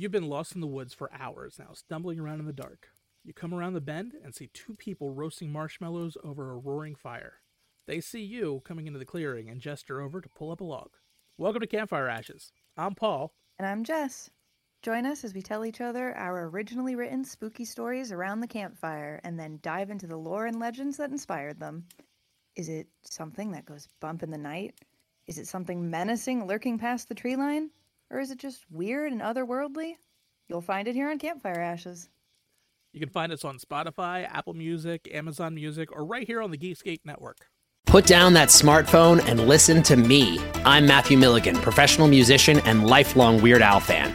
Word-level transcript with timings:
You've 0.00 0.12
been 0.12 0.28
lost 0.28 0.54
in 0.54 0.60
the 0.60 0.68
woods 0.68 0.94
for 0.94 1.10
hours 1.12 1.58
now, 1.58 1.70
stumbling 1.72 2.20
around 2.20 2.38
in 2.38 2.46
the 2.46 2.52
dark. 2.52 2.90
You 3.24 3.32
come 3.32 3.52
around 3.52 3.72
the 3.72 3.80
bend 3.80 4.12
and 4.22 4.32
see 4.32 4.46
two 4.54 4.76
people 4.76 5.10
roasting 5.10 5.50
marshmallows 5.50 6.16
over 6.22 6.52
a 6.52 6.56
roaring 6.56 6.94
fire. 6.94 7.40
They 7.88 8.00
see 8.00 8.22
you 8.22 8.62
coming 8.64 8.86
into 8.86 9.00
the 9.00 9.04
clearing 9.04 9.50
and 9.50 9.60
gesture 9.60 10.00
over 10.00 10.20
to 10.20 10.28
pull 10.28 10.52
up 10.52 10.60
a 10.60 10.64
log. 10.64 10.90
Welcome 11.36 11.62
to 11.62 11.66
Campfire 11.66 12.06
Ashes. 12.06 12.52
I'm 12.76 12.94
Paul. 12.94 13.32
And 13.58 13.66
I'm 13.66 13.82
Jess. 13.82 14.30
Join 14.82 15.04
us 15.04 15.24
as 15.24 15.34
we 15.34 15.42
tell 15.42 15.64
each 15.64 15.80
other 15.80 16.16
our 16.16 16.46
originally 16.46 16.94
written 16.94 17.24
spooky 17.24 17.64
stories 17.64 18.12
around 18.12 18.38
the 18.38 18.46
campfire 18.46 19.20
and 19.24 19.36
then 19.36 19.58
dive 19.62 19.90
into 19.90 20.06
the 20.06 20.16
lore 20.16 20.46
and 20.46 20.60
legends 20.60 20.98
that 20.98 21.10
inspired 21.10 21.58
them. 21.58 21.84
Is 22.54 22.68
it 22.68 22.86
something 23.02 23.50
that 23.50 23.66
goes 23.66 23.88
bump 23.98 24.22
in 24.22 24.30
the 24.30 24.38
night? 24.38 24.76
Is 25.26 25.38
it 25.38 25.48
something 25.48 25.90
menacing 25.90 26.46
lurking 26.46 26.78
past 26.78 27.08
the 27.08 27.16
tree 27.16 27.34
line? 27.34 27.70
Or 28.10 28.20
is 28.20 28.30
it 28.30 28.38
just 28.38 28.64
weird 28.70 29.12
and 29.12 29.20
otherworldly? 29.20 29.94
You'll 30.48 30.60
find 30.62 30.88
it 30.88 30.94
here 30.94 31.10
on 31.10 31.18
Campfire 31.18 31.60
Ashes. 31.60 32.08
You 32.92 33.00
can 33.00 33.10
find 33.10 33.32
us 33.32 33.44
on 33.44 33.58
Spotify, 33.58 34.26
Apple 34.32 34.54
Music, 34.54 35.08
Amazon 35.12 35.54
Music, 35.54 35.92
or 35.92 36.06
right 36.06 36.26
here 36.26 36.40
on 36.40 36.50
the 36.50 36.56
Geekscape 36.56 37.00
Network. 37.04 37.46
Put 37.86 38.06
down 38.06 38.32
that 38.34 38.48
smartphone 38.48 39.26
and 39.28 39.46
listen 39.46 39.82
to 39.84 39.96
me. 39.96 40.38
I'm 40.64 40.86
Matthew 40.86 41.18
Milligan, 41.18 41.56
professional 41.56 42.08
musician 42.08 42.60
and 42.60 42.86
lifelong 42.86 43.40
Weird 43.42 43.62
Al 43.62 43.80
fan. 43.80 44.14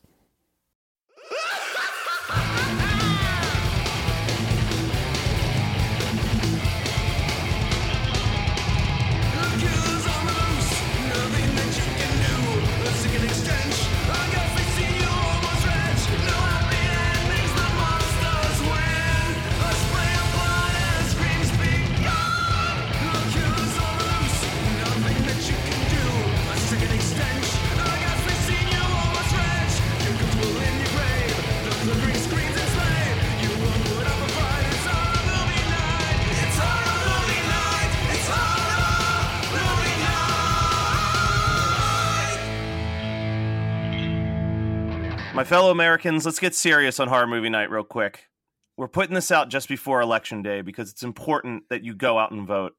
Fellow 45.51 45.69
Americans, 45.69 46.25
let's 46.25 46.39
get 46.39 46.55
serious 46.55 46.97
on 46.97 47.09
horror 47.09 47.27
movie 47.27 47.49
night 47.49 47.69
real 47.69 47.83
quick. 47.83 48.29
We're 48.77 48.87
putting 48.87 49.15
this 49.15 49.31
out 49.31 49.49
just 49.49 49.67
before 49.67 49.99
election 49.99 50.41
day 50.41 50.61
because 50.61 50.89
it's 50.89 51.03
important 51.03 51.63
that 51.69 51.83
you 51.83 51.93
go 51.93 52.17
out 52.17 52.31
and 52.31 52.47
vote. 52.47 52.71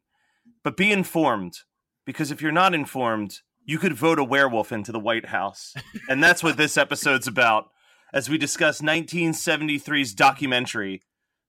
But 0.65 0.79
be 0.79 0.91
informed 0.91 1.59
because 2.07 2.31
if 2.31 2.41
you're 2.41 2.51
not 2.51 2.73
informed, 2.73 3.41
you 3.67 3.77
could 3.77 3.93
vote 3.93 4.19
a 4.19 4.25
werewolf 4.25 4.73
into 4.73 4.91
the 4.91 4.99
White 4.99 5.27
House. 5.27 5.75
and 6.09 6.25
that's 6.25 6.43
what 6.43 6.57
this 6.57 6.79
episode's 6.79 7.27
about 7.27 7.67
as 8.15 8.31
we 8.31 8.39
discuss 8.39 8.81
1973's 8.81 10.15
documentary, 10.15 11.03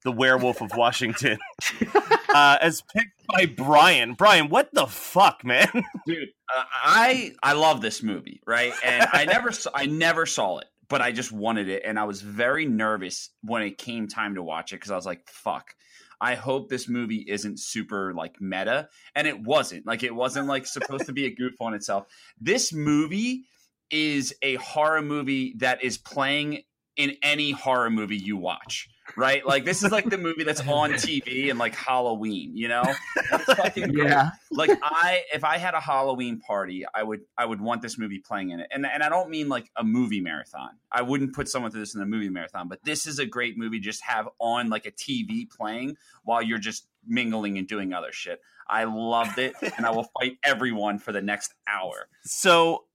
The 0.04 0.12
Werewolf 0.12 0.60
of 0.60 0.76
Washington, 0.76 1.40
uh, 2.36 2.58
as 2.60 2.84
picked 2.94 3.26
by 3.30 3.46
Brian. 3.46 4.16
Brian, 4.16 4.50
what 4.50 4.74
the 4.74 4.88
fuck, 4.88 5.46
man? 5.46 5.86
dude 6.06 6.28
uh, 6.54 6.64
i 6.84 7.32
i 7.42 7.54
love 7.54 7.82
this 7.82 8.04
movie 8.04 8.42
right 8.46 8.74
and 8.84 9.08
i 9.14 9.24
never 9.24 9.52
i 9.74 9.86
never 9.86 10.26
saw 10.26 10.58
it 10.58 10.68
but 10.94 11.02
i 11.02 11.12
just 11.12 11.32
wanted 11.32 11.68
it 11.68 11.82
and 11.84 12.00
i 12.00 12.04
was 12.04 12.22
very 12.22 12.66
nervous 12.66 13.32
when 13.42 13.64
it 13.64 13.78
came 13.78 14.08
time 14.08 14.36
to 14.36 14.44
watch 14.44 14.72
it 14.72 14.76
because 14.76 14.92
i 14.92 14.96
was 14.96 15.06
like 15.06 15.28
fuck. 15.28 15.76
I 16.22 16.36
hope 16.36 16.70
this 16.70 16.88
movie 16.88 17.26
isn't 17.28 17.60
super 17.60 18.14
like 18.14 18.40
meta 18.40 18.88
and 19.14 19.28
it 19.28 19.42
wasn't. 19.42 19.86
Like 19.86 20.04
it 20.04 20.16
wasn't 20.16 20.48
like 20.48 20.66
supposed 20.66 21.08
to 21.08 21.12
be 21.12 21.26
a 21.26 21.36
goof 21.36 21.56
on 21.60 21.74
itself. 21.74 22.06
This 22.40 22.72
movie 22.72 23.44
is 23.92 24.34
a 24.42 24.56
horror 24.56 25.02
movie 25.02 25.54
that 25.58 25.84
is 25.84 25.98
playing 25.98 26.62
in 26.96 27.18
any 27.22 27.52
horror 27.52 27.90
movie 27.90 28.18
you 28.18 28.38
watch 28.38 28.88
right? 29.16 29.46
Like 29.46 29.66
this 29.66 29.84
is 29.84 29.92
like 29.92 30.10
the 30.10 30.18
movie 30.18 30.44
that's 30.44 30.62
on 30.62 30.92
TV 30.94 31.50
and 31.50 31.60
like 31.60 31.76
Halloween, 31.76 32.56
you 32.56 32.68
know? 32.68 32.84
That's 33.30 33.44
fucking 33.54 33.92
great. 33.92 34.10
Yeah. 34.10 34.32
Like 34.52 34.72
I 34.82 35.24
if 35.34 35.44
I 35.44 35.58
had 35.58 35.74
a 35.74 35.80
Halloween 35.80 36.40
party, 36.40 36.86
I 36.94 37.04
would 37.04 37.22
I 37.38 37.46
would 37.46 37.62
want 37.62 37.82
this 37.82 37.98
movie 37.98 38.20
playing 38.20 38.52
in 38.52 38.60
it. 38.60 38.68
And 38.72 38.86
and 38.86 39.04
I 39.04 39.10
don't 39.10 39.30
mean 39.30 39.50
like 39.50 39.70
a 39.76 39.84
movie 39.84 40.22
marathon. 40.22 40.72
I 40.92 41.02
wouldn't 41.02 41.34
put 41.34 41.50
someone 41.50 41.72
through 41.72 41.82
this 41.82 41.96
in 41.96 42.02
a 42.02 42.06
movie 42.06 42.30
marathon, 42.30 42.68
but 42.68 42.84
this 42.84 43.06
is 43.06 43.20
a 43.20 43.26
great 43.26 43.58
movie 43.58 43.80
just 43.80 44.04
have 44.04 44.28
on 44.40 44.70
like 44.70 44.86
a 44.86 44.92
TV 44.92 45.50
playing 45.50 45.98
while 46.24 46.42
you're 46.42 46.60
just 46.60 46.88
mingling 47.06 47.58
and 47.58 47.68
doing 47.68 47.94
other 47.94 48.12
shit. 48.12 48.42
I 48.68 48.86
loved 48.86 49.40
it 49.40 49.54
and 49.78 49.86
I 49.86 49.92
will 49.92 50.08
fight 50.20 50.38
everyone 50.44 51.00
for 51.00 51.12
the 51.12 51.22
next 51.22 51.54
hour. 51.68 52.08
So, 52.24 52.86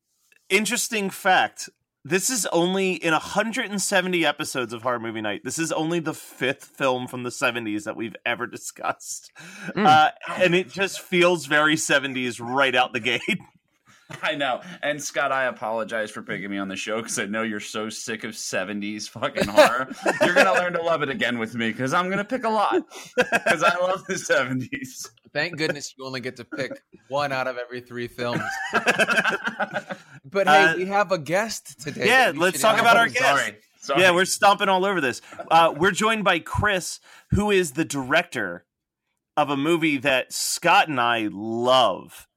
interesting 0.48 1.10
fact 1.10 1.68
this 2.08 2.30
is 2.30 2.46
only 2.46 2.92
in 2.94 3.12
170 3.12 4.24
episodes 4.24 4.72
of 4.72 4.82
Horror 4.82 4.98
Movie 4.98 5.20
Night. 5.20 5.42
This 5.44 5.58
is 5.58 5.70
only 5.72 6.00
the 6.00 6.14
fifth 6.14 6.64
film 6.64 7.06
from 7.06 7.22
the 7.22 7.30
70s 7.30 7.84
that 7.84 7.96
we've 7.96 8.16
ever 8.24 8.46
discussed. 8.46 9.30
Uh, 9.76 10.10
and 10.36 10.54
it 10.54 10.70
just 10.70 11.00
feels 11.00 11.46
very 11.46 11.76
70s 11.76 12.40
right 12.40 12.74
out 12.74 12.92
the 12.92 13.00
gate. 13.00 13.20
I 14.22 14.34
know. 14.34 14.62
And 14.82 15.02
Scott, 15.02 15.32
I 15.32 15.44
apologize 15.44 16.10
for 16.10 16.22
picking 16.22 16.50
me 16.50 16.56
on 16.56 16.68
the 16.68 16.76
show 16.76 16.96
because 17.02 17.18
I 17.18 17.26
know 17.26 17.42
you're 17.42 17.60
so 17.60 17.90
sick 17.90 18.24
of 18.24 18.32
70s 18.32 19.08
fucking 19.08 19.46
horror. 19.46 19.88
you're 20.22 20.34
going 20.34 20.46
to 20.46 20.54
learn 20.54 20.72
to 20.72 20.82
love 20.82 21.02
it 21.02 21.10
again 21.10 21.38
with 21.38 21.54
me 21.54 21.70
because 21.70 21.92
I'm 21.92 22.06
going 22.06 22.18
to 22.18 22.24
pick 22.24 22.44
a 22.44 22.48
lot 22.48 22.82
because 23.16 23.62
I 23.62 23.76
love 23.78 24.04
the 24.06 24.14
70s. 24.14 25.10
Thank 25.34 25.58
goodness 25.58 25.94
you 25.96 26.06
only 26.06 26.20
get 26.20 26.36
to 26.36 26.44
pick 26.44 26.72
one 27.08 27.32
out 27.32 27.46
of 27.46 27.58
every 27.58 27.82
three 27.82 28.08
films. 28.08 28.42
But 30.30 30.46
hey, 30.46 30.64
Uh, 30.64 30.76
we 30.76 30.86
have 30.86 31.10
a 31.12 31.18
guest 31.18 31.80
today. 31.80 32.06
yeah, 32.06 32.32
let's 32.34 32.60
talk 32.60 32.76
have. 32.76 32.84
about 32.84 32.96
our 32.96 33.08
guest. 33.08 33.24
sorry. 33.24 33.56
Sorry. 33.80 34.02
Yeah, 34.02 34.10
we're 34.10 34.26
stomping 34.26 34.68
all 34.68 34.84
over 34.84 35.00
this. 35.00 35.22
Uh, 35.50 35.72
we're 35.76 35.92
joined 35.92 36.22
by 36.24 36.38
Chris, 36.40 37.00
who 37.30 37.50
is 37.50 37.72
the 37.72 37.84
director 37.86 38.66
of 39.36 39.48
a 39.50 39.56
movie 39.56 39.96
that 39.98 40.32
Scott 40.32 40.88
and 40.88 41.00
I 41.00 41.28
love. 41.32 42.27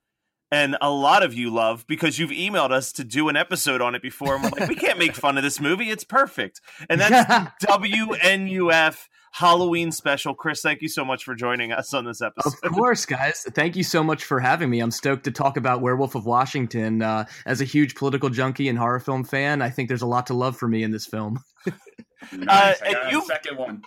And 0.52 0.76
a 0.82 0.90
lot 0.92 1.24
of 1.24 1.34
you 1.34 1.50
love 1.50 1.86
because 1.88 2.20
you've 2.20 2.32
emailed 2.32 2.72
us 2.72 2.92
to 2.94 3.04
do 3.06 3.30
an 3.30 3.38
episode 3.38 3.82
on 3.82 3.96
it 3.96 4.02
before. 4.02 4.36
And 4.36 4.44
we're 4.44 4.50
like, 4.50 4.68
we 4.70 4.76
can't 4.76 5.00
make 5.00 5.16
fun 5.16 5.38
of 5.38 5.44
this 5.44 5.62
movie. 5.62 5.90
It's 5.90 6.04
perfect. 6.04 6.60
And 6.90 7.00
that's 7.00 7.52
the 7.62 7.68
WNUF 7.68 9.08
Halloween 9.34 9.94
special. 9.94 10.34
Chris, 10.36 10.62
thank 10.62 10.82
you 10.82 10.90
so 10.90 11.06
much 11.06 11.24
for 11.24 11.36
joining 11.36 11.72
us 11.72 11.94
on 11.94 12.04
this 12.04 12.22
episode. 12.22 12.54
Of 12.64 12.72
course, 12.74 13.06
guys. 13.06 13.46
Thank 13.52 13.78
you 13.78 13.84
so 13.84 14.04
much 14.04 14.26
for 14.26 14.42
having 14.42 14.70
me. 14.70 14.82
I'm 14.82 14.92
stoked 14.92 15.24
to 15.24 15.32
talk 15.32 15.56
about 15.56 15.80
Werewolf 15.82 16.16
of 16.16 16.26
Washington. 16.26 17.02
Uh, 17.02 17.26
as 17.46 17.62
a 17.62 17.66
huge 17.66 17.96
political 17.96 18.30
junkie 18.30 18.68
and 18.68 18.78
horror 18.78 19.00
film 19.00 19.24
fan, 19.24 19.62
I 19.62 19.70
think 19.70 19.88
there's 19.88 20.02
a 20.02 20.08
lot 20.08 20.28
to 20.28 20.34
love 20.34 20.58
for 20.58 20.68
me 20.68 20.84
in 20.84 20.92
this 20.92 21.06
film. 21.06 21.40
Nice. 22.32 22.80
I 22.84 22.86
and 22.90 22.96
a 22.98 23.12
you- 23.12 23.26
second 23.26 23.58
one. 23.58 23.82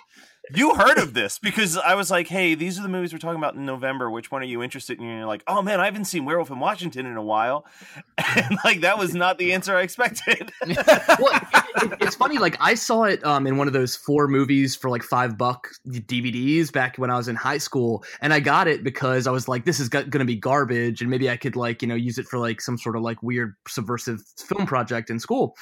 You 0.52 0.74
heard 0.74 0.98
of 0.98 1.14
this 1.14 1.38
because 1.38 1.76
I 1.78 1.94
was 1.94 2.10
like, 2.10 2.28
"Hey, 2.28 2.54
these 2.54 2.78
are 2.78 2.82
the 2.82 2.88
movies 2.88 3.12
we're 3.12 3.18
talking 3.18 3.38
about 3.38 3.54
in 3.54 3.64
November. 3.64 4.10
Which 4.10 4.30
one 4.30 4.42
are 4.42 4.46
you 4.46 4.62
interested 4.62 4.98
in?" 4.98 5.06
And 5.06 5.18
you're 5.18 5.26
like, 5.26 5.42
"Oh 5.46 5.62
man, 5.62 5.80
I 5.80 5.86
haven't 5.86 6.04
seen 6.04 6.24
Werewolf 6.26 6.50
in 6.50 6.60
Washington 6.60 7.06
in 7.06 7.16
a 7.16 7.22
while," 7.22 7.64
and 8.18 8.58
like 8.64 8.82
that 8.82 8.98
was 8.98 9.14
not 9.14 9.38
the 9.38 9.54
answer 9.54 9.74
I 9.74 9.82
expected. 9.82 10.52
well, 10.66 11.40
it, 11.76 11.92
it's 12.00 12.16
funny. 12.16 12.38
Like 12.38 12.56
I 12.60 12.74
saw 12.74 13.04
it 13.04 13.24
um, 13.24 13.46
in 13.46 13.56
one 13.56 13.66
of 13.66 13.72
those 13.72 13.96
four 13.96 14.28
movies 14.28 14.76
for 14.76 14.90
like 14.90 15.02
five 15.02 15.38
buck 15.38 15.68
DVDs 15.88 16.70
back 16.70 16.96
when 16.96 17.10
I 17.10 17.16
was 17.16 17.28
in 17.28 17.36
high 17.36 17.58
school, 17.58 18.04
and 18.20 18.34
I 18.34 18.40
got 18.40 18.68
it 18.68 18.84
because 18.84 19.26
I 19.26 19.30
was 19.30 19.48
like, 19.48 19.64
"This 19.64 19.80
is 19.80 19.88
going 19.88 20.10
to 20.10 20.24
be 20.24 20.36
garbage," 20.36 21.00
and 21.00 21.10
maybe 21.10 21.30
I 21.30 21.38
could 21.38 21.56
like 21.56 21.80
you 21.80 21.88
know 21.88 21.94
use 21.94 22.18
it 22.18 22.26
for 22.26 22.38
like 22.38 22.60
some 22.60 22.76
sort 22.76 22.96
of 22.96 23.02
like 23.02 23.22
weird 23.22 23.54
subversive 23.66 24.20
film 24.36 24.66
project 24.66 25.08
in 25.08 25.18
school. 25.18 25.56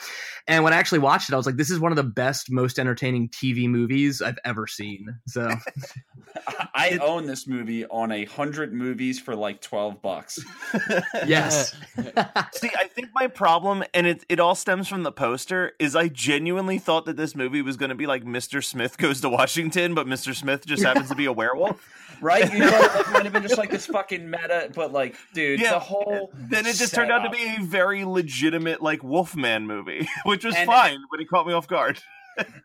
And 0.49 0.64
when 0.64 0.73
I 0.73 0.76
actually 0.76 0.99
watched 0.99 1.31
it, 1.31 1.35
I 1.35 1.37
was 1.37 1.46
like, 1.46 1.56
"This 1.56 1.70
is 1.70 1.78
one 1.78 1.93
of 1.93 1.96
the 1.96 2.02
best, 2.02 2.50
most 2.50 2.81
entertaining 2.81 3.28
TV 3.28 3.69
movies 3.69 4.20
I've 4.20 4.38
ever 4.44 4.67
seen." 4.73 5.07
So 5.27 5.49
I 6.75 6.99
own 7.03 7.27
this 7.27 7.47
movie 7.47 7.85
on 7.87 8.13
a 8.13 8.25
hundred 8.25 8.73
movies 8.73 9.21
for 9.21 9.35
like 9.37 9.61
twelve 9.61 10.01
bucks. 10.03 10.39
yes. 11.27 11.75
See, 12.55 12.71
I 12.77 12.89
think 12.89 13.09
my 13.15 13.27
problem, 13.27 13.85
and 13.95 14.07
it 14.07 14.25
it 14.29 14.41
all 14.41 14.55
stems 14.55 14.89
from 14.89 15.03
the 15.03 15.13
poster, 15.13 15.73
is 15.79 15.95
I 15.97 16.09
genuinely 16.09 16.79
thought 16.79 17.05
that 17.07 17.17
this 17.17 17.35
movie 17.35 17.63
was 17.63 17.77
going 17.77 17.91
to 17.91 17.95
be 17.95 18.07
like 18.07 18.25
Mr. 18.25 18.65
Smith 18.65 18.99
goes 18.99 19.21
to 19.21 19.29
Washington, 19.29 19.95
but 19.95 20.07
Mr. 20.07 20.35
Smith 20.35 20.67
just 20.67 20.83
happens 20.83 21.09
to 21.09 21.15
be 21.15 21.27
a 21.27 21.33
werewolf. 21.33 21.81
Right? 22.21 22.53
You 22.55 22.71
thought 22.71 23.01
it 23.01 23.11
might 23.11 23.25
have 23.25 23.33
been 23.33 23.43
just 23.43 23.59
like 23.59 23.71
this 23.71 23.87
fucking 23.87 24.31
meta, 24.31 24.71
but 24.77 24.93
like, 24.93 25.17
dude, 25.35 25.59
Yeah. 25.61 25.73
the 25.73 25.79
whole 25.81 26.31
Then 26.35 26.67
it 26.67 26.77
just 26.77 26.95
turned 26.95 27.11
out 27.11 27.25
to 27.25 27.31
be 27.31 27.43
a 27.43 27.61
very 27.65 28.05
legitimate 28.05 28.81
like 28.81 29.03
Wolfman 29.03 29.67
movie, 29.67 30.09
which 30.25 30.45
was 30.45 30.55
And- 30.55 30.67
fine, 30.67 30.99
but 31.11 31.21
it 31.21 31.29
caught 31.29 31.47
me 31.49 31.53
off 31.53 31.67
guard. 31.67 31.99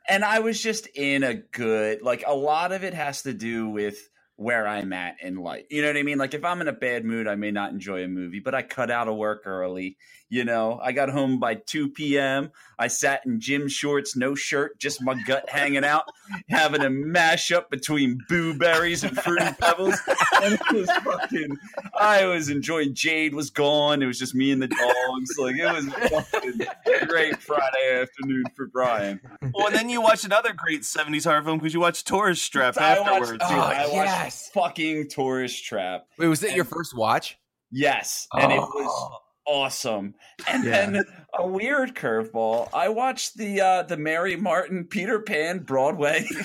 And 0.07 0.23
I 0.23 0.39
was 0.39 0.61
just 0.61 0.87
in 0.95 1.23
a 1.23 1.33
good 1.33 2.01
like 2.01 2.23
a 2.25 2.35
lot 2.35 2.71
of 2.71 2.83
it 2.83 2.93
has 2.93 3.23
to 3.23 3.33
do 3.33 3.69
with 3.69 3.97
where 4.37 4.67
I'm 4.67 4.93
at 4.93 5.15
in 5.21 5.35
life. 5.35 5.65
You 5.71 5.81
know 5.81 5.87
what 5.89 5.97
I 5.97 6.03
mean? 6.03 6.19
Like 6.19 6.35
if 6.35 6.45
I'm 6.45 6.61
in 6.61 6.67
a 6.67 6.73
bad 6.73 7.03
mood, 7.03 7.27
I 7.27 7.35
may 7.35 7.51
not 7.51 7.71
enjoy 7.71 8.03
a 8.03 8.07
movie, 8.07 8.39
but 8.39 8.53
I 8.53 8.61
cut 8.61 8.91
out 8.91 9.07
of 9.07 9.15
work 9.15 9.43
early. 9.45 9.97
You 10.29 10.43
know, 10.43 10.77
I 10.83 10.91
got 10.91 11.09
home 11.09 11.39
by 11.39 11.55
2 11.55 11.89
p.m. 11.91 12.51
I 12.77 12.87
sat 12.87 13.25
in 13.25 13.39
gym 13.39 13.69
shorts, 13.69 14.15
no 14.17 14.35
shirt, 14.35 14.77
just 14.77 15.01
my 15.01 15.13
gut 15.25 15.49
hanging 15.49 15.85
out, 15.85 16.03
having 16.49 16.81
a 16.81 16.89
mashup 16.89 17.69
between 17.69 18.19
boo 18.27 18.53
berries 18.57 19.05
and 19.05 19.17
fruity 19.17 19.45
pebbles. 19.59 19.97
And 20.43 20.55
it 20.55 20.71
was 20.73 20.91
fucking, 20.91 21.57
I 21.97 22.25
was 22.25 22.49
enjoying 22.49 22.93
Jade 22.93 23.33
was 23.33 23.49
gone. 23.49 24.01
It 24.01 24.05
was 24.05 24.19
just 24.19 24.35
me 24.35 24.51
and 24.51 24.61
the 24.61 24.67
dogs. 24.67 25.37
Like 25.39 25.55
it 25.55 25.71
was 25.73 25.85
fucking 26.09 27.07
great 27.07 27.41
Friday 27.41 28.01
afternoon 28.01 28.43
for 28.53 28.67
Brian. 28.67 29.21
Well, 29.53 29.67
and 29.67 29.75
then 29.75 29.89
you 29.89 30.01
watched 30.01 30.25
another 30.25 30.51
great 30.53 30.81
'70s 30.81 31.23
horror 31.23 31.41
film 31.41 31.57
because 31.59 31.73
you 31.73 31.79
watched 31.79 32.05
Tourist 32.05 32.51
Trap 32.51 32.75
I 32.77 32.97
afterwards. 32.97 33.31
dude, 33.31 33.41
Oh, 33.43 33.59
I 33.59 33.85
oh, 33.87 33.93
watched 33.93 34.49
fucking 34.53 35.09
Tourist 35.09 35.63
Trap. 35.63 36.05
Wait, 36.17 36.27
was 36.27 36.41
that 36.41 36.53
your 36.53 36.65
first 36.65 36.95
watch? 36.95 37.37
Yes, 37.71 38.27
and 38.33 38.51
it 38.51 38.59
Oh. 38.59 38.65
was 38.75 39.19
awesome. 39.47 40.13
And 40.47 40.63
Yeah. 40.63 40.89
then 40.89 41.05
a 41.33 41.47
weird 41.47 41.95
curveball. 41.95 42.69
I 42.73 42.89
watched 42.89 43.37
the 43.37 43.61
uh, 43.61 43.83
the 43.83 43.97
Mary 43.97 44.35
Martin 44.35 44.85
Peter 44.85 45.19
Pan 45.21 45.59
Broadway. 45.59 46.27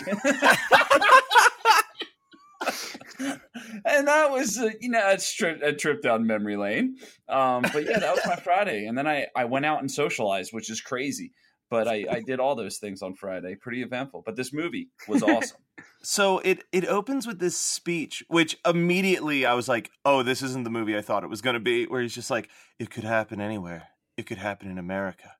and 3.85 4.07
that 4.09 4.31
was 4.31 4.59
uh, 4.59 4.71
you 4.81 4.89
know 4.89 5.03
a 5.11 5.17
trip, 5.19 5.61
a 5.63 5.73
trip 5.73 6.01
down 6.03 6.27
memory 6.27 6.57
lane 6.57 6.97
um 7.29 7.63
but 7.73 7.85
yeah 7.85 7.99
that 7.99 8.15
was 8.15 8.25
my 8.27 8.37
friday 8.37 8.87
and 8.87 8.97
then 8.97 9.07
i 9.07 9.27
i 9.37 9.45
went 9.45 9.65
out 9.67 9.81
and 9.81 9.91
socialized 9.91 10.53
which 10.53 10.71
is 10.71 10.81
crazy 10.81 11.33
but 11.71 11.87
i 11.89 12.05
i 12.11 12.21
did 12.21 12.41
all 12.41 12.55
those 12.55 12.79
things 12.79 13.03
on 13.03 13.15
friday 13.15 13.55
pretty 13.57 13.83
eventful 13.83 14.23
but 14.25 14.37
this 14.37 14.53
movie 14.53 14.89
was 15.09 15.23
awesome 15.23 15.59
So 16.03 16.39
it 16.41 16.65
it 16.73 16.87
opens 16.87 17.27
with 17.27 17.39
this 17.39 17.57
speech, 17.57 18.25
which 18.29 18.57
immediately 18.67 19.47
I 19.47 19.55
was 19.55 19.69
like, 19.69 19.91
"Oh, 20.05 20.23
this 20.23 20.43
isn't 20.43 20.65
the 20.65 20.71
movie 20.71 20.97
I 20.97 21.03
thought 21.03 21.25
it 21.25 21.31
was 21.31 21.43
going 21.43 21.55
to 21.55 21.61
be." 21.61 21.87
Where 21.87 22.03
he's 22.03 22.15
just 22.15 22.31
like, 22.31 22.49
"It 22.79 22.91
could 22.91 23.05
happen 23.05 23.41
anywhere. 23.41 23.89
It 24.17 24.27
could 24.27 24.39
happen 24.39 24.71
in 24.71 24.79
America. 24.79 25.37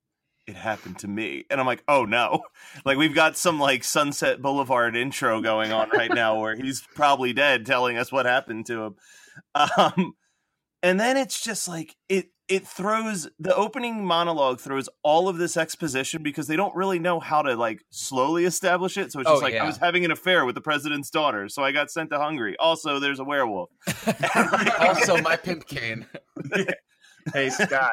It 0.47 0.57
happened 0.57 0.99
to 1.01 1.09
me," 1.09 1.45
and 1.51 1.61
I'm 1.61 1.67
like, 1.67 1.83
"Oh 1.89 2.05
no!" 2.05 2.43
Like 2.85 2.97
we've 2.97 3.15
got 3.15 3.37
some 3.37 3.59
like 3.59 3.85
Sunset 3.85 4.41
Boulevard 4.41 4.97
intro 4.97 5.41
going 5.41 5.73
on 5.73 5.91
right 5.91 6.13
now, 6.13 6.39
where 6.39 6.57
he's 6.57 6.83
probably 6.95 7.33
dead, 7.33 7.67
telling 7.67 7.97
us 7.99 8.13
what 8.13 8.27
happened 8.27 8.67
to 8.67 8.85
him. 8.85 8.97
Um, 9.55 10.13
and 10.83 11.01
then 11.01 11.17
it's 11.17 11.43
just 11.43 11.69
like 11.69 11.97
it 12.09 12.32
it 12.55 12.67
throws 12.67 13.29
the 13.39 13.55
opening 13.55 14.05
monologue 14.05 14.61
throws 14.61 14.89
all 15.03 15.29
of 15.29 15.39
this 15.39 15.57
exposition 15.57 16.23
because 16.23 16.47
they 16.47 16.57
don't 16.57 16.75
really 16.75 16.99
know 16.99 17.19
how 17.21 17.41
to 17.43 17.55
like 17.57 17.83
slowly 17.91 18.45
establish 18.45 18.97
it 18.97 19.11
so 19.13 19.21
it's 19.21 19.29
Oh, 19.29 19.35
just 19.35 19.43
like 19.43 19.55
yeah. 19.55 19.65
i 19.65 19.67
was 19.67 19.79
having 19.79 20.05
an 20.05 20.11
affair 20.11 20.45
with 20.45 20.55
the 20.55 20.61
president's 20.61 21.11
daughter 21.11 21.49
so 21.49 21.63
i 21.63 21.73
got 21.73 21.91
sent 21.91 22.11
to 22.11 22.19
hungary 22.19 22.57
also 22.59 22.99
there's 22.99 23.19
a 23.21 23.25
werewolf 23.25 23.71
also, 24.81 25.17
my 25.23 25.37
pimp 25.37 25.67
cane. 25.67 26.07
hey 27.33 27.51
scott 27.51 27.93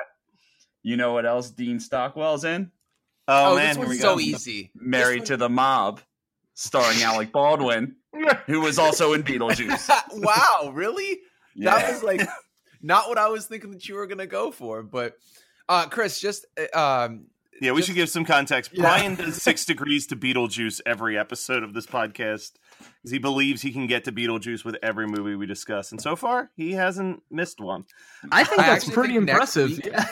you 0.83 0.97
know 0.97 1.13
what 1.13 1.25
else 1.25 1.49
dean 1.51 1.79
stockwell's 1.79 2.43
in 2.43 2.71
oh, 3.27 3.53
Oh, 3.53 3.55
man 3.55 3.67
this 3.67 3.77
here 3.77 3.85
we 3.85 3.89
one's 3.89 4.01
go. 4.01 4.13
so 4.15 4.19
easy. 4.19 4.71
married 4.75 5.25
to 5.25 5.37
the 5.37 5.49
mob 5.49 6.01
starring 6.53 7.01
alec 7.03 7.31
baldwin 7.31 7.95
who 8.47 8.59
was 8.61 8.77
also 8.79 9.13
in 9.13 9.23
beetlejuice 9.23 9.89
wow, 10.13 10.71
really? 10.73 11.19
Yeah. 11.55 11.77
That 11.77 11.91
was 11.93 12.03
like 12.03 12.27
not 12.81 13.07
what 13.09 13.17
I 13.17 13.27
was 13.29 13.45
thinking 13.45 13.71
that 13.71 13.87
you 13.87 13.95
were 13.95 14.07
gonna 14.07 14.27
go 14.27 14.51
for. 14.51 14.83
But 14.83 15.15
uh 15.67 15.87
Chris, 15.87 16.19
just 16.19 16.45
uh, 16.75 17.05
um 17.05 17.25
yeah 17.61 17.71
we 17.73 17.77
Just- 17.79 17.87
should 17.87 17.95
give 17.95 18.09
some 18.09 18.23
context 18.23 18.71
Yeah. 18.73 18.83
brian 18.83 19.15
does 19.15 19.41
six 19.41 19.65
degrees 19.71 20.07
to 20.07 20.15
beetlejuice 20.15 20.79
every 20.85 21.17
episode 21.17 21.61
of 21.61 21.73
this 21.73 21.85
podcast 21.85 22.51
because 22.77 23.11
he 23.11 23.17
believes 23.17 23.61
he 23.61 23.73
can 23.73 23.85
get 23.85 24.05
to 24.05 24.13
beetlejuice 24.13 24.63
with 24.63 24.77
every 24.81 25.07
movie 25.07 25.35
we 25.35 25.45
discuss 25.45 25.91
and 25.91 25.99
so 25.99 26.15
far 26.15 26.51
he 26.55 26.71
hasn't 26.71 27.21
missed 27.29 27.59
one 27.59 27.83
I 28.31 28.45
think 28.45 28.61
I 28.61 28.67
that's 28.67 28.83
actually 28.85 28.93
pretty 28.93 29.13
think 29.15 29.29
impressive. 29.29 29.71
week- 29.71 29.89
Yeah. 29.91 30.05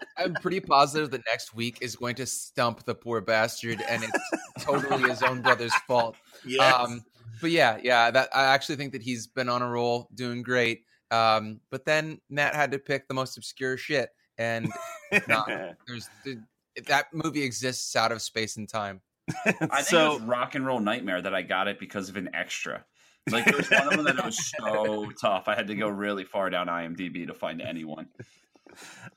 I'm 0.16 0.34
pretty 0.34 0.60
positive 0.60 1.10
that 1.10 1.22
next 1.30 1.54
week 1.54 1.78
is 1.82 1.96
going 1.96 2.14
to 2.16 2.26
stump 2.26 2.84
the 2.84 2.94
poor 2.94 3.20
bastard, 3.20 3.82
and 3.88 4.02
it's 4.04 4.64
totally 4.64 5.08
his 5.10 5.22
own 5.22 5.42
brother's 5.42 5.74
fault. 5.86 6.16
Um, 6.60 7.02
but 7.40 7.50
yeah, 7.50 7.78
yeah, 7.82 8.10
that 8.10 8.28
I 8.34 8.44
actually 8.44 8.76
think 8.76 8.92
that 8.92 9.02
he's 9.02 9.26
been 9.26 9.48
on 9.48 9.62
a 9.62 9.68
roll, 9.68 10.08
doing 10.14 10.42
great. 10.42 10.82
Um, 11.10 11.60
but 11.70 11.84
then 11.84 12.20
Matt 12.30 12.54
had 12.54 12.72
to 12.72 12.78
pick 12.78 13.08
the 13.08 13.14
most 13.14 13.36
obscure 13.36 13.76
shit, 13.76 14.10
and 14.38 14.72
not. 15.28 15.48
there's 15.86 16.08
the, 16.24 16.40
that 16.88 17.06
movie 17.12 17.42
exists 17.42 17.94
out 17.96 18.12
of 18.12 18.20
space 18.20 18.56
and 18.56 18.68
time. 18.68 19.00
I 19.46 19.52
think 19.52 19.84
so 19.84 20.12
it 20.12 20.14
was 20.14 20.22
Rock 20.22 20.54
and 20.54 20.66
Roll 20.66 20.80
Nightmare 20.80 21.22
that 21.22 21.34
I 21.34 21.42
got 21.42 21.68
it 21.68 21.78
because 21.78 22.08
of 22.08 22.16
an 22.16 22.30
extra. 22.34 22.84
Like 23.30 23.46
there 23.46 23.56
was 23.56 23.70
one 23.70 23.88
of 23.88 23.90
them 23.90 24.04
that 24.04 24.18
it 24.18 24.24
was 24.24 24.52
so 24.58 25.10
tough. 25.20 25.48
I 25.48 25.54
had 25.54 25.68
to 25.68 25.74
go 25.74 25.88
really 25.88 26.24
far 26.24 26.50
down 26.50 26.66
IMDb 26.66 27.26
to 27.26 27.34
find 27.34 27.62
anyone. 27.62 28.08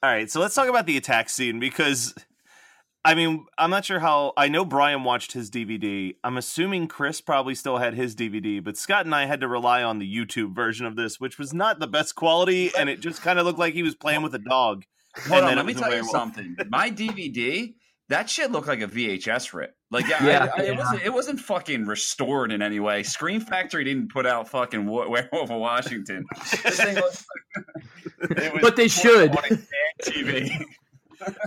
All 0.03 0.09
right, 0.09 0.29
so 0.29 0.39
let's 0.39 0.55
talk 0.55 0.69
about 0.69 0.85
the 0.85 0.97
attack 0.97 1.29
scene 1.29 1.59
because 1.59 2.13
I 3.07 3.15
mean, 3.15 3.45
I'm 3.57 3.69
not 3.69 3.85
sure 3.85 3.99
how 3.99 4.33
I 4.35 4.49
know 4.49 4.65
Brian 4.65 5.05
watched 5.05 5.31
his 5.31 5.49
DVD. 5.49 6.15
I'm 6.25 6.35
assuming 6.35 6.89
Chris 6.89 7.21
probably 7.21 7.55
still 7.55 7.77
had 7.77 7.93
his 7.93 8.15
DVD, 8.15 8.61
but 8.61 8.75
Scott 8.75 9.05
and 9.05 9.15
I 9.15 9.25
had 9.25 9.39
to 9.41 9.47
rely 9.47 9.81
on 9.81 9.99
the 9.99 10.05
YouTube 10.15 10.53
version 10.53 10.85
of 10.85 10.97
this, 10.97 11.17
which 11.17 11.39
was 11.39 11.53
not 11.53 11.79
the 11.79 11.87
best 11.87 12.15
quality 12.15 12.69
and 12.77 12.89
it 12.89 12.99
just 12.99 13.21
kind 13.21 13.39
of 13.39 13.45
looked 13.45 13.59
like 13.59 13.73
he 13.73 13.81
was 13.81 13.95
playing 13.95 14.23
with 14.23 14.35
a 14.35 14.39
dog. 14.39 14.83
Hold 15.15 15.37
And 15.37 15.43
on, 15.43 15.47
then 15.51 15.55
let 15.57 15.65
me 15.65 15.73
tell 15.73 15.95
you 15.95 16.03
something. 16.03 16.57
My 16.69 16.91
DVD, 16.91 17.73
that 18.09 18.29
shit 18.29 18.51
looked 18.51 18.67
like 18.67 18.81
a 18.81 18.87
VHS 18.87 19.53
rip. 19.53 19.73
Like, 19.89 20.09
yeah, 20.09 20.25
Yeah. 20.25 20.49
I, 20.57 20.61
I, 20.61 20.65
it 20.65 20.77
wasn't. 20.77 21.01
It 21.03 21.13
wasn't 21.13 21.39
fucking 21.39 21.85
restored 21.85 22.51
in 22.51 22.61
any 22.61 22.81
way. 22.81 23.03
Scream 23.03 23.39
Factory 23.39 23.85
didn't 23.85 24.11
put 24.11 24.25
out 24.25 24.49
fucking 24.49 24.85
Wa- 24.85 25.07
Werewolf 25.07 25.49
of 25.49 25.59
Washington. 25.61 26.25
This 26.63 26.75
thing 26.77 26.95
was, 26.95 27.25
it 28.31 28.51
was 28.53 28.61
But 28.61 28.75
they 28.75 28.89
should. 28.89 29.31
TV. 30.03 30.51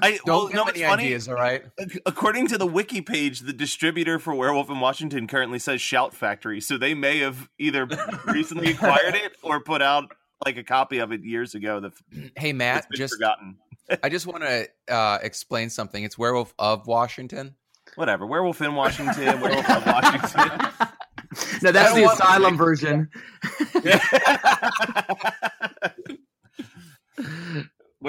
I 0.02 0.18
Don't 0.24 0.26
well, 0.26 0.46
give 0.46 0.54
no, 0.54 0.62
him 0.62 0.68
it's 0.68 0.78
any 0.78 0.88
funny. 0.88 1.04
ideas, 1.04 1.28
all 1.28 1.34
right? 1.34 1.64
According 2.06 2.48
to 2.48 2.58
the 2.58 2.66
wiki 2.66 3.00
page, 3.00 3.40
the 3.40 3.52
distributor 3.52 4.18
for 4.18 4.34
Werewolf 4.34 4.70
in 4.70 4.80
Washington 4.80 5.26
currently 5.26 5.58
says 5.58 5.80
Shout 5.80 6.14
Factory, 6.14 6.60
so 6.60 6.78
they 6.78 6.94
may 6.94 7.18
have 7.18 7.48
either 7.58 7.88
recently 8.26 8.72
acquired 8.72 9.14
it 9.14 9.36
or 9.42 9.60
put 9.60 9.82
out 9.82 10.12
like 10.44 10.56
a 10.56 10.64
copy 10.64 10.98
of 10.98 11.12
it 11.12 11.22
years 11.22 11.54
ago 11.54 11.80
that's 11.80 12.02
Hey 12.36 12.52
Matt, 12.52 12.86
just 12.94 13.14
forgotten. 13.14 13.56
I 14.02 14.08
just 14.08 14.26
want 14.26 14.44
to 14.44 14.68
uh, 14.88 15.18
explain 15.22 15.68
something. 15.68 16.04
It's 16.04 16.16
Werewolf 16.16 16.54
of 16.58 16.86
Washington. 16.86 17.56
Whatever. 17.96 18.24
Werewolf 18.24 18.62
in 18.62 18.74
Washington, 18.74 19.40
Werewolf 19.40 19.68
of 19.68 19.86
Washington. 19.86 20.68
no, 21.62 21.72
that's 21.72 21.94
the 21.94 22.04
asylum 22.04 22.56
version. 22.56 23.10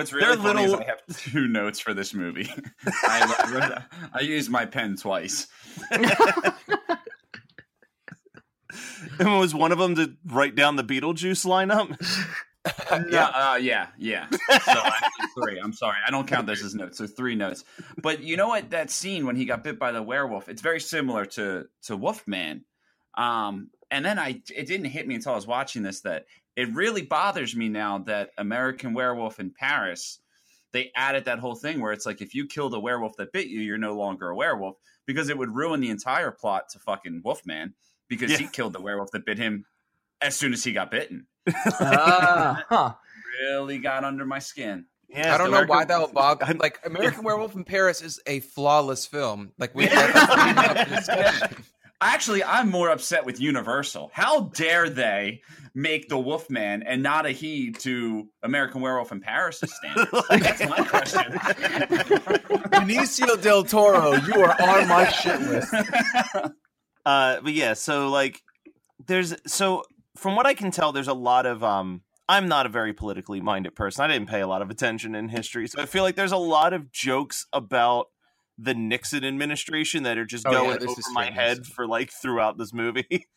What's 0.01 0.11
They're 0.11 0.19
really 0.21 0.37
funny 0.37 0.67
little- 0.67 0.79
is 0.79 0.87
I 0.87 0.89
have 0.89 1.05
two 1.31 1.47
notes 1.47 1.79
for 1.79 1.93
this 1.93 2.13
movie. 2.13 2.49
I, 2.85 3.83
I 4.13 4.21
used 4.21 4.49
my 4.49 4.65
pen 4.65 4.95
twice. 4.95 5.47
and 9.19 9.37
was 9.39 9.53
one 9.53 9.71
of 9.71 9.77
them 9.77 9.95
to 9.95 10.15
write 10.25 10.55
down 10.55 10.75
the 10.75 10.83
Beetlejuice 10.83 11.45
lineup? 11.45 11.95
yeah, 13.11 13.25
uh, 13.25 13.57
yeah, 13.57 13.87
yeah. 13.97 14.27
So 14.31 14.37
actually 14.49 15.27
three. 15.35 15.59
I'm 15.59 15.73
sorry, 15.73 15.97
I 16.07 16.09
don't 16.09 16.27
count 16.27 16.47
those 16.47 16.63
as 16.63 16.73
notes. 16.73 16.97
So 16.97 17.05
three 17.05 17.35
notes. 17.35 17.63
But 18.01 18.23
you 18.23 18.37
know 18.37 18.47
what? 18.47 18.71
That 18.71 18.89
scene 18.89 19.27
when 19.27 19.35
he 19.35 19.45
got 19.45 19.63
bit 19.63 19.77
by 19.77 19.91
the 19.91 20.01
werewolf, 20.01 20.49
it's 20.49 20.63
very 20.63 20.79
similar 20.79 21.25
to 21.25 21.65
to 21.83 21.95
Wolfman. 21.95 22.65
Um, 23.15 23.69
and 23.91 24.05
then 24.05 24.17
I, 24.17 24.41
it 24.55 24.67
didn't 24.67 24.85
hit 24.85 25.07
me 25.07 25.15
until 25.15 25.33
I 25.33 25.35
was 25.35 25.45
watching 25.45 25.83
this 25.83 26.01
that 26.01 26.25
it 26.61 26.73
really 26.73 27.01
bothers 27.01 27.55
me 27.55 27.69
now 27.69 27.97
that 27.99 28.29
American 28.37 28.93
Werewolf 28.93 29.39
in 29.39 29.49
Paris, 29.51 30.19
they 30.73 30.91
added 30.95 31.25
that 31.25 31.39
whole 31.39 31.55
thing 31.55 31.81
where 31.81 31.91
it's 31.91 32.05
like 32.05 32.21
if 32.21 32.35
you 32.35 32.45
kill 32.47 32.69
the 32.69 32.79
werewolf 32.79 33.17
that 33.17 33.33
bit 33.33 33.47
you, 33.47 33.59
you're 33.61 33.77
no 33.77 33.95
longer 33.97 34.29
a 34.29 34.35
werewolf 34.35 34.77
because 35.07 35.29
it 35.29 35.37
would 35.37 35.53
ruin 35.55 35.79
the 35.81 35.89
entire 35.89 36.31
plot 36.31 36.69
to 36.69 36.79
fucking 36.79 37.21
Wolfman 37.25 37.73
because 38.07 38.31
Yeah. 38.31 38.37
he 38.37 38.47
killed 38.47 38.73
the 38.73 38.81
werewolf 38.81 39.11
that 39.11 39.25
bit 39.25 39.37
him 39.39 39.65
as 40.21 40.35
soon 40.35 40.53
as 40.53 40.63
he 40.63 40.71
got 40.71 40.91
bitten. 40.91 41.25
Ah, 41.79 42.63
huh. 42.69 42.93
Really 43.49 43.79
got 43.79 44.03
under 44.03 44.25
my 44.25 44.39
skin. 44.39 44.85
Yeah, 45.09 45.33
I 45.33 45.37
don't 45.37 45.49
so 45.51 45.59
know 45.61 45.65
why 45.67 45.83
that 45.83 45.99
would 45.99 46.13
bother. 46.13 46.45
I'm- 46.45 46.57
Like 46.61 46.79
American 46.85 47.23
Werewolf 47.23 47.55
in 47.55 47.63
Paris 47.65 48.01
is 48.01 48.21
a 48.27 48.39
flawless 48.41 49.05
film. 49.07 49.51
Like 49.57 49.73
we. 49.75 49.87
that's 52.01 52.27
a 52.27 52.31
discussion. 52.31 52.41
Actually, 52.41 52.43
I'm 52.43 52.69
more 52.69 52.89
upset 52.89 53.25
with 53.25 53.39
Universal. 53.39 54.11
How 54.13 54.41
dare 54.53 54.89
they 54.89 55.41
make 55.73 56.09
the 56.09 56.19
Wolfman 56.19 56.83
and 56.83 57.01
not 57.01 57.25
a 57.25 57.31
he 57.31 57.71
to 57.71 58.27
American 58.43 58.81
Werewolf 58.81 59.11
in 59.11 59.21
Paris 59.21 59.61
standards? 59.65 60.09
That's 60.29 60.67
my 60.67 60.85
question. 60.85 61.21
Benicio 62.71 63.41
del 63.41 63.63
Toro, 63.63 64.13
you 64.13 64.33
are 64.43 64.61
on 64.61 64.87
my 64.87 65.09
shit 65.09 65.39
list. 65.41 65.73
Uh, 67.03 67.41
but 67.41 67.53
yeah, 67.53 67.73
so 67.73 68.09
like, 68.09 68.43
there's 69.07 69.33
so 69.47 69.83
from 70.15 70.35
what 70.35 70.45
I 70.45 70.53
can 70.53 70.69
tell, 70.69 70.91
there's 70.91 71.07
a 71.07 71.15
lot 71.15 71.47
of 71.47 71.63
um. 71.63 72.03
I'm 72.29 72.47
not 72.47 72.67
a 72.67 72.69
very 72.69 72.93
politically 72.93 73.41
minded 73.41 73.75
person. 73.75 74.05
I 74.05 74.07
didn't 74.07 74.29
pay 74.29 74.39
a 74.39 74.47
lot 74.47 74.61
of 74.61 74.69
attention 74.69 75.15
in 75.15 75.27
history, 75.27 75.67
so 75.67 75.81
I 75.81 75.87
feel 75.87 76.03
like 76.03 76.15
there's 76.15 76.31
a 76.31 76.37
lot 76.37 76.73
of 76.73 76.91
jokes 76.91 77.47
about 77.51 78.09
the 78.61 78.73
Nixon 78.73 79.23
administration 79.25 80.03
that 80.03 80.17
are 80.17 80.25
just 80.25 80.45
Oh, 80.45 80.51
going 80.51 80.79
this 80.79 80.89
over 80.89 81.01
my 81.13 81.23
straight 81.25 81.33
head 81.33 81.65
for 81.65 81.87
like 81.87 82.11
throughout 82.11 82.57
this 82.57 82.73
movie. 82.73 83.27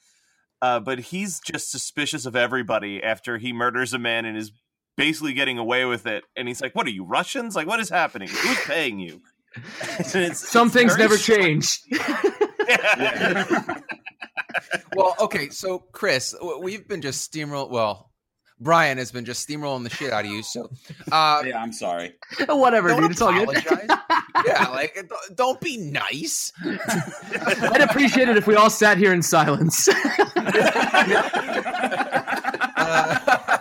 Uh, 0.62 0.81
but 0.81 0.99
he's 0.99 1.40
just 1.40 1.71
suspicious 1.71 2.25
of 2.25 2.35
everybody 2.35 3.02
after 3.02 3.37
he 3.37 3.52
murders 3.52 3.93
a 3.93 3.99
man 3.99 4.25
and 4.25 4.35
is 4.35 4.50
basically 4.97 5.35
getting 5.35 5.59
away 5.59 5.85
with 5.85 6.07
it. 6.07 6.25
And 6.37 6.49
he's 6.49 6.62
like, 6.62 6.75
"What 6.75 6.87
are 6.87 6.90
you 6.90 7.04
Russians? 7.04 7.54
Like, 7.54 7.66
what 7.66 7.81
is 7.81 7.90
happening? 7.90 8.28
Who's 8.28 8.61
paying 8.61 8.99
you?" 8.99 9.21
And 10.14 10.23
it's- 10.25 10.38
Some 10.49 10.69
it's 10.69 10.75
things 10.76 10.97
never 10.97 11.19
strange. 11.19 11.83
change. 11.83 12.00
Well, 14.97 15.14
okay, 15.21 15.49
so 15.50 15.81
Chris, 15.93 16.35
we've 16.61 16.87
been 16.88 17.02
just 17.02 17.31
steamroll. 17.31 17.69
Well, 17.69 18.11
Brian 18.61 18.99
has 18.99 19.11
been 19.11 19.25
just 19.25 19.46
steamrolling 19.49 19.82
the 19.82 19.90
shit 19.90 20.12
out 20.12 20.25
of 20.25 20.30
you. 20.30 20.42
So, 20.42 20.70
uh, 21.12 21.42
yeah, 21.44 21.61
I'm 21.61 21.73
sorry. 21.73 22.14
Whatever, 22.49 22.88
don't 22.88 23.02
dude. 23.02 23.11
It's 23.11 23.20
all 23.20 23.32
good. 23.32 23.56
apologize. 23.56 23.87
yeah, 24.46 24.68
like 24.68 24.94
don't- 25.08 25.37
don't 25.37 25.61
be 25.61 25.76
nice. 25.76 26.52
I'd 26.64 27.80
appreciate 27.80 28.28
it 28.28 28.37
if 28.37 28.46
we 28.46 28.54
all 28.54 28.70
sat 28.70 28.96
here 28.96 29.12
in 29.12 29.23
silence. 29.23 29.88
Uh, 32.76 33.58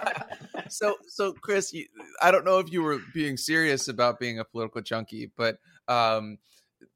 so, 0.69 0.95
so 1.07 1.33
Chris, 1.33 1.73
you, 1.73 1.85
I 2.21 2.31
don't 2.31 2.45
know 2.45 2.59
if 2.59 2.71
you 2.71 2.81
were 2.83 2.99
being 3.13 3.37
serious 3.37 3.87
about 3.87 4.19
being 4.19 4.39
a 4.39 4.45
political 4.45 4.81
junkie, 4.81 5.31
but 5.37 5.57
um, 5.87 6.37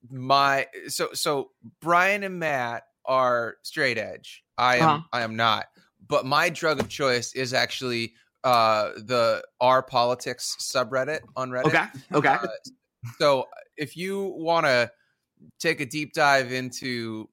my 0.09 0.67
so 0.87 1.09
so 1.13 1.49
Brian 1.81 2.23
and 2.23 2.39
Matt 2.39 2.83
are 3.05 3.55
straight 3.63 3.97
edge. 3.97 4.43
I 4.57 4.77
am 4.77 4.83
Uh-huh. 4.89 5.01
I 5.13 5.21
am 5.21 5.35
not. 5.35 5.65
But 6.07 6.25
my 6.25 6.49
drug 6.49 6.79
of 6.79 6.89
choice 6.89 7.33
is 7.33 7.53
actually 7.53 8.13
uh, 8.43 8.91
the 8.97 9.43
R 9.59 9.83
politics 9.83 10.55
subreddit 10.59 11.19
on 11.35 11.49
Reddit. 11.49 11.65
okay. 11.65 11.85
Okay. 12.13 12.29
Uh, 12.29 12.47
so 13.19 13.45
if 13.75 13.97
you 13.97 14.33
want 14.37 14.65
to 14.65 14.91
take 15.59 15.81
a 15.81 15.85
deep 15.85 16.13
dive 16.13 16.51
into 16.51 17.29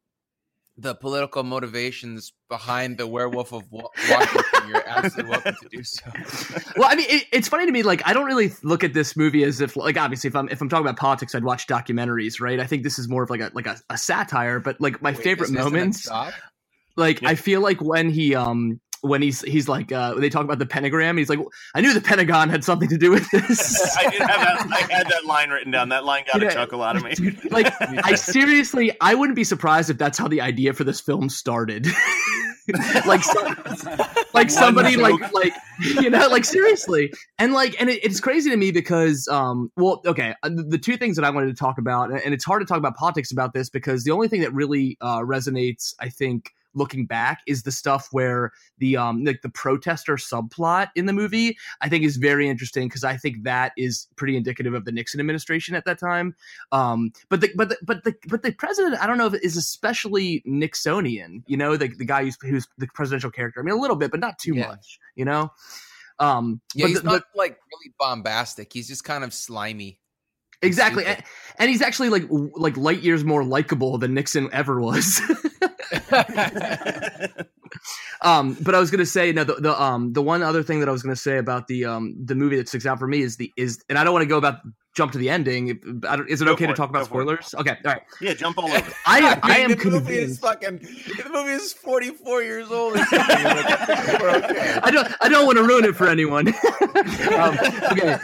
the 0.76 0.95
political 0.95 1.45
motivations 1.45 2.33
behind 2.49 2.99
the 2.99 3.07
werewolf 3.07 3.52
of 3.52 3.62
Washington, 3.71 4.69
you're 4.69 4.87
absolutely 4.88 5.31
welcome 5.31 5.54
to 5.62 5.69
do 5.69 5.85
so. 5.85 6.11
well, 6.76 6.88
I 6.90 6.97
mean, 6.97 7.07
it, 7.09 7.26
it's 7.33 7.47
funny 7.47 7.66
to 7.66 7.73
me. 7.73 7.85
Like, 7.85 8.02
I 8.04 8.12
don't 8.12 8.26
really 8.26 8.52
look 8.64 8.83
at 8.83 8.93
this 8.93 9.16
movie 9.16 9.45
as 9.45 9.61
if, 9.61 9.76
like, 9.76 9.97
obviously, 9.97 10.28
if 10.28 10.37
I'm 10.37 10.49
if 10.49 10.61
I'm 10.61 10.69
talking 10.69 10.85
about 10.85 10.99
politics, 10.99 11.35
I'd 11.35 11.45
watch 11.45 11.69
documentaries, 11.69 12.40
right? 12.40 12.59
I 12.59 12.66
think 12.66 12.83
this 12.83 12.99
is 12.99 13.09
more 13.09 13.23
of 13.23 13.31
like 13.31 13.40
a 13.40 13.52
like 13.54 13.66
a, 13.66 13.76
a 13.88 13.97
satire. 13.97 14.59
But 14.59 14.81
like 14.81 15.00
my 15.00 15.12
Wait, 15.12 15.23
favorite 15.23 15.50
this 15.50 15.59
isn't 15.59 15.61
a 15.61 15.64
moments? 15.64 16.11
Like 16.96 17.22
Yeah. 17.22 17.30
I 17.30 17.34
feel 17.34 17.60
like 17.60 17.80
when 17.80 18.10
he 18.10 18.34
um 18.34 18.80
when 19.00 19.20
he's 19.20 19.42
he's 19.42 19.68
like 19.68 19.92
uh 19.92 20.14
they 20.14 20.30
talk 20.30 20.44
about 20.44 20.58
the 20.58 20.66
pentagram, 20.66 21.16
he's 21.16 21.28
like, 21.28 21.40
I 21.74 21.80
knew 21.80 21.92
the 21.92 22.00
Pentagon 22.00 22.48
had 22.48 22.64
something 22.64 22.88
to 22.88 22.96
do 22.96 23.10
with 23.10 23.30
this. 23.30 23.96
I 23.98 24.10
did 24.10 24.20
have 24.20 24.28
that. 24.28 24.88
I 24.90 24.92
had 24.92 25.06
that 25.08 25.26
line 25.26 25.50
written 25.50 25.70
down. 25.70 25.90
That 25.90 26.04
line 26.04 26.24
got 26.32 26.40
You 26.40 26.48
a 26.48 26.52
chuckle 26.52 26.82
out 26.82 26.96
of 26.96 27.04
me. 27.04 27.36
Like 27.50 27.72
I 27.80 28.14
seriously, 28.14 28.92
I 29.00 29.14
wouldn't 29.14 29.36
be 29.36 29.44
surprised 29.44 29.90
if 29.90 29.98
that's 29.98 30.16
how 30.18 30.28
the 30.28 30.40
idea 30.40 30.72
for 30.72 30.84
this 30.84 31.00
film 31.00 31.28
started. 31.28 31.86
like, 33.06 33.22
so, 33.22 33.56
like 34.32 34.50
somebody, 34.50 34.96
like, 34.96 35.32
like 35.34 35.52
you 35.80 36.08
know, 36.08 36.28
like 36.28 36.46
seriously, 36.46 37.12
and 37.38 37.52
like, 37.52 37.78
and 37.78 37.90
it, 37.90 38.02
it's 38.02 38.20
crazy 38.20 38.48
to 38.50 38.56
me 38.56 38.70
because, 38.70 39.28
um, 39.28 39.70
well, 39.76 40.00
okay, 40.06 40.34
uh, 40.42 40.48
the, 40.48 40.62
the 40.62 40.78
two 40.78 40.96
things 40.96 41.16
that 41.16 41.26
I 41.26 41.30
wanted 41.30 41.48
to 41.48 41.54
talk 41.54 41.76
about, 41.76 42.10
and 42.10 42.32
it's 42.32 42.44
hard 42.44 42.62
to 42.62 42.66
talk 42.66 42.78
about 42.78 42.96
politics 42.96 43.30
about 43.30 43.52
this 43.52 43.68
because 43.68 44.04
the 44.04 44.12
only 44.12 44.28
thing 44.28 44.40
that 44.40 44.54
really 44.54 44.96
uh, 45.00 45.20
resonates, 45.20 45.94
I 46.00 46.08
think. 46.08 46.50
Looking 46.75 47.07
back, 47.07 47.40
is 47.47 47.62
the 47.62 47.73
stuff 47.73 48.09
where 48.11 48.52
the 48.78 48.97
um 48.97 49.25
like 49.25 49.43
the 49.43 49.49
protester 49.49 50.16
subplot 50.16 50.88
in 50.97 51.07
the 51.07 51.12
movie 51.12 51.57
I 51.81 51.88
think 51.88 52.04
is 52.04 52.16
very 52.16 52.49
interesting 52.49 52.88
because 52.88 53.04
I 53.04 53.16
think 53.16 53.45
that 53.45 53.73
is 53.76 54.09
pretty 54.16 54.37
indicative 54.37 54.75
of 54.75 54.85
the 54.85 54.93
Nixon 54.93 55.21
administration 55.21 55.75
at 55.75 55.85
that 55.85 55.99
time. 55.99 56.35
Um, 56.73 57.12
but 57.28 57.40
the 57.40 57.50
but 57.57 57.69
the, 57.69 57.76
but 57.83 58.04
the 58.04 58.14
but 58.28 58.43
the 58.43 58.52
president, 58.52 59.00
I 59.00 59.07
don't 59.07 59.19
know 59.19 59.26
if 59.26 59.35
is 59.35 59.57
especially 59.57 60.43
Nixonian. 60.47 61.43
You 61.47 61.57
know, 61.57 61.76
the 61.76 61.88
the 61.88 62.04
guy 62.04 62.25
who's 62.25 62.37
who's 62.43 62.66
the 62.78 62.87
presidential 62.95 63.31
character. 63.31 63.61
I 63.61 63.62
mean, 63.62 63.75
a 63.75 63.81
little 63.81 63.97
bit, 63.97 64.11
but 64.11 64.21
not 64.21 64.38
too 64.38 64.54
Yeah. 64.54 64.69
much. 64.69 64.99
You 65.14 65.25
know. 65.25 65.52
Um, 66.19 66.61
Yeah, 66.75 66.85
but 66.85 66.88
he's 66.90 66.99
the- 67.02 67.04
not 67.11 67.12
but- 67.33 67.38
like 67.38 67.59
really 67.73 67.95
bombastic. 67.99 68.73
He's 68.73 68.88
just 68.88 69.04
kind 69.04 69.25
of 69.25 69.35
slimy. 69.35 70.00
Exactly, 70.64 71.04
and, 71.06 71.23
and 71.59 71.71
he's 71.71 71.83
actually 71.83 72.09
like 72.09 72.25
like 72.30 72.76
light 72.76 73.00
years 73.02 73.25
more 73.25 73.44
likable 73.44 73.99
than 73.99 74.14
Nixon 74.14 74.49
ever 74.52 74.80
was. 74.80 75.21
um, 78.23 78.56
but 78.62 78.75
I 78.75 78.78
was 78.80 78.90
gonna 78.90 79.06
say 79.06 79.33
no. 79.33 79.44
The, 79.44 79.54
the 79.54 79.80
um 79.83 80.12
the 80.12 80.23
one 80.23 80.42
other 80.42 80.62
thing 80.62 80.80
that 80.80 80.88
I 80.88 80.92
was 80.92 81.02
gonna 81.02 81.16
say 81.16 81.38
about 81.38 81.68
the 81.68 81.85
um 81.85 82.14
the 82.25 82.35
movie 82.35 82.56
that 82.56 82.68
sticks 82.68 82.87
out 82.87 82.99
for 82.99 83.06
me 83.06 83.23
is 83.23 83.37
the 83.37 83.52
is 83.56 83.83
and 83.88 83.99
I 83.99 84.04
don't 84.04 84.12
want 84.12 84.23
to 84.23 84.28
go 84.28 84.38
about 84.38 84.61
jump 84.94 85.12
to 85.12 85.18
the 85.18 85.28
ending. 85.28 86.02
I 86.09 86.16
don't, 86.16 86.28
is 86.30 86.40
it 86.40 86.44
Go 86.44 86.52
okay 86.52 86.64
for 86.64 86.68
to 86.68 86.73
it, 86.73 86.76
talk 86.76 86.90
about 86.90 87.00
go 87.00 87.04
it. 87.04 87.23
spoilers? 87.23 87.54
Okay, 87.54 87.76
all 87.85 87.92
right. 87.92 88.02
yeah, 88.21 88.35
jump 88.35 88.59
all 88.59 88.71
over. 88.71 88.92
I 89.06 89.38
I 89.42 89.59
am 89.59 89.71
the 89.76 89.90
movie 89.90 90.14
is 90.18 90.38
fucking. 90.38 90.78
The 90.78 91.30
movie 91.33 91.52
is 91.52 91.73
forty 91.73 92.11
four 92.11 92.42
years 92.42 92.71
old. 92.71 92.94
or 92.97 93.04
something. 93.04 93.38
You're 93.38 93.54
like, 94.33 94.44
okay. 94.50 94.78
I 94.83 94.90
don't 94.90 95.09
I 95.21 95.28
don't 95.28 95.47
want 95.47 95.59
to 95.59 95.64
ruin 95.64 95.85
it 95.85 95.97
for 95.97 96.09
anyone. 96.09 96.49
um, 97.35 97.59
okay. 97.92 98.18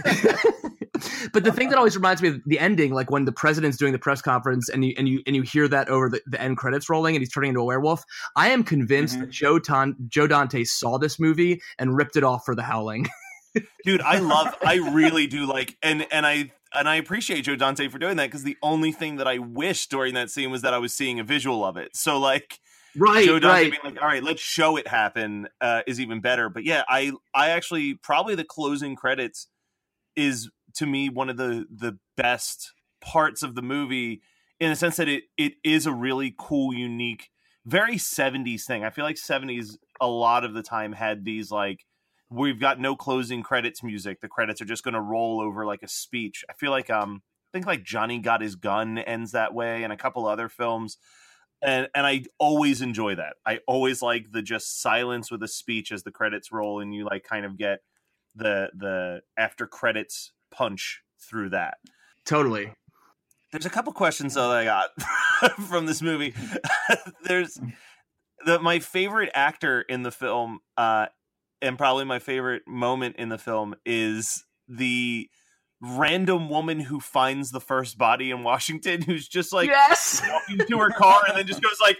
but 1.33 1.45
the 1.45 1.53
thing 1.53 1.69
that 1.71 1.79
always 1.79 1.97
reminds 1.97 2.21
me 2.21 2.29
of 2.29 2.41
the 2.47 2.59
ending, 2.59 2.93
like 2.93 3.11
when 3.11 3.25
the 3.25 3.33
president's 3.33 3.77
doing 3.77 3.93
the 3.93 3.99
press 3.99 4.21
conference 4.21 4.69
and 4.69 4.85
you 4.85 4.95
and 4.99 5.09
you 5.09 5.23
and 5.27 5.37
you 5.37 5.43
hear 5.43 5.69
that 5.69 5.89
over 5.89 6.09
the, 6.09 6.21
the 6.27 6.41
end 6.41 6.57
credits 6.57 6.91
rolling 6.91 7.15
and 7.15 7.23
he's 7.23 7.33
turning 7.33 7.51
into 7.51 7.61
a 7.61 7.65
werewolf. 7.65 8.03
I 8.37 8.49
am 8.51 8.65
convinced 8.65 9.17
Mhm. 9.17 9.21
that 9.21 9.31
Joe 9.31 9.59
Ton- 9.59 9.97
Joe 10.09 10.27
Dante 10.27 10.65
saw 10.65 10.99
this 10.99 11.19
movie 11.21 11.61
and 11.79 11.97
ripped 11.97 12.17
it 12.17 12.25
off 12.25 12.45
for 12.45 12.55
the 12.55 12.63
howling. 12.63 13.07
dude 13.85 14.01
i 14.03 14.19
love 14.19 14.55
i 14.65 14.75
really 14.93 15.27
do 15.27 15.45
like 15.45 15.77
and 15.83 16.07
and 16.13 16.25
i 16.25 16.51
and 16.73 16.89
i 16.89 16.95
appreciate 16.95 17.43
joe 17.43 17.57
dante 17.57 17.89
for 17.89 17.99
doing 17.99 18.17
that 18.17 18.27
because 18.27 18.45
the 18.45 18.57
only 18.63 18.93
thing 18.93 19.17
that 19.17 19.27
i 19.27 19.39
wish 19.39 19.89
during 19.89 20.15
that 20.15 20.31
scene 20.31 20.53
was 20.53 20.63
that 20.63 20.73
i 20.73 20.79
was 20.79 20.95
seeing 20.95 21.19
a 21.19 21.25
visual 21.25 21.65
of 21.65 21.77
it 21.77 21.97
so 21.97 22.17
like 22.17 22.61
right, 22.97 23.25
joe 23.27 23.41
dante 23.41 23.63
right. 23.63 23.71
being 23.73 23.95
like 23.95 24.01
all 24.01 24.07
right 24.07 24.23
let's 24.23 24.41
show 24.41 24.77
it 24.77 24.87
happen 24.87 25.49
uh, 25.61 25.83
is 25.89 25.99
even 26.01 26.21
better 26.21 26.49
but 26.49 26.63
yeah 26.63 26.85
i 26.89 27.11
i 27.35 27.51
actually 27.51 27.95
probably 27.95 28.37
the 28.37 28.45
closing 28.45 28.95
credits 28.95 29.49
is 30.15 30.49
to 30.75 30.87
me 30.87 31.09
one 31.09 31.29
of 31.29 31.37
the 31.37 31.67
the 31.75 31.99
best 32.17 32.73
parts 33.01 33.43
of 33.43 33.55
the 33.55 33.63
movie 33.63 34.21
in 34.59 34.71
the 34.71 34.77
sense 34.77 34.97
that 34.97 35.09
it 35.09 35.25
it 35.37 35.55
is 35.65 35.87
a 35.87 35.93
really 35.93 36.35
cool 36.37 36.75
unique 36.75 37.31
very 37.67 37.97
70s 37.97 38.65
thing. 38.65 38.85
I 38.85 38.91
feel 38.91 39.05
like 39.05 39.17
70s 39.17 39.77
a 40.01 40.09
lot 40.09 40.45
of 40.45 40.55
the 40.55 40.63
time 40.63 40.93
had 40.93 41.25
these 41.25 41.51
like 41.51 41.85
we've 42.31 42.61
got 42.61 42.81
no 42.81 42.97
closing 42.97 43.43
credits 43.43 43.83
music. 43.83 44.21
The 44.21 44.29
credits 44.29 44.61
are 44.63 44.67
just 44.67 44.85
going 44.85 44.95
to 44.95 45.01
roll 45.01 45.41
over 45.41 45.67
like 45.67 45.83
a 45.83 45.89
speech. 45.89 46.45
I 46.49 46.55
feel 46.55 46.71
like 46.71 46.91
um 46.91 47.23
i 47.23 47.51
think 47.53 47.67
like 47.67 47.83
johnny 47.83 48.21
got 48.21 48.41
his 48.41 48.55
gun 48.55 48.97
ends 48.97 49.33
that 49.33 49.53
way 49.53 49.83
and 49.83 49.93
a 49.93 49.97
couple 49.97 50.27
other 50.27 50.49
films. 50.49 50.97
And 51.63 51.89
and 51.95 52.07
i 52.07 52.25
always 52.39 52.81
enjoy 52.81 53.15
that. 53.17 53.37
I 53.45 53.61
always 53.67 54.03
like 54.03 54.33
the 54.33 54.43
just 54.43 54.81
silence 54.81 55.31
with 55.31 55.43
a 55.43 55.49
speech 55.49 55.93
as 55.93 56.03
the 56.03 56.13
credits 56.13 56.53
roll 56.53 56.81
and 56.81 56.95
you 56.95 57.05
like 57.05 57.25
kind 57.25 57.45
of 57.45 57.59
get 57.59 57.81
the 58.35 58.71
the 58.75 59.21
after 59.37 59.67
credits 59.67 60.33
punch 60.51 61.03
through 61.19 61.51
that 61.51 61.79
Totally. 62.25 62.73
there's 63.53 63.67
a 63.67 63.71
couple 63.71 63.93
questions 63.93 64.35
though 64.35 64.51
that 64.51 64.59
I 64.59 64.65
got 64.65 64.91
from 65.69 65.87
this 65.87 66.03
movie. 66.03 66.35
there's 67.25 67.59
the 68.45 68.59
my 68.61 68.79
favorite 68.79 69.31
actor 69.35 69.83
in 69.83 70.03
the 70.03 70.11
film 70.11 70.61
uh 70.77 71.07
and 71.63 71.77
probably 71.77 72.05
my 72.05 72.19
favorite 72.19 72.63
moment 72.67 73.17
in 73.17 73.29
the 73.29 73.39
film 73.39 73.75
is 73.85 74.45
the 74.69 75.29
random 75.83 76.51
woman 76.51 76.81
who 76.81 77.01
finds 77.01 77.51
the 77.51 77.61
first 77.61 77.97
body 77.97 78.31
in 78.31 78.43
Washington 78.43 79.03
who's 79.07 79.27
just 79.27 79.53
like 79.53 79.69
yes. 79.69 80.23
walking 80.29 80.67
to 80.67 80.79
her 80.79 80.91
car 80.91 81.23
and 81.29 81.37
then 81.37 81.47
just 81.47 81.63
goes 81.63 81.79
like 81.81 81.97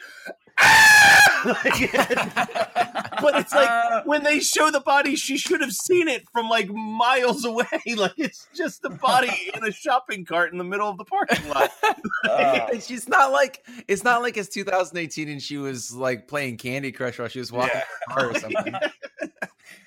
"Ah!" 0.61 1.17
but 3.21 3.35
it's 3.41 3.55
like 3.55 4.07
when 4.07 4.23
they 4.23 4.41
show 4.41 4.71
the 4.71 4.81
body 4.81 5.17
she 5.17 5.39
should 5.39 5.61
have 5.63 5.73
seen 5.73 6.07
it 6.09 6.23
from 6.33 6.49
like 6.51 6.69
miles 6.71 7.45
away 7.47 7.65
like 7.97 8.13
it's 8.19 8.47
just 8.55 8.85
a 8.85 8.91
body 8.91 9.51
in 9.55 9.65
a 9.65 9.73
shopping 9.73 10.25
cart 10.25 10.53
in 10.53 10.59
the 10.59 10.65
middle 10.65 10.89
of 10.89 10.99
the 10.99 11.05
parking 11.05 11.49
lot 11.49 11.71
Uh, 12.29 12.79
she's 12.81 13.09
not 13.09 13.33
like 13.33 13.65
it's 13.89 14.05
not 14.05 14.21
like 14.21 14.37
it's 14.37 14.49
2018 14.51 15.29
and 15.31 15.43
she 15.43 15.57
was 15.57 15.95
like 15.95 16.29
playing 16.29 16.57
Candy 16.59 16.93
Crush 16.93 17.19
while 17.19 17.29
she 17.29 17.39
was 17.39 17.51
walking 17.51 17.71
Yeah. 17.75 17.85
her 18.09 18.15
car 18.15 18.31
or 18.31 18.39
something. 18.39 18.75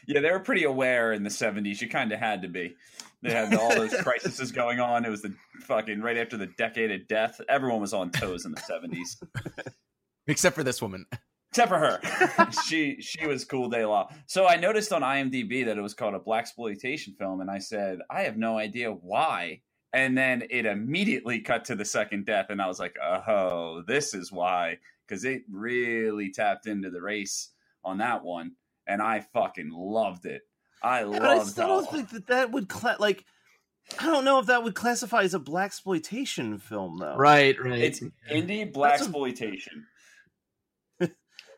yeah, 0.08 0.20
they 0.22 0.32
were 0.32 0.40
pretty 0.40 0.64
aware 0.64 1.14
in 1.14 1.22
the 1.24 1.30
'70s. 1.30 1.80
You 1.82 1.88
kind 1.90 2.12
of 2.12 2.20
had 2.20 2.42
to 2.42 2.48
be. 2.48 2.76
They 3.22 3.32
had 3.32 3.54
all 3.54 3.70
those 3.76 3.94
crises 4.02 4.52
going 4.52 4.80
on. 4.80 5.06
It 5.06 5.10
was 5.10 5.22
the 5.22 5.34
fucking 5.62 6.02
right 6.02 6.18
after 6.18 6.36
the 6.38 6.48
decade 6.48 6.92
of 6.92 7.08
death. 7.08 7.40
Everyone 7.48 7.80
was 7.80 7.94
on 7.94 8.10
toes 8.12 8.46
in 8.46 8.52
the 8.52 8.62
'70s, 8.62 9.16
Except 10.28 10.56
for 10.56 10.64
this 10.64 10.82
woman. 10.82 11.06
except 11.54 11.70
for 11.70 11.78
her. 11.78 12.52
she 12.68 13.00
she 13.02 13.28
was 13.28 13.46
cool 13.46 13.70
day 13.70 13.86
law. 13.86 14.10
So 14.26 14.48
I 14.48 14.56
noticed 14.56 14.92
on 14.92 15.02
IMDb 15.02 15.66
that 15.66 15.78
it 15.78 15.82
was 15.82 15.94
called 15.94 16.16
a 16.16 16.20
black 16.20 16.42
exploitation 16.42 17.14
film, 17.18 17.42
and 17.42 17.50
I 17.50 17.60
said 17.60 18.00
I 18.10 18.22
have 18.22 18.38
no 18.38 18.58
idea 18.58 18.92
why. 18.92 19.62
And 19.96 20.18
then 20.18 20.44
it 20.50 20.66
immediately 20.66 21.42
cut 21.42 21.66
to 21.66 21.76
the 21.76 21.86
second 21.86 22.26
death, 22.26 22.48
and 22.50 22.60
I 22.60 22.68
was 22.68 22.80
like, 22.80 22.96
"Oh, 23.00 23.84
this 23.88 24.16
is 24.16 24.32
why," 24.32 24.80
because 25.08 25.24
it 25.24 25.44
really 25.52 26.32
tapped 26.32 26.66
into 26.66 26.90
the 26.90 27.02
race 27.02 27.50
on 27.84 28.00
that 28.00 28.24
one, 28.24 28.54
and 28.88 29.04
I 29.04 29.20
fucking 29.34 29.70
loved 29.72 30.26
it. 30.26 30.42
I 30.82 31.02
Yeah, 31.02 31.20
but 31.20 31.24
I 31.24 31.44
still 31.44 31.68
don't 31.68 31.92
think 31.92 32.10
that 32.10 32.28
that 32.28 32.52
would 32.52 32.68
cla- 32.70 32.98
like. 33.00 33.24
I 34.00 34.06
don't 34.06 34.24
know 34.24 34.40
if 34.40 34.46
that 34.46 34.64
would 34.64 34.76
classify 34.76 35.24
as 35.24 35.34
a 35.34 35.40
black 35.40 35.66
exploitation 35.68 36.58
film, 36.58 36.98
though. 37.00 37.18
Right, 37.18 37.56
right. 37.62 37.80
It's 37.80 38.00
indie 38.32 38.72
black 38.72 38.94
That's 38.94 39.04
a- 39.04 39.06
exploitation. 39.06 39.86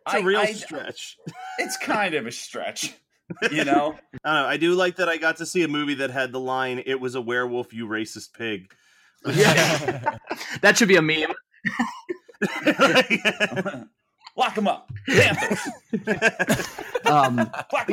It's 0.05 0.15
I- 0.15 0.19
a 0.19 0.23
real 0.23 0.39
I- 0.39 0.53
stretch. 0.53 1.17
It's 1.57 1.77
kind 1.77 2.13
of 2.15 2.25
a 2.27 2.31
stretch, 2.31 2.93
you 3.51 3.63
know. 3.65 3.95
I 4.23 4.33
don't 4.33 4.43
know. 4.43 4.47
I 4.49 4.57
do 4.57 4.73
like 4.75 4.97
that 4.97 5.09
I 5.09 5.17
got 5.17 5.37
to 5.37 5.45
see 5.45 5.63
a 5.63 5.67
movie 5.67 5.95
that 5.95 6.11
had 6.11 6.31
the 6.31 6.39
line 6.39 6.83
"It 6.85 6.99
was 6.99 7.15
a 7.15 7.21
werewolf, 7.21 7.73
you 7.73 7.87
racist 7.87 8.33
pig." 8.33 8.71
yeah. 9.25 10.17
that 10.61 10.77
should 10.77 10.87
be 10.89 10.97
a 10.97 11.01
meme. 11.01 11.33
Lock 14.37 14.55
them 14.55 14.67
up, 14.67 14.91
Panthers. 15.07 15.59
Um, 17.05 17.35
Black 17.69 17.87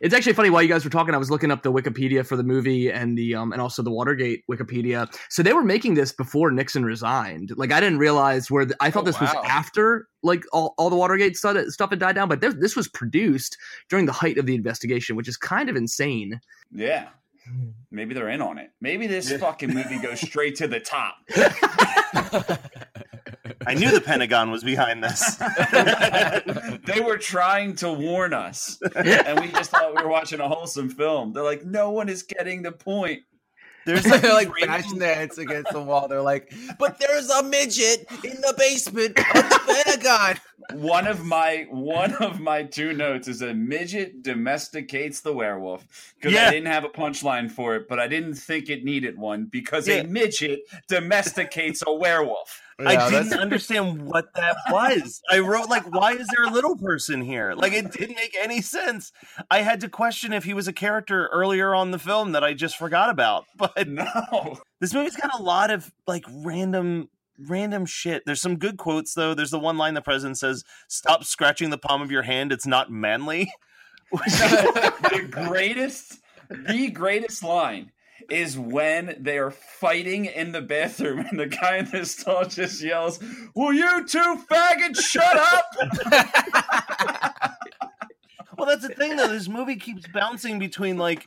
it's 0.00 0.12
actually 0.12 0.32
funny 0.32 0.50
while 0.50 0.60
you 0.60 0.68
guys 0.68 0.82
were 0.82 0.90
talking, 0.90 1.14
I 1.14 1.18
was 1.18 1.30
looking 1.30 1.52
up 1.52 1.62
the 1.62 1.72
Wikipedia 1.72 2.26
for 2.26 2.36
the 2.36 2.42
movie 2.42 2.90
and 2.90 3.16
the 3.16 3.36
um 3.36 3.52
and 3.52 3.62
also 3.62 3.80
the 3.80 3.92
Watergate 3.92 4.44
Wikipedia. 4.50 5.08
So 5.28 5.42
they 5.42 5.52
were 5.52 5.62
making 5.62 5.94
this 5.94 6.10
before 6.10 6.50
Nixon 6.50 6.84
resigned. 6.84 7.52
Like 7.56 7.70
I 7.72 7.78
didn't 7.78 7.98
realize 7.98 8.50
where 8.50 8.64
the, 8.64 8.76
I 8.80 8.90
thought 8.90 9.00
Oh, 9.02 9.06
this 9.06 9.20
was 9.20 9.30
after 9.44 10.08
like 10.22 10.44
all, 10.52 10.74
all 10.76 10.90
the 10.90 10.96
Watergate 10.96 11.36
stuff, 11.36 11.56
stuff 11.68 11.90
had 11.90 11.98
died 11.98 12.14
down, 12.14 12.28
but 12.28 12.40
this, 12.40 12.54
this 12.54 12.76
was 12.76 12.88
produced 12.88 13.56
during 13.88 14.04
the 14.04 14.12
height 14.12 14.36
of 14.36 14.46
the 14.46 14.54
investigation, 14.54 15.16
which 15.16 15.28
is 15.28 15.36
kind 15.36 15.70
of 15.70 15.76
insane. 15.76 16.40
Yeah. 16.72 17.08
Maybe 17.90 18.14
they're 18.14 18.28
in 18.28 18.42
on 18.42 18.58
it. 18.58 18.70
Maybe 18.80 19.06
this 19.06 19.32
fucking 19.32 19.72
movie 19.72 19.98
goes 19.98 20.20
straight 20.20 20.56
to 20.56 20.68
the 20.68 20.80
top. 20.80 21.16
I 23.66 23.74
knew 23.74 23.90
the 23.90 24.00
Pentagon 24.00 24.50
was 24.50 24.64
behind 24.64 25.02
this. 25.02 25.36
they 26.84 27.00
were 27.00 27.18
trying 27.18 27.76
to 27.76 27.92
warn 27.92 28.32
us, 28.32 28.78
and 28.94 29.40
we 29.40 29.48
just 29.48 29.70
thought 29.70 29.94
we 29.94 30.02
were 30.02 30.08
watching 30.08 30.40
a 30.40 30.48
wholesome 30.48 30.90
film. 30.90 31.32
They're 31.32 31.42
like, 31.42 31.64
no 31.64 31.90
one 31.90 32.08
is 32.08 32.22
getting 32.22 32.62
the 32.62 32.72
point. 32.72 33.22
There's 33.86 34.04
They're 34.04 34.20
like, 34.32 34.48
like 34.48 34.54
these 34.56 34.66
bashing 34.66 34.98
their 34.98 35.14
heads 35.14 35.38
against 35.38 35.72
the 35.72 35.82
wall. 35.82 36.08
They're 36.08 36.22
like, 36.22 36.52
but 36.78 36.98
there's 36.98 37.30
a 37.30 37.42
midget 37.42 38.06
in 38.24 38.40
the 38.40 38.54
basement 38.56 39.18
of 39.18 39.24
the 39.24 39.89
Pentagon. 39.90 40.36
One 40.72 41.06
of 41.06 41.24
my 41.24 41.66
one 41.70 42.14
of 42.16 42.38
my 42.40 42.62
two 42.64 42.92
notes 42.92 43.26
is 43.28 43.42
a 43.42 43.52
midget 43.54 44.22
domesticates 44.22 45.20
the 45.20 45.32
werewolf 45.32 46.14
because 46.16 46.32
Yeah. 46.32 46.48
I 46.48 46.50
didn't 46.50 46.66
have 46.68 46.84
a 46.84 46.88
punchline 46.88 47.50
for 47.50 47.74
it, 47.76 47.88
but 47.88 47.98
I 47.98 48.06
didn't 48.06 48.34
think 48.34 48.68
it 48.68 48.84
needed 48.84 49.18
one 49.18 49.46
because 49.46 49.88
Yeah. 49.88 49.96
a 49.96 50.04
midget 50.04 50.60
domesticates 50.88 51.82
a 51.86 51.92
werewolf. 51.92 52.60
I 52.78 52.96
didn't 53.10 53.28
that's- 53.28 53.32
understand 53.32 54.02
what 54.06 54.32
that 54.34 54.56
was. 54.70 55.20
I 55.30 55.40
wrote 55.40 55.68
like, 55.68 55.84
why 55.92 56.12
is 56.12 56.26
there 56.34 56.46
a 56.46 56.50
little 56.50 56.76
person 56.78 57.20
here? 57.20 57.52
Like, 57.54 57.74
it 57.74 57.92
didn't 57.92 58.16
make 58.16 58.34
any 58.40 58.62
sense. 58.62 59.12
I 59.50 59.60
had 59.60 59.80
to 59.80 59.88
question 59.90 60.32
if 60.32 60.44
he 60.44 60.54
was 60.54 60.66
a 60.66 60.72
character 60.72 61.26
earlier 61.26 61.74
on 61.74 61.90
the 61.90 61.98
film 61.98 62.32
that 62.32 62.42
I 62.42 62.54
just 62.54 62.76
forgot 62.78 63.10
about. 63.10 63.44
But 63.56 63.86
No, 63.88 64.58
this 64.80 64.94
movie's 64.94 65.16
got 65.16 65.38
a 65.38 65.42
lot 65.42 65.70
of 65.70 65.92
like 66.06 66.24
random 66.28 67.08
random 67.48 67.86
shit. 67.86 68.22
There's 68.26 68.40
some 68.40 68.56
good 68.58 68.76
quotes 68.76 69.14
though. 69.14 69.34
There's 69.34 69.50
the 69.50 69.58
one 69.58 69.76
line 69.78 69.94
the 69.94 70.02
president 70.02 70.38
says 70.38 70.64
stop 70.88 71.24
scratching 71.24 71.70
the 71.70 71.78
palm 71.78 72.02
of 72.02 72.10
your 72.10 72.22
hand. 72.22 72.52
It's 72.52 72.66
not 72.66 72.90
manly. 72.90 73.52
The 74.12 75.28
greatest, 75.30 76.18
the 76.48 76.90
greatest 76.90 77.44
line 77.44 77.92
is 78.28 78.58
when 78.58 79.16
they 79.20 79.38
are 79.38 79.52
fighting 79.52 80.24
in 80.26 80.50
the 80.52 80.60
bathroom 80.60 81.20
and 81.20 81.38
the 81.38 81.46
guy 81.46 81.76
in 81.78 81.84
the 81.90 82.04
stall 82.04 82.44
just 82.44 82.82
yells, 82.82 83.18
"Will 83.54 83.72
you 83.72 84.04
two 84.08 84.44
faggots 84.50 85.00
shut 85.00 85.36
up?" 85.36 85.64
well 88.58 88.66
that's 88.66 88.82
the 88.82 88.94
thing 88.94 89.16
though. 89.16 89.28
This 89.28 89.48
movie 89.48 89.76
keeps 89.76 90.06
bouncing 90.08 90.58
between 90.58 90.98
like 90.98 91.24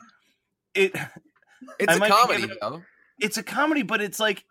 it 0.74 0.92
It's 1.78 1.92
I 2.00 2.06
a 2.06 2.08
comedy, 2.08 2.46
though. 2.60 2.82
it's 3.20 3.38
a 3.38 3.42
comedy 3.42 3.82
but 3.82 4.00
it's 4.02 4.20
like 4.20 4.44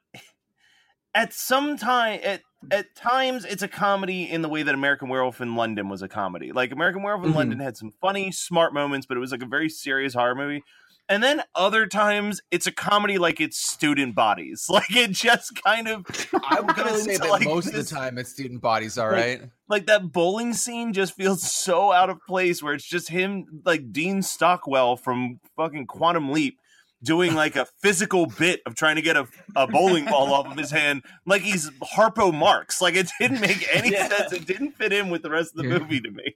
at 1.15 1.33
some 1.33 1.77
time 1.77 2.19
at 2.23 2.41
at 2.71 2.95
times 2.95 3.43
it's 3.43 3.61
a 3.61 3.67
comedy 3.67 4.23
in 4.23 4.41
the 4.41 4.47
way 4.49 4.63
that 4.63 4.73
American 4.73 5.09
Werewolf 5.09 5.41
in 5.41 5.55
London 5.55 5.89
was 5.89 6.01
a 6.01 6.07
comedy. 6.07 6.51
Like 6.53 6.71
American 6.71 7.03
Werewolf 7.03 7.25
in 7.27 7.33
Mhm. 7.33 7.35
London 7.35 7.59
had 7.59 7.75
some 7.75 7.91
funny, 8.01 8.31
smart 8.31 8.73
moments, 8.73 9.05
but 9.05 9.17
it 9.17 9.19
was 9.19 9.31
like 9.33 9.43
a 9.43 9.47
very 9.47 9.67
serious 9.69 10.13
horror 10.13 10.33
movie. 10.35 10.63
And 11.09 11.21
then 11.21 11.43
other 11.53 11.85
times 11.85 12.39
it's 12.49 12.65
a 12.65 12.71
comedy 12.71 13.17
like 13.17 13.41
it's 13.41 13.57
student 13.57 14.15
bodies. 14.15 14.67
Like 14.69 14.95
it 14.95 15.11
just 15.11 15.61
kind 15.61 15.89
of 15.89 16.05
I'm 16.45 16.65
gonna 16.75 16.97
say 16.99 17.17
that 17.17 17.29
like, 17.29 17.43
most 17.43 17.67
of 17.67 17.73
the 17.73 17.83
time 17.83 18.17
it's 18.17 18.29
student 18.31 18.61
bodies, 18.61 18.97
all 18.97 19.11
like, 19.11 19.15
right. 19.15 19.41
like 19.67 19.85
that 19.87 20.13
bowling 20.13 20.53
scene 20.53 20.93
just 20.93 21.13
feels 21.15 21.41
so 21.43 21.91
out 21.91 22.09
of 22.09 22.19
place 22.25 22.63
where 22.63 22.73
it's 22.73 22.87
just 22.87 23.09
him 23.09 23.61
like 23.65 23.91
Dean 23.91 24.21
Stockwell 24.21 24.95
from 24.95 25.41
fucking 25.57 25.87
Quantum 25.87 26.31
Leap 26.31 26.57
doing 27.03 27.35
like 27.35 27.55
a 27.55 27.65
physical 27.81 28.25
bit 28.25 28.61
of 28.65 28.75
trying 28.75 28.95
to 28.95 29.01
get 29.01 29.17
a, 29.17 29.27
a 29.55 29.67
bowling 29.67 30.05
ball 30.05 30.33
off 30.33 30.47
of 30.47 30.57
his 30.57 30.71
hand 30.71 31.03
like 31.25 31.41
he's 31.41 31.69
Harpo 31.95 32.33
Marx. 32.33 32.81
Like 32.81 32.95
it 32.95 33.09
didn't 33.19 33.41
make 33.41 33.67
any 33.73 33.91
Yeah. 33.91 34.07
sense. 34.07 34.33
It 34.33 34.45
didn't 34.47 34.71
fit 34.73 34.93
in 34.93 35.09
with 35.09 35.21
the 35.21 35.29
rest 35.29 35.51
of 35.55 35.63
the 35.63 35.69
Yeah. 35.69 35.79
movie 35.79 36.01
to 36.01 36.11
me. 36.11 36.33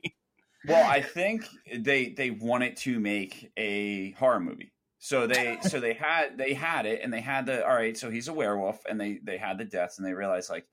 well, 0.68 0.90
I 0.90 1.02
think 1.02 1.46
they 1.74 2.10
they 2.10 2.32
wanted 2.32 2.78
to 2.78 3.00
make 3.00 3.52
a 3.58 4.12
horror 4.12 4.40
movie. 4.40 4.74
So 5.00 5.28
they 5.28 5.60
so 5.62 5.80
they 5.80 5.94
had 5.94 6.38
they 6.38 6.54
had 6.54 6.86
it 6.86 7.02
and 7.04 7.14
they 7.14 7.22
had 7.22 7.46
the 7.46 7.66
all 7.66 7.74
right, 7.76 7.96
so 7.98 8.10
he's 8.10 8.28
a 8.28 8.34
werewolf 8.34 8.82
and 8.90 9.00
they 9.00 9.20
they 9.24 9.38
had 9.38 9.58
the 9.58 9.66
deaths 9.66 9.98
and 9.98 10.06
they 10.08 10.14
realized 10.14 10.50
like 10.50 10.66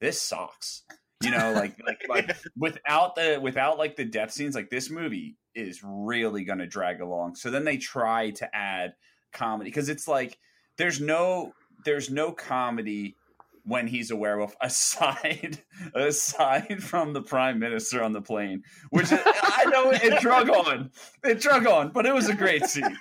this 0.00 0.20
sucks. 0.20 0.82
You 1.22 1.30
know, 1.32 1.52
like 1.52 1.76
like 1.84 2.00
like 2.08 2.36
without 2.56 3.14
the 3.16 3.38
without 3.42 3.76
like 3.78 3.96
the 3.96 4.04
death 4.04 4.30
scenes, 4.32 4.54
like 4.54 4.70
this 4.70 4.88
movie 4.88 5.36
is 5.54 5.80
really 5.84 6.44
gonna 6.44 6.66
drag 6.66 7.00
along. 7.00 7.34
So 7.34 7.50
then 7.50 7.64
they 7.64 7.76
try 7.76 8.30
to 8.30 8.56
add 8.56 8.94
comedy 9.32 9.70
because 9.70 9.88
it's 9.88 10.08
like 10.08 10.38
there's 10.76 11.00
no 11.00 11.52
there's 11.84 12.10
no 12.10 12.32
comedy 12.32 13.16
when 13.64 13.86
he's 13.86 14.10
a 14.10 14.16
werewolf 14.16 14.56
aside 14.62 15.62
aside 15.94 16.82
from 16.82 17.12
the 17.12 17.22
prime 17.22 17.58
minister 17.58 18.02
on 18.02 18.12
the 18.12 18.22
plane 18.22 18.62
which 18.90 19.08
i 19.10 19.64
know 19.66 19.90
it 19.90 20.20
drug 20.20 20.48
on 20.48 20.90
it 21.24 21.40
drug 21.40 21.66
on 21.66 21.90
but 21.90 22.06
it 22.06 22.14
was 22.14 22.28
a 22.28 22.34
great 22.34 22.64
scene. 22.64 22.82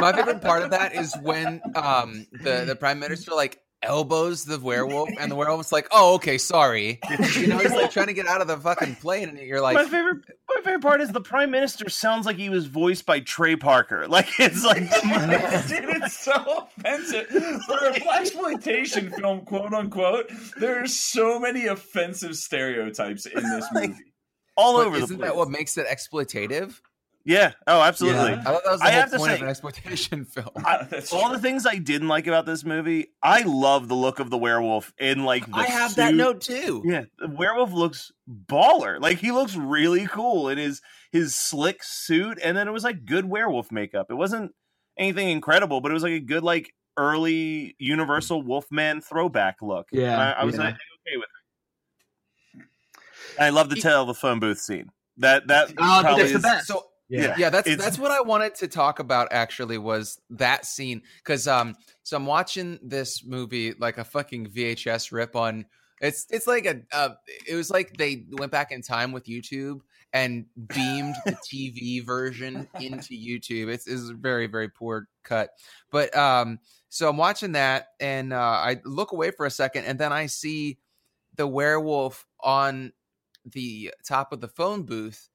My 0.00 0.12
favorite 0.14 0.42
part 0.42 0.62
of 0.62 0.70
that 0.70 0.94
is 0.94 1.14
when 1.22 1.60
um 1.74 2.26
the 2.32 2.64
the 2.66 2.76
prime 2.76 2.98
minister 2.98 3.32
like 3.32 3.58
elbows 3.82 4.44
the 4.44 4.58
werewolf 4.58 5.08
and 5.20 5.30
the 5.30 5.34
werewolf's 5.36 5.70
like, 5.72 5.86
"Oh, 5.92 6.14
okay, 6.14 6.38
sorry." 6.38 6.98
You 7.36 7.46
know, 7.48 7.58
he's 7.58 7.72
like 7.72 7.90
trying 7.90 8.06
to 8.06 8.14
get 8.14 8.26
out 8.26 8.40
of 8.40 8.46
the 8.48 8.56
fucking 8.56 8.96
plane 8.96 9.28
and 9.28 9.38
you're 9.38 9.60
like, 9.60 9.74
my 9.74 9.84
favorite 9.84 10.24
my 10.48 10.62
favorite 10.62 10.82
part 10.82 11.00
is 11.00 11.10
the 11.12 11.20
prime 11.20 11.50
minister 11.50 11.88
sounds 11.88 12.26
like 12.26 12.36
he 12.36 12.48
was 12.48 12.66
voiced 12.66 13.06
by 13.06 13.20
Trey 13.20 13.56
Parker. 13.56 14.06
Like 14.16 14.28
it's 14.38 14.64
like 14.64 14.78
Dude, 15.68 16.02
it's 16.02 16.18
so 16.18 16.68
offensive 16.78 17.26
for 17.66 17.86
a 17.86 18.00
black 18.00 18.20
exploitation 18.22 19.10
film 19.10 19.44
quote 19.44 19.74
unquote 19.74 20.30
there 20.58 20.82
are 20.82 20.86
so 20.86 21.38
many 21.38 21.66
offensive 21.66 22.34
stereotypes 22.36 23.26
in 23.26 23.42
this 23.42 23.66
movie 23.72 23.94
all 24.56 24.76
over 24.76 24.96
isn't 24.96 25.18
place. 25.18 25.28
that 25.28 25.36
what 25.36 25.50
makes 25.50 25.76
it 25.76 25.86
exploitative? 25.86 26.80
Yeah. 27.28 27.52
Oh, 27.66 27.82
absolutely. 27.82 28.30
Yeah. 28.30 28.40
I 28.40 28.44
thought 28.44 28.62
that 28.64 28.70
was 28.70 28.80
the 28.80 28.86
I 28.86 28.90
whole 28.92 29.00
have 29.00 29.10
to 29.10 29.18
point 29.18 29.32
of 29.32 29.38
say- 29.38 29.42
an 29.44 29.48
exploitation 29.50 30.24
film. 30.32 30.48
I- 30.64 30.84
That's 30.88 31.12
All 31.12 31.30
the 31.32 31.40
things 31.40 31.66
I 31.66 31.76
didn't 31.76 32.06
like 32.06 32.28
about 32.28 32.46
this 32.46 32.64
movie, 32.64 33.08
I 33.22 33.42
love 33.42 33.88
the 33.88 33.96
look 33.96 34.20
of 34.20 34.30
the 34.30 34.38
werewolf 34.38 34.92
in 34.98 35.24
like 35.24 35.44
the 35.46 35.56
I 35.56 35.66
have 35.66 35.96
that 35.96 36.14
note 36.14 36.40
too. 36.40 36.82
Yeah, 36.86 37.04
the 37.18 37.28
werewolf 37.28 37.72
looks 37.72 38.12
baller. 38.30 39.00
Like 39.00 39.18
he 39.18 39.32
looks 39.32 39.56
really 39.56 40.06
cool 40.06 40.48
in 40.48 40.56
his 40.56 40.80
his 41.10 41.34
slick 41.36 41.80
suit, 41.82 42.38
and 42.42 42.56
then 42.56 42.68
it 42.68 42.70
was 42.70 42.84
like 42.84 43.04
good 43.04 43.24
werewolf 43.24 43.72
makeup. 43.72 44.06
It 44.08 44.14
wasn't 44.14 44.52
anything 44.96 45.28
incredible, 45.28 45.80
but 45.80 45.90
it 45.90 45.94
was 45.94 46.04
like 46.04 46.12
a 46.12 46.20
good 46.20 46.44
like 46.44 46.72
early 46.96 47.74
Universal 47.80 48.42
Wolfman 48.42 49.00
throwback 49.00 49.56
look. 49.62 49.86
Yeah, 49.90 50.12
And 50.12 50.22
I, 50.22 50.30
I 50.32 50.44
was 50.44 50.54
yeah. 50.54 50.60
like, 50.62 50.74
okay 50.74 51.16
with 51.16 51.26
it. 52.56 53.40
I 53.40 53.50
love 53.50 53.68
the 53.68 53.76
telephone 53.76 54.38
booth 54.40 54.58
scene. 54.60 54.90
That 55.18 55.48
that 55.48 55.70
Oh, 55.78 55.98
probably 56.02 56.22
that's 56.22 56.32
the 56.34 56.38
best. 56.38 56.66
So 56.68 56.84
Yeah. 57.08 57.34
yeah, 57.38 57.50
that's 57.50 57.68
It's- 57.68 57.84
that's 57.84 57.98
what 57.98 58.10
I 58.10 58.20
wanted 58.20 58.54
to 58.56 58.68
talk 58.68 58.98
about. 58.98 59.28
Actually, 59.30 59.78
was 59.78 60.20
that 60.30 60.66
scene 60.66 61.02
because 61.18 61.46
um, 61.46 61.76
so 62.02 62.16
I'm 62.16 62.26
watching 62.26 62.78
this 62.82 63.24
movie 63.24 63.74
like 63.78 63.98
a 63.98 64.04
fucking 64.04 64.48
VHS 64.48 65.12
rip 65.12 65.36
on. 65.36 65.66
It's 66.00 66.26
it's 66.30 66.46
like 66.46 66.66
a 66.66 66.82
uh, 66.92 67.10
it 67.46 67.54
was 67.54 67.70
like 67.70 67.96
they 67.96 68.24
went 68.32 68.52
back 68.52 68.72
in 68.72 68.82
time 68.82 69.12
with 69.12 69.24
YouTube 69.26 69.80
and 70.12 70.46
beamed 70.74 71.14
the 71.24 71.32
TV 71.52 72.04
version 72.04 72.68
into 72.80 73.14
YouTube. 73.14 73.68
It's, 73.68 73.86
it's 73.86 74.10
a 74.10 74.14
very 74.14 74.46
very 74.46 74.68
poor 74.68 75.08
cut, 75.24 75.50
but 75.90 76.14
um, 76.16 76.58
so 76.88 77.08
I'm 77.08 77.16
watching 77.16 77.52
that 77.52 77.88
and 78.00 78.32
uh, 78.32 78.38
I 78.38 78.80
look 78.84 79.12
away 79.12 79.30
for 79.30 79.46
a 79.46 79.50
second 79.50 79.84
and 79.84 79.98
then 79.98 80.12
I 80.12 80.26
see 80.26 80.78
the 81.36 81.46
werewolf 81.46 82.26
on 82.40 82.92
the 83.44 83.92
top 84.06 84.32
of 84.32 84.40
the 84.40 84.48
phone 84.48 84.82
booth 84.82 85.28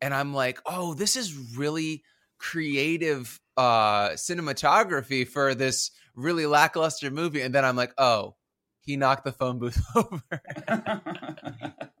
and 0.00 0.14
I'm 0.14 0.34
like, 0.34 0.60
oh, 0.66 0.94
this 0.94 1.16
is 1.16 1.56
really 1.56 2.02
creative 2.38 3.40
uh 3.56 4.10
cinematography 4.10 5.26
for 5.26 5.54
this 5.54 5.90
really 6.14 6.46
lackluster 6.46 7.10
movie. 7.10 7.40
And 7.42 7.54
then 7.54 7.64
I'm 7.64 7.76
like, 7.76 7.92
oh, 7.98 8.36
he 8.80 8.96
knocked 8.96 9.24
the 9.24 9.32
phone 9.32 9.58
booth 9.58 9.82
over. 9.96 10.22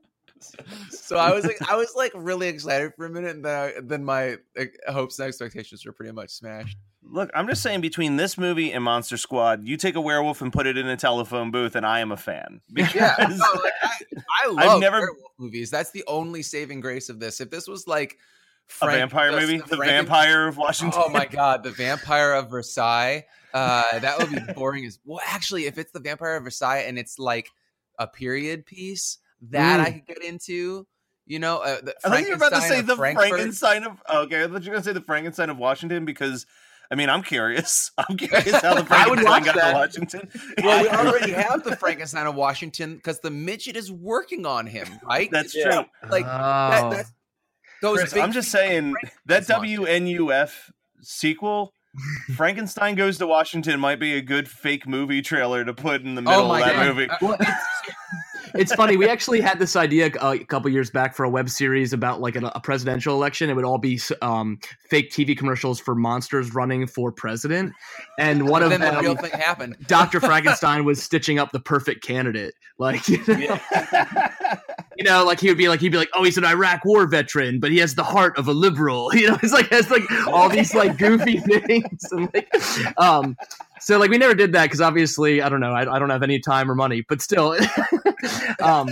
so 0.90 1.16
I 1.16 1.32
was 1.32 1.44
like, 1.44 1.56
I 1.70 1.76
was 1.76 1.92
like 1.96 2.12
really 2.14 2.48
excited 2.48 2.92
for 2.96 3.06
a 3.06 3.10
minute, 3.10 3.36
and 3.36 3.44
then 3.44 3.54
I, 3.58 3.72
then 3.82 4.04
my 4.04 4.36
like, 4.56 4.78
hopes 4.88 5.18
and 5.18 5.28
expectations 5.28 5.84
were 5.84 5.92
pretty 5.92 6.12
much 6.12 6.30
smashed. 6.30 6.76
Look, 7.08 7.30
I'm 7.34 7.46
just 7.46 7.62
saying 7.62 7.80
between 7.82 8.16
this 8.16 8.36
movie 8.36 8.72
and 8.72 8.82
Monster 8.82 9.16
Squad, 9.16 9.66
you 9.66 9.76
take 9.76 9.94
a 9.94 10.00
werewolf 10.00 10.42
and 10.42 10.52
put 10.52 10.66
it 10.66 10.76
in 10.76 10.88
a 10.88 10.96
telephone 10.96 11.50
booth, 11.52 11.76
and 11.76 11.86
I 11.86 12.00
am 12.00 12.10
a 12.12 12.16
fan. 12.16 12.60
Yeah, 12.76 13.14
Because- 13.16 13.38
no, 13.38 13.60
like, 13.62 13.72
I, 13.82 13.88
I 14.28 14.44
I've 14.48 14.66
love 14.66 14.80
never- 14.80 14.98
werewolf 15.00 15.32
movies. 15.38 15.70
That's 15.70 15.90
the 15.92 16.02
only 16.08 16.42
saving 16.42 16.80
grace 16.80 17.08
of 17.08 17.20
this. 17.20 17.40
If 17.40 17.50
this 17.50 17.68
was 17.68 17.86
like 17.86 18.18
a 18.82 18.86
vampire 18.86 19.30
just 19.30 19.40
movie, 19.40 19.58
the 19.58 19.76
Franken- 19.76 19.86
Vampire 19.86 20.48
of 20.48 20.56
Washington. 20.56 21.00
Oh 21.04 21.08
my 21.08 21.26
god, 21.26 21.62
the 21.62 21.70
Vampire 21.70 22.32
of 22.32 22.50
Versailles. 22.50 23.24
Uh, 23.54 23.98
that 24.00 24.18
would 24.18 24.30
be 24.30 24.52
boring 24.54 24.84
as 24.84 24.98
well. 25.04 25.20
Actually, 25.24 25.66
if 25.66 25.78
it's 25.78 25.92
the 25.92 26.00
Vampire 26.00 26.36
of 26.36 26.42
Versailles 26.44 26.78
and 26.88 26.98
it's 26.98 27.18
like 27.20 27.48
a 28.00 28.06
period 28.08 28.66
piece, 28.66 29.18
that 29.50 29.80
I 29.80 29.90
could 29.92 30.06
get 30.06 30.22
into. 30.24 30.86
You 31.28 31.40
know, 31.40 31.58
uh, 31.58 31.80
the 31.82 31.94
I 32.04 32.08
thought 32.08 32.20
you're 32.22 32.36
about 32.36 32.52
to 32.52 32.60
say 32.60 32.82
the 32.82 32.94
Frankfurt. 32.96 33.28
Frankenstein 33.30 33.82
of. 33.84 34.00
oh, 34.08 34.22
Okay, 34.22 34.44
I 34.44 34.46
thought 34.46 34.62
you 34.62 34.70
were 34.70 34.74
going 34.74 34.76
to 34.76 34.82
say 34.84 34.92
the 34.92 35.00
Frankenstein 35.00 35.50
of 35.50 35.58
Washington 35.58 36.04
because, 36.04 36.46
I 36.88 36.94
mean, 36.94 37.10
I'm 37.10 37.24
curious. 37.24 37.90
I'm 37.98 38.16
curious 38.16 38.52
how 38.62 38.74
the 38.80 38.86
I 38.94 39.08
would 39.08 39.18
Frankenstein 39.18 39.24
watch 39.24 39.44
got 39.44 39.54
that. 39.56 39.70
to 39.72 39.74
Washington. 39.74 40.30
Well, 40.62 40.82
we 40.82 40.88
already 40.88 41.32
have 41.32 41.64
the 41.64 41.74
Frankenstein 41.74 42.26
of 42.28 42.36
Washington 42.36 42.94
because 42.94 43.18
the 43.18 43.30
midget 43.32 43.76
is 43.76 43.90
working 43.90 44.46
on 44.46 44.66
him, 44.68 44.86
right? 45.02 45.28
That's 45.32 45.52
Yeah. 45.52 45.64
true. 45.70 45.84
like 46.10 46.24
that, 46.26 46.84
Oh. 46.84 46.90
that's 46.90 47.12
those. 47.82 47.98
Chris, 47.98 48.16
I'm 48.16 48.30
just 48.32 48.52
saying 48.52 48.94
that. 49.26 49.42
WNUF 49.48 50.70
sequel, 51.02 51.72
Frankenstein 52.36 52.94
Goes 52.94 53.18
to 53.18 53.26
Washington, 53.26 53.80
might 53.80 53.98
be 53.98 54.14
a 54.14 54.20
good 54.22 54.48
fake 54.48 54.86
movie 54.86 55.22
trailer 55.22 55.64
to 55.64 55.74
put 55.74 56.02
in 56.02 56.14
the 56.14 56.22
middle 56.22 56.52
Oh 56.52 56.54
of 56.54 56.60
that 56.60 56.74
god! 56.76 56.86
movie. 56.86 57.10
Uh, 57.10 57.16
Well, 57.20 57.36
it's 58.58 58.74
funny. 58.74 58.96
We 58.96 59.08
actually 59.08 59.40
had 59.40 59.58
this 59.58 59.76
idea 59.76 60.10
uh, 60.20 60.36
a 60.40 60.44
couple 60.44 60.70
years 60.70 60.90
back 60.90 61.14
for 61.14 61.24
a 61.24 61.30
web 61.30 61.48
series 61.48 61.92
about 61.92 62.20
like 62.20 62.36
a, 62.36 62.52
a 62.54 62.60
presidential 62.60 63.14
election. 63.14 63.50
It 63.50 63.54
would 63.54 63.64
all 63.64 63.78
be 63.78 64.00
um, 64.22 64.58
fake 64.88 65.10
TV 65.10 65.36
commercials 65.36 65.80
for 65.80 65.94
monsters 65.94 66.54
running 66.54 66.86
for 66.86 67.12
president, 67.12 67.72
and 68.18 68.48
one 68.48 68.62
of 68.62 68.70
then 68.70 68.80
the 68.80 68.90
them, 68.90 69.02
real 69.02 69.16
thing 69.16 69.32
happened. 69.32 69.76
Dr. 69.86 70.20
Frankenstein 70.20 70.84
was 70.84 71.02
stitching 71.02 71.38
up 71.38 71.52
the 71.52 71.60
perfect 71.60 72.02
candidate. 72.02 72.54
Like, 72.78 73.08
you 73.08 73.24
know, 73.26 73.58
you 74.96 75.04
know, 75.04 75.24
like 75.24 75.40
he 75.40 75.48
would 75.48 75.58
be 75.58 75.68
like, 75.68 75.80
he'd 75.80 75.92
be 75.92 75.98
like, 75.98 76.10
oh, 76.14 76.24
he's 76.24 76.38
an 76.38 76.44
Iraq 76.44 76.84
war 76.84 77.06
veteran, 77.06 77.60
but 77.60 77.70
he 77.70 77.78
has 77.78 77.94
the 77.94 78.04
heart 78.04 78.36
of 78.38 78.48
a 78.48 78.52
liberal. 78.52 79.10
You 79.16 79.28
know, 79.28 79.38
it's 79.42 79.52
like 79.52 79.70
has 79.70 79.90
like 79.90 80.02
all 80.26 80.50
these 80.50 80.74
like 80.74 80.98
goofy 80.98 81.38
things, 81.38 82.06
and 82.12 82.28
like, 82.34 82.52
um, 82.98 83.34
so 83.80 83.98
like 83.98 84.10
we 84.10 84.18
never 84.18 84.34
did 84.34 84.52
that 84.52 84.64
because 84.64 84.80
obviously 84.80 85.42
I 85.42 85.48
don't 85.48 85.60
know, 85.60 85.72
I, 85.72 85.94
I 85.94 85.98
don't 85.98 86.10
have 86.10 86.22
any 86.22 86.38
time 86.38 86.70
or 86.70 86.74
money, 86.74 87.04
but 87.08 87.20
still, 87.20 87.56
um. 88.62 88.88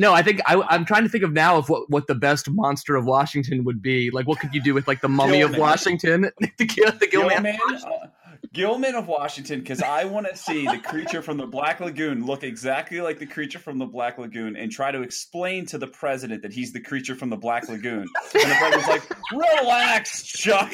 No, 0.00 0.14
I 0.14 0.22
think 0.22 0.40
I, 0.46 0.54
I'm 0.68 0.84
trying 0.84 1.02
to 1.02 1.08
think 1.08 1.24
of 1.24 1.32
now 1.32 1.56
of 1.56 1.68
what, 1.68 1.90
what 1.90 2.06
the 2.06 2.14
best 2.14 2.48
monster 2.48 2.94
of 2.94 3.04
Washington 3.04 3.64
would 3.64 3.82
be. 3.82 4.12
Like, 4.12 4.28
what 4.28 4.38
could 4.38 4.54
you 4.54 4.62
do 4.62 4.72
with 4.72 4.86
like 4.86 5.00
the 5.00 5.08
mummy 5.08 5.40
of. 5.40 5.56
Washington, 5.56 6.30
the, 6.56 6.64
Gil, 6.64 6.92
the 6.92 7.08
Gill 7.08 7.26
Man? 7.26 7.44
Uh, 7.44 8.06
Gill 8.52 8.78
Man 8.78 8.94
of 8.94 9.08
Washington, 9.08 9.60
because 9.60 9.82
I 9.82 10.04
want 10.04 10.26
to 10.26 10.36
see 10.36 10.64
the 10.64 10.78
creature 10.78 11.20
from 11.20 11.36
the 11.36 11.46
Black 11.46 11.80
Lagoon 11.80 12.24
look 12.24 12.42
exactly 12.42 13.00
like 13.00 13.18
the 13.18 13.26
creature 13.26 13.58
from 13.58 13.78
the 13.78 13.86
Black 13.86 14.18
Lagoon 14.18 14.56
and 14.56 14.72
try 14.72 14.90
to 14.90 15.02
explain 15.02 15.66
to 15.66 15.76
the 15.78 15.86
president 15.86 16.42
that 16.42 16.52
he's 16.52 16.72
the 16.72 16.80
creature 16.80 17.14
from 17.14 17.28
the 17.28 17.36
Black 17.36 17.68
Lagoon. 17.68 18.06
And 18.34 18.50
the 18.50 18.56
president's 18.58 18.88
like, 18.88 19.02
relax, 19.32 20.22
Chuck. 20.22 20.72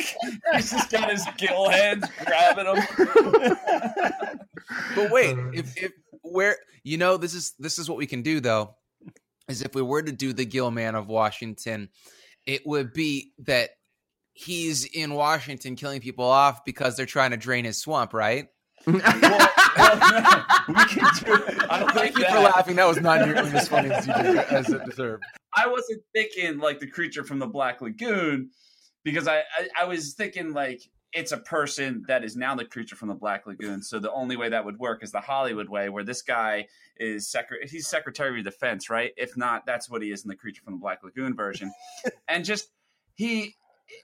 He's 0.53 0.71
just 0.71 0.91
got 0.91 1.11
his 1.11 1.27
gill 1.37 1.69
hands 1.69 2.05
grabbing 2.25 2.67
him. 2.67 3.57
But 4.95 5.11
wait, 5.11 5.37
Uh, 5.37 5.51
if 5.53 5.77
if 5.77 5.93
where 6.23 6.57
you 6.85 6.97
know 6.97 7.17
this 7.17 7.35
is 7.35 7.55
this 7.59 7.79
is 7.79 7.89
what 7.89 7.99
we 7.99 8.07
can 8.07 8.23
do 8.23 8.41
though, 8.41 8.77
is 9.49 9.63
if 9.63 9.75
we 9.75 9.83
were 9.83 10.03
to 10.03 10.13
do 10.13 10.33
the 10.33 10.45
Gill 10.45 10.71
Man 10.71 10.95
of 10.95 11.09
Washington, 11.09 11.89
it 12.47 12.63
would 12.67 12.93
be 12.93 13.33
that 13.41 13.71
he's 14.35 14.85
in 14.85 15.15
Washington 15.15 15.77
killing 15.77 16.01
people 16.01 16.25
off 16.25 16.65
because 16.65 16.97
they're 16.97 17.07
trying 17.07 17.31
to 17.31 17.37
drain 17.37 17.65
his 17.65 17.79
swamp, 17.79 18.13
right? 18.13 18.49
well, 18.87 19.01
well, 19.77 20.45
we 20.69 20.75
can 20.75 21.11
do 21.25 21.45
I 21.71 21.79
don't 21.81 21.93
Thank 21.95 22.19
you 22.19 22.25
that. 22.25 22.33
for 22.33 22.41
laughing. 22.41 22.77
That 22.77 22.87
was 22.87 23.01
not 23.01 23.27
nearly 23.27 23.51
as 23.51 23.69
funny 23.69 23.91
as 23.91 24.07
you 24.07 24.13
did, 24.13 24.37
as 24.37 24.69
it 24.69 24.85
deserved. 24.85 25.25
I 25.57 25.67
wasn't 25.67 26.03
thinking 26.15 26.59
like 26.59 26.81
the 26.81 26.87
creature 26.87 27.25
from 27.25 27.39
the 27.39 27.47
Black 27.47 27.81
Lagoon 27.81 28.51
because 29.05 29.27
I, 29.27 29.39
I, 29.39 29.69
I 29.83 29.85
was 29.85 30.15
thinking 30.15 30.53
like 30.53 30.83
it's 31.15 31.33
a 31.33 31.39
person 31.39 32.05
that 32.09 32.25
is 32.25 32.37
now 32.37 32.57
the 32.57 32.65
creature 32.65 32.97
from 32.97 33.09
the 33.09 33.15
Black 33.15 33.47
Lagoon. 33.47 33.81
So 33.83 34.01
the 34.01 34.13
only 34.13 34.37
way 34.37 34.49
that 34.49 34.65
would 34.65 34.79
work 34.79 35.03
is 35.03 35.13
the 35.13 35.21
Hollywood 35.21 35.69
way, 35.69 35.89
where 35.89 36.03
this 36.03 36.23
guy 36.23 36.67
is 36.97 37.31
secret. 37.31 37.71
He's 37.71 37.87
Secretary 37.87 38.41
of 38.41 38.45
Defense, 38.45 38.91
right? 38.91 39.13
If 39.17 39.37
not, 39.37 39.65
that's 39.65 39.89
what 39.89 40.03
he 40.03 40.11
is 40.11 40.25
in 40.25 40.29
the 40.29 40.37
creature 40.37 40.63
from 40.65 40.75
the 40.75 40.81
Black 40.81 41.05
Lagoon 41.05 41.37
version. 41.37 41.73
and 42.29 42.45
just 42.45 42.69
he, 43.15 43.55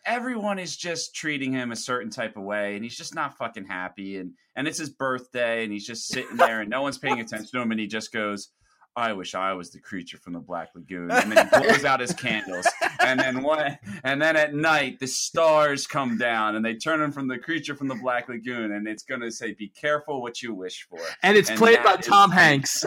everyone 0.06 0.58
is 0.58 0.76
just 0.76 1.14
treating 1.14 1.52
him 1.52 1.72
a 1.72 1.76
certain 1.76 2.10
type 2.10 2.36
of 2.36 2.42
way, 2.42 2.74
and 2.74 2.84
he's 2.84 2.96
just 2.96 3.14
not 3.14 3.36
fucking 3.36 3.66
happy. 3.66 4.18
And 4.18 4.32
and 4.56 4.66
it's 4.68 4.78
his 4.78 4.90
birthday, 4.90 5.64
and 5.64 5.72
he's 5.72 5.86
just 5.86 6.08
sitting 6.08 6.36
there, 6.36 6.60
and 6.60 6.70
no 6.70 6.82
one's 6.82 6.98
paying 6.98 7.20
attention 7.20 7.48
to 7.52 7.60
him, 7.60 7.70
and 7.70 7.80
he 7.80 7.86
just 7.86 8.12
goes. 8.12 8.48
I 8.96 9.12
wish 9.12 9.36
I 9.36 9.52
was 9.52 9.70
the 9.70 9.78
creature 9.78 10.18
from 10.18 10.32
the 10.32 10.40
Black 10.40 10.70
Lagoon. 10.74 11.12
And 11.12 11.30
then 11.30 11.46
he 11.46 11.60
blows 11.60 11.84
out 11.84 12.00
his 12.00 12.12
candles. 12.12 12.66
And 12.98 13.20
then 13.20 13.40
one 13.40 13.78
and 14.02 14.20
then 14.20 14.34
at 14.34 14.52
night 14.52 14.98
the 14.98 15.06
stars 15.06 15.86
come 15.86 16.18
down 16.18 16.56
and 16.56 16.64
they 16.64 16.74
turn 16.74 17.00
him 17.00 17.12
from 17.12 17.28
the 17.28 17.38
creature 17.38 17.76
from 17.76 17.86
the 17.86 17.94
Black 17.94 18.28
Lagoon 18.28 18.72
and 18.72 18.88
it's 18.88 19.04
gonna 19.04 19.30
say, 19.30 19.52
Be 19.54 19.68
careful 19.68 20.20
what 20.20 20.42
you 20.42 20.52
wish 20.54 20.88
for. 20.90 20.98
and 21.22 21.36
it's 21.36 21.50
And 21.50 21.58
played 21.58 21.80
by 21.84 21.94
is- 21.94 22.06
Tom 22.06 22.30
Hanks. 22.32 22.84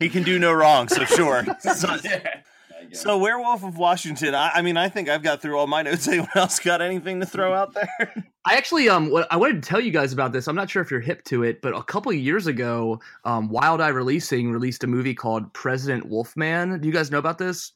He 0.00 0.08
can 0.08 0.24
do 0.24 0.40
no 0.40 0.52
wrong, 0.52 0.88
so 0.88 1.04
sure. 1.04 1.44
so, 1.60 1.96
Yeah. 2.04 2.40
So 2.92 3.18
Werewolf 3.18 3.64
of 3.64 3.76
Washington. 3.78 4.34
I, 4.34 4.50
I 4.54 4.62
mean, 4.62 4.76
I 4.76 4.88
think 4.88 5.08
I've 5.08 5.22
got 5.22 5.40
through 5.40 5.58
all 5.58 5.66
my 5.66 5.82
notes. 5.82 6.06
Anyone 6.12 6.28
else 6.34 6.58
got 6.58 6.82
anything 6.82 7.20
to 7.20 7.26
throw 7.26 7.54
out 7.54 7.74
there? 7.74 8.14
I 8.44 8.56
actually 8.56 8.88
um 8.88 9.10
what 9.10 9.26
I 9.30 9.36
wanted 9.36 9.62
to 9.62 9.68
tell 9.68 9.80
you 9.80 9.90
guys 9.90 10.12
about 10.12 10.32
this. 10.32 10.48
I'm 10.48 10.56
not 10.56 10.68
sure 10.68 10.82
if 10.82 10.90
you're 10.90 11.00
hip 11.00 11.24
to 11.24 11.42
it, 11.44 11.62
but 11.62 11.76
a 11.76 11.82
couple 11.82 12.10
of 12.10 12.18
years 12.18 12.46
ago, 12.46 13.00
um, 13.24 13.48
Wild 13.48 13.80
Eye 13.80 13.88
Releasing 13.88 14.50
released 14.50 14.84
a 14.84 14.86
movie 14.86 15.14
called 15.14 15.52
President 15.52 16.06
Wolfman. 16.06 16.80
Do 16.80 16.88
you 16.88 16.94
guys 16.94 17.10
know 17.10 17.18
about 17.18 17.38
this? 17.38 17.72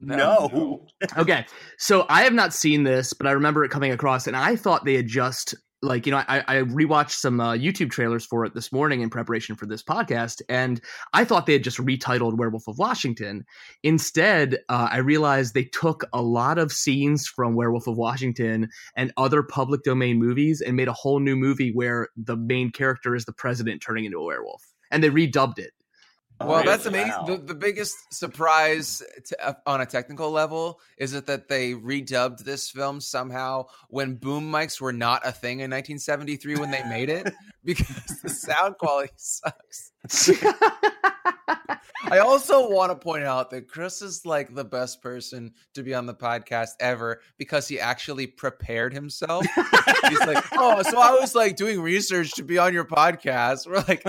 no. 0.00 0.86
Okay, 1.18 1.44
so 1.78 2.06
I 2.08 2.22
have 2.22 2.32
not 2.32 2.54
seen 2.54 2.82
this, 2.82 3.12
but 3.12 3.26
I 3.26 3.32
remember 3.32 3.64
it 3.64 3.70
coming 3.70 3.92
across, 3.92 4.26
and 4.26 4.34
I 4.34 4.56
thought 4.56 4.86
they 4.86 4.94
had 4.94 5.06
just 5.06 5.54
like 5.86 6.04
you 6.04 6.12
know 6.12 6.22
I, 6.28 6.44
I 6.46 6.56
rewatched 6.56 7.12
some 7.12 7.40
uh, 7.40 7.54
YouTube 7.54 7.90
trailers 7.90 8.26
for 8.26 8.44
it 8.44 8.54
this 8.54 8.72
morning 8.72 9.00
in 9.00 9.10
preparation 9.10 9.56
for 9.56 9.66
this 9.66 9.82
podcast, 9.82 10.42
and 10.48 10.80
I 11.12 11.24
thought 11.24 11.46
they 11.46 11.52
had 11.54 11.64
just 11.64 11.78
retitled 11.78 12.36
Werewolf 12.36 12.68
of 12.68 12.78
Washington. 12.78 13.44
Instead, 13.82 14.58
uh, 14.68 14.88
I 14.90 14.98
realized 14.98 15.54
they 15.54 15.64
took 15.64 16.04
a 16.12 16.20
lot 16.20 16.58
of 16.58 16.72
scenes 16.72 17.26
from 17.26 17.54
Werewolf 17.54 17.86
of 17.86 17.96
Washington 17.96 18.68
and 18.96 19.12
other 19.16 19.42
public 19.42 19.82
domain 19.82 20.18
movies 20.18 20.60
and 20.60 20.76
made 20.76 20.88
a 20.88 20.92
whole 20.92 21.20
new 21.20 21.36
movie 21.36 21.72
where 21.72 22.08
the 22.16 22.36
main 22.36 22.70
character 22.70 23.14
is 23.14 23.24
the 23.24 23.32
president 23.32 23.80
turning 23.80 24.04
into 24.04 24.18
a 24.18 24.24
werewolf, 24.24 24.62
and 24.90 25.02
they 25.02 25.10
redubbed 25.10 25.58
it. 25.58 25.72
Well, 26.40 26.60
Oh, 26.60 26.62
that's 26.64 26.84
wow. 26.84 26.90
amazing. 26.90 27.24
The, 27.26 27.36
the 27.38 27.54
biggest 27.54 27.96
surprise 28.12 29.02
to, 29.26 29.48
uh, 29.48 29.54
on 29.66 29.80
a 29.80 29.86
technical 29.86 30.30
level 30.30 30.80
is 30.98 31.12
that, 31.12 31.26
that 31.26 31.48
they 31.48 31.72
redubbed 31.72 32.44
this 32.44 32.70
film 32.70 33.00
somehow 33.00 33.66
when 33.88 34.16
boom 34.16 34.50
mics 34.52 34.80
were 34.80 34.92
not 34.92 35.22
a 35.24 35.32
thing 35.32 35.60
in 35.60 35.70
1973 35.70 36.56
when 36.56 36.70
they 36.70 36.82
made 36.84 37.08
it 37.08 37.32
because 37.64 38.20
the 38.22 38.28
sound 38.28 38.76
quality 38.78 39.12
sucks. 39.16 39.92
I 42.08 42.18
also 42.18 42.70
want 42.70 42.92
to 42.92 42.96
point 42.96 43.24
out 43.24 43.50
that 43.50 43.68
Chris 43.68 44.00
is 44.00 44.24
like 44.24 44.54
the 44.54 44.64
best 44.64 45.02
person 45.02 45.52
to 45.74 45.82
be 45.82 45.92
on 45.92 46.06
the 46.06 46.14
podcast 46.14 46.70
ever 46.78 47.20
because 47.36 47.66
he 47.66 47.80
actually 47.80 48.28
prepared 48.28 48.92
himself. 48.92 49.44
He's 50.08 50.20
like, 50.20 50.44
oh, 50.52 50.82
so 50.82 51.00
I 51.00 51.12
was 51.12 51.34
like 51.34 51.56
doing 51.56 51.80
research 51.80 52.32
to 52.34 52.44
be 52.44 52.58
on 52.58 52.72
your 52.72 52.84
podcast. 52.84 53.66
We're 53.66 53.84
like, 53.88 54.04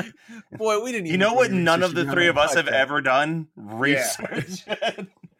boy, 0.51 0.83
we 0.83 0.91
didn't. 0.91 1.07
You 1.07 1.17
know 1.17 1.33
what? 1.33 1.51
None 1.51 1.81
of 1.81 1.95
the 1.95 2.05
three 2.05 2.27
of 2.27 2.37
us 2.37 2.53
have 2.53 2.67
ever 2.67 3.01
done 3.01 3.47
research. 3.55 4.65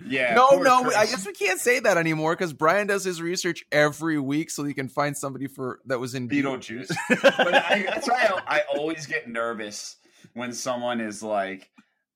Yeah. 0.10 0.36
No, 0.36 0.52
no, 0.60 0.84
Chris. 0.84 0.96
I 0.96 1.06
guess 1.06 1.26
we 1.26 1.34
can't 1.34 1.60
say 1.60 1.82
that 1.82 1.98
anymore 1.98 2.34
because 2.34 2.54
Brian 2.54 2.88
does 2.88 3.04
his 3.04 3.22
research 3.22 3.66
every 3.74 4.18
week 4.18 4.50
so 4.50 4.64
he 4.64 4.74
can 4.74 4.88
find 4.88 5.18
somebody 5.18 5.48
for 5.48 5.82
that 5.86 6.00
was 6.00 6.16
in 6.16 6.30
Beetlejuice. 6.30 6.96
but 7.10 7.54
I, 7.54 7.84
that's 7.84 8.08
why 8.08 8.30
I, 8.48 8.60
I 8.60 8.62
always 8.74 9.06
get 9.06 9.28
nervous 9.28 9.98
when 10.38 10.54
someone 10.54 11.02
is 11.02 11.24
like 11.24 11.70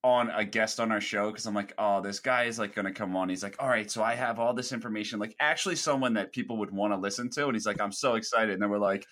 on 0.04 0.30
a 0.30 0.46
guest 0.46 0.80
on 0.80 0.92
our 0.92 1.02
show 1.02 1.30
because 1.30 1.46
I'm 1.46 1.54
like, 1.54 1.74
oh, 1.78 2.02
this 2.02 2.20
guy 2.20 2.44
is 2.44 2.58
like 2.58 2.76
going 2.76 2.86
to 2.86 2.92
come 2.92 3.16
on. 3.16 3.30
He's 3.30 3.44
like, 3.44 3.56
all 3.60 3.68
right, 3.68 3.90
so 3.90 4.04
I 4.04 4.16
have 4.16 4.40
all 4.40 4.54
this 4.54 4.72
information, 4.72 5.20
like 5.20 5.36
actually 5.40 5.76
someone 5.76 6.14
that 6.14 6.32
people 6.32 6.58
would 6.58 6.72
want 6.72 6.94
to 6.94 6.98
listen 6.98 7.30
to, 7.32 7.46
and 7.46 7.56
he's 7.56 7.66
like, 7.66 7.82
I'm 7.82 7.92
so 7.92 8.16
excited, 8.16 8.54
and 8.54 8.62
then 8.62 8.70
we're 8.70 8.80
like. 8.80 9.06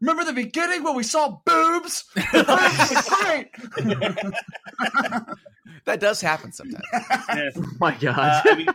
Remember 0.00 0.24
the 0.24 0.32
beginning 0.32 0.82
when 0.82 0.96
we 0.96 1.04
saw 1.04 1.38
boobs? 1.46 2.04
Boobs 2.32 3.08
great. 3.22 3.48
That 5.84 6.00
does 6.00 6.20
happen 6.20 6.50
sometimes. 6.52 6.84
Yes. 7.28 7.52
Oh 7.58 7.64
my 7.78 7.94
god. 7.96 8.18
Uh, 8.18 8.42
I 8.50 8.54
mean, 8.54 8.66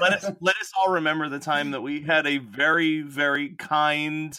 let 0.00 0.14
us 0.14 0.30
let 0.40 0.56
us 0.56 0.72
all 0.78 0.92
remember 0.92 1.28
the 1.28 1.38
time 1.38 1.72
that 1.72 1.82
we 1.82 2.00
had 2.00 2.26
a 2.26 2.38
very 2.38 3.02
very 3.02 3.50
kind 3.50 4.38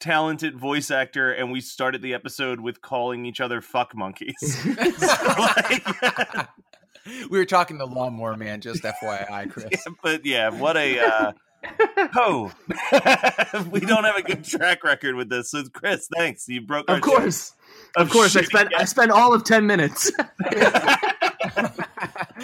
talented 0.00 0.56
voice 0.56 0.90
actor 0.90 1.32
and 1.32 1.50
we 1.50 1.60
started 1.60 2.02
the 2.02 2.14
episode 2.14 2.60
with 2.60 2.80
calling 2.80 3.26
each 3.26 3.40
other 3.40 3.60
fuck 3.60 3.94
monkeys 3.96 4.64
Like- 5.38 6.48
we 7.30 7.38
were 7.38 7.46
talking 7.46 7.78
to 7.78 7.84
Lawnmower 7.86 8.36
Man, 8.36 8.60
just 8.60 8.82
FYI, 8.82 9.50
Chris. 9.50 9.66
Yeah, 9.72 9.92
but 10.02 10.26
yeah 10.26 10.48
what 10.50 10.76
a 10.76 11.00
uh 11.00 11.32
oh 12.16 12.52
we 13.72 13.80
don't 13.80 14.04
have 14.04 14.14
a 14.16 14.22
good 14.22 14.44
track 14.44 14.84
record 14.84 15.16
with 15.16 15.28
this 15.28 15.50
so 15.50 15.64
chris 15.72 16.08
thanks 16.16 16.48
you 16.48 16.60
broke 16.60 16.88
our 16.88 16.96
of 16.96 17.02
course. 17.02 17.50
joke 17.50 17.56
Of 17.96 18.10
course. 18.10 18.36
I 18.36 18.42
shitty 18.42 18.46
spent 18.46 18.74
I 18.76 18.84
spent 18.84 19.10
all 19.10 19.34
of 19.34 19.42
ten 19.44 19.66
minutes. 19.66 20.12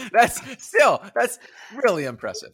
that's 0.13 0.41
still 0.65 1.03
that's 1.15 1.39
really 1.83 2.05
impressive. 2.05 2.51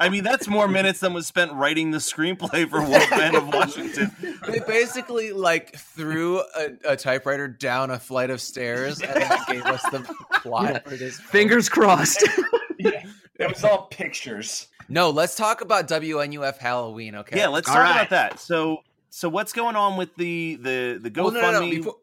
i 0.00 0.08
mean 0.08 0.24
that's 0.24 0.48
more 0.48 0.66
minutes 0.68 1.00
than 1.00 1.12
was 1.12 1.26
spent 1.26 1.52
writing 1.52 1.90
the 1.90 1.98
screenplay 1.98 2.68
for 2.68 2.80
wolfman 2.82 3.34
of 3.36 3.46
washington 3.48 4.10
They 4.48 4.60
basically 4.60 5.32
like 5.32 5.76
threw 5.76 6.40
a, 6.40 6.68
a 6.84 6.96
typewriter 6.96 7.46
down 7.48 7.90
a 7.90 7.98
flight 7.98 8.30
of 8.30 8.40
stairs 8.40 9.00
and 9.00 9.10
then 9.22 9.38
gave 9.48 9.66
us 9.66 9.82
the 9.90 10.00
plot 10.42 10.84
for 10.84 10.96
this. 10.96 11.16
film. 11.18 11.28
Fingers 11.30 11.68
crossed. 11.68 12.26
yeah, 12.78 13.04
it 13.38 13.48
was 13.48 13.62
all 13.64 13.82
pictures. 13.86 14.68
No, 14.88 15.10
let's 15.10 15.36
talk 15.36 15.60
about 15.60 15.86
WNUF 15.88 16.58
Halloween. 16.58 17.14
Okay. 17.16 17.38
Yeah, 17.38 17.48
let's 17.48 17.68
All 17.68 17.74
talk 17.76 17.84
right. 17.84 17.96
about 17.96 18.10
that. 18.10 18.40
So, 18.40 18.78
so 19.10 19.28
what's 19.28 19.52
going 19.52 19.76
on 19.76 19.96
with 19.96 20.14
the 20.16 20.56
the 20.60 20.98
the 21.00 21.12
Well, 21.22 21.30
GoFundMe? 21.30 21.42
no, 21.42 21.50
no, 21.52 21.60
no. 21.60 21.70
Before, 21.70 21.96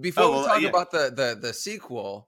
before 0.00 0.22
Oh, 0.24 0.28
we 0.30 0.36
well, 0.36 0.46
talk 0.46 0.60
yeah. 0.62 0.68
about 0.68 0.90
the, 0.92 1.10
the 1.14 1.38
the 1.40 1.52
sequel, 1.52 2.27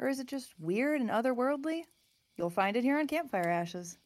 Or 0.00 0.08
is 0.08 0.20
it 0.20 0.26
just 0.26 0.54
weird 0.58 1.00
and 1.00 1.10
otherworldly? 1.10 1.82
You'll 2.36 2.50
find 2.50 2.76
it 2.76 2.84
here 2.84 2.98
on 2.98 3.06
Campfire 3.06 3.48
Ashes. 3.48 3.98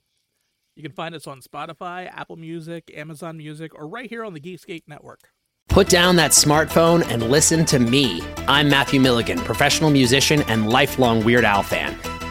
You 0.74 0.82
can 0.82 0.92
find 0.92 1.14
us 1.14 1.26
on 1.26 1.40
Spotify, 1.42 2.10
Apple 2.10 2.36
Music, 2.36 2.90
Amazon 2.94 3.36
Music, 3.36 3.74
or 3.74 3.86
right 3.86 4.08
here 4.08 4.24
on 4.24 4.32
the 4.32 4.40
Geekscape 4.40 4.84
Network. 4.88 5.28
Put 5.68 5.88
down 5.88 6.16
that 6.16 6.30
smartphone 6.30 7.06
and 7.10 7.30
listen 7.30 7.64
to 7.66 7.78
me. 7.78 8.22
I'm 8.48 8.68
Matthew 8.68 9.00
Milligan, 9.00 9.38
professional 9.38 9.90
musician 9.90 10.42
and 10.42 10.70
lifelong 10.70 11.24
Weird 11.24 11.44
Al 11.44 11.62
fan. 11.62 11.98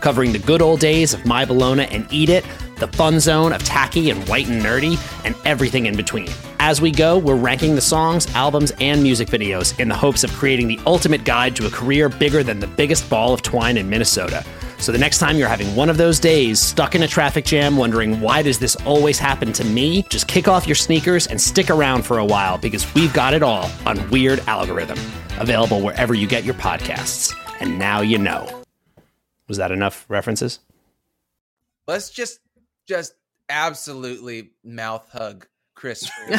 covering 0.00 0.32
the 0.32 0.38
good 0.38 0.62
old 0.62 0.80
days 0.80 1.14
of 1.14 1.24
My 1.26 1.44
Bologna 1.44 1.86
and 1.86 2.06
Eat 2.10 2.28
It, 2.28 2.44
the 2.78 2.88
fun 2.88 3.20
zone 3.20 3.52
of 3.52 3.62
tacky 3.64 4.10
and 4.10 4.26
white 4.28 4.48
and 4.48 4.62
nerdy, 4.62 4.98
and 5.24 5.34
everything 5.44 5.86
in 5.86 5.96
between. 5.96 6.28
As 6.60 6.80
we 6.80 6.90
go, 6.90 7.18
we're 7.18 7.36
ranking 7.36 7.74
the 7.74 7.80
songs, 7.80 8.32
albums, 8.34 8.72
and 8.80 9.02
music 9.02 9.28
videos 9.28 9.78
in 9.78 9.88
the 9.88 9.94
hopes 9.94 10.24
of 10.24 10.32
creating 10.32 10.68
the 10.68 10.80
ultimate 10.86 11.24
guide 11.24 11.54
to 11.56 11.66
a 11.66 11.70
career 11.70 12.08
bigger 12.08 12.42
than 12.42 12.60
the 12.60 12.66
biggest 12.66 13.08
ball 13.08 13.32
of 13.32 13.42
twine 13.42 13.76
in 13.76 13.88
Minnesota. 13.88 14.44
So 14.78 14.92
the 14.92 14.98
next 14.98 15.18
time 15.18 15.36
you're 15.36 15.48
having 15.48 15.74
one 15.74 15.90
of 15.90 15.96
those 15.96 16.20
days, 16.20 16.60
stuck 16.60 16.94
in 16.94 17.02
a 17.02 17.08
traffic 17.08 17.44
jam, 17.44 17.76
wondering 17.76 18.20
why 18.20 18.42
does 18.42 18.58
this 18.58 18.76
always 18.86 19.18
happen 19.18 19.52
to 19.54 19.64
me, 19.64 20.02
just 20.02 20.28
kick 20.28 20.46
off 20.46 20.66
your 20.66 20.76
sneakers 20.76 21.26
and 21.26 21.40
stick 21.40 21.68
around 21.68 22.04
for 22.04 22.18
a 22.18 22.24
while 22.24 22.58
because 22.58 22.92
we've 22.94 23.12
got 23.12 23.34
it 23.34 23.42
all 23.42 23.68
on 23.86 24.08
Weird 24.10 24.40
Algorithm, 24.46 24.98
available 25.40 25.80
wherever 25.80 26.14
you 26.14 26.28
get 26.28 26.44
your 26.44 26.54
podcasts. 26.54 27.34
And 27.60 27.76
now 27.78 28.02
you 28.02 28.18
know. 28.18 28.57
Was 29.48 29.56
that 29.56 29.72
enough 29.72 30.04
references? 30.08 30.60
Let's 31.86 32.10
just 32.10 32.40
just 32.86 33.14
absolutely 33.48 34.50
mouth 34.62 35.08
hug 35.10 35.46
Chris. 35.74 36.08
it, 36.28 36.38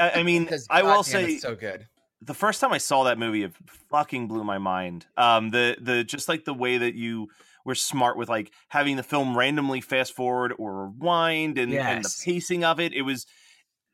I 0.00 0.12
I 0.16 0.22
mean, 0.22 0.44
Because 0.44 0.66
I 0.70 0.82
will 0.82 1.02
say 1.02 1.34
it's 1.34 1.42
so 1.42 1.54
good. 1.54 1.86
the 2.22 2.34
first 2.34 2.60
time 2.60 2.72
I 2.72 2.78
saw 2.78 3.04
that 3.04 3.18
movie, 3.18 3.42
it 3.42 3.52
fucking 3.90 4.28
blew 4.28 4.44
my 4.44 4.58
mind. 4.58 5.06
Um, 5.16 5.50
the 5.50 5.76
the 5.80 6.04
just 6.04 6.28
like 6.28 6.44
the 6.44 6.54
way 6.54 6.78
that 6.78 6.94
you 6.94 7.28
were 7.64 7.74
smart 7.74 8.16
with 8.16 8.28
like 8.28 8.52
having 8.68 8.96
the 8.96 9.02
film 9.02 9.36
randomly 9.36 9.80
fast 9.80 10.14
forward 10.14 10.52
or 10.58 10.88
rewind 10.88 11.58
and, 11.58 11.72
and 11.74 12.04
the 12.04 12.14
pacing 12.24 12.64
of 12.64 12.80
it. 12.80 12.92
It 12.92 13.02
was 13.02 13.26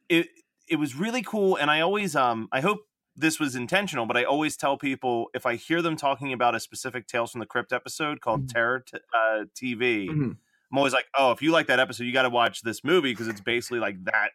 it 0.09 0.29
it 0.69 0.77
was 0.77 0.95
really 0.95 1.23
cool. 1.23 1.57
And 1.57 1.71
I 1.71 1.81
always 1.81 2.15
um 2.15 2.49
I 2.53 2.61
hope 2.61 2.81
this 3.21 3.39
was 3.39 3.55
intentional, 3.55 4.07
but 4.07 4.17
I 4.17 4.25
always 4.25 4.57
tell 4.57 4.77
people 4.77 5.29
if 5.35 5.47
I 5.47 5.55
hear 5.57 5.83
them 5.83 5.97
talking 5.97 6.33
about 6.33 6.55
a 6.55 6.61
specific 6.61 7.07
Tales 7.07 7.31
from 7.33 7.41
the 7.41 7.47
Crypt 7.47 7.73
episode 7.73 8.21
called 8.21 8.47
Mhm. 8.47 8.53
Terror 8.53 8.81
t- 8.81 8.99
uh, 9.15 9.45
TV, 9.55 10.09
Mhm. 10.09 10.37
I'm 10.73 10.79
always 10.79 10.93
like, 10.93 11.07
oh, 11.19 11.31
if 11.33 11.43
you 11.43 11.51
like 11.51 11.67
that 11.67 11.81
episode, 11.81 12.05
you 12.05 12.13
got 12.13 12.23
to 12.23 12.31
watch 12.31 12.63
this 12.63 12.83
movie 12.85 13.13
because 13.13 13.29
it's 13.29 13.41
basically 13.41 13.81
like 13.81 14.05
that 14.05 14.31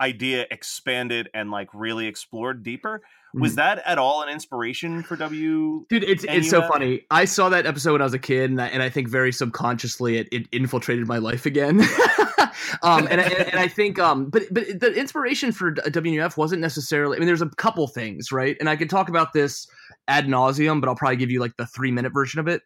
idea 0.00 0.46
expanded 0.50 1.28
and 1.34 1.50
like 1.50 1.68
really 1.72 2.06
explored 2.06 2.62
deeper. 2.62 3.00
Was 3.32 3.52
Mhm. 3.52 3.56
that 3.56 3.82
at 3.86 3.98
all 3.98 4.22
an 4.22 4.28
inspiration 4.28 5.02
for 5.02 5.14
W? 5.16 5.86
Dude, 5.88 6.02
it's 6.04 6.24
it's 6.24 6.50
so 6.50 6.62
funny. 6.68 7.02
I 7.10 7.24
saw 7.26 7.48
that 7.50 7.66
episode 7.66 7.92
when 7.92 8.00
I 8.00 8.04
was 8.04 8.14
a 8.14 8.18
kid, 8.18 8.50
and 8.50 8.60
I, 8.60 8.66
and 8.68 8.82
I 8.82 8.88
think 8.88 9.08
very 9.08 9.30
subconsciously 9.32 10.16
it, 10.18 10.28
it 10.32 10.46
infiltrated 10.52 11.06
my 11.06 11.18
life 11.18 11.46
again. 11.46 11.80
um, 12.82 13.06
and, 13.10 13.20
I- 13.20 13.24
and, 13.24 13.48
and 13.48 13.60
I 13.60 13.68
think, 13.74 13.98
um, 13.98 14.26
but 14.30 14.42
but 14.50 14.80
the 14.80 14.92
inspiration 14.92 15.52
for 15.52 15.72
WNUF 15.72 16.36
wasn't 16.36 16.60
necessarily. 16.60 17.16
I 17.16 17.20
mean, 17.20 17.26
there's 17.26 17.42
a 17.42 17.48
couple 17.50 17.86
things, 17.88 18.32
right? 18.32 18.56
And 18.60 18.68
I 18.68 18.76
could 18.76 18.90
talk 18.90 19.08
about 19.08 19.32
this 19.32 19.66
ad 20.08 20.26
nauseum, 20.26 20.80
but 20.80 20.88
I'll 20.88 20.96
probably 20.96 21.16
give 21.16 21.30
you 21.30 21.40
like 21.40 21.56
the 21.56 21.66
three 21.66 21.90
minute 21.90 22.12
version 22.12 22.40
of 22.40 22.48
it. 22.48 22.62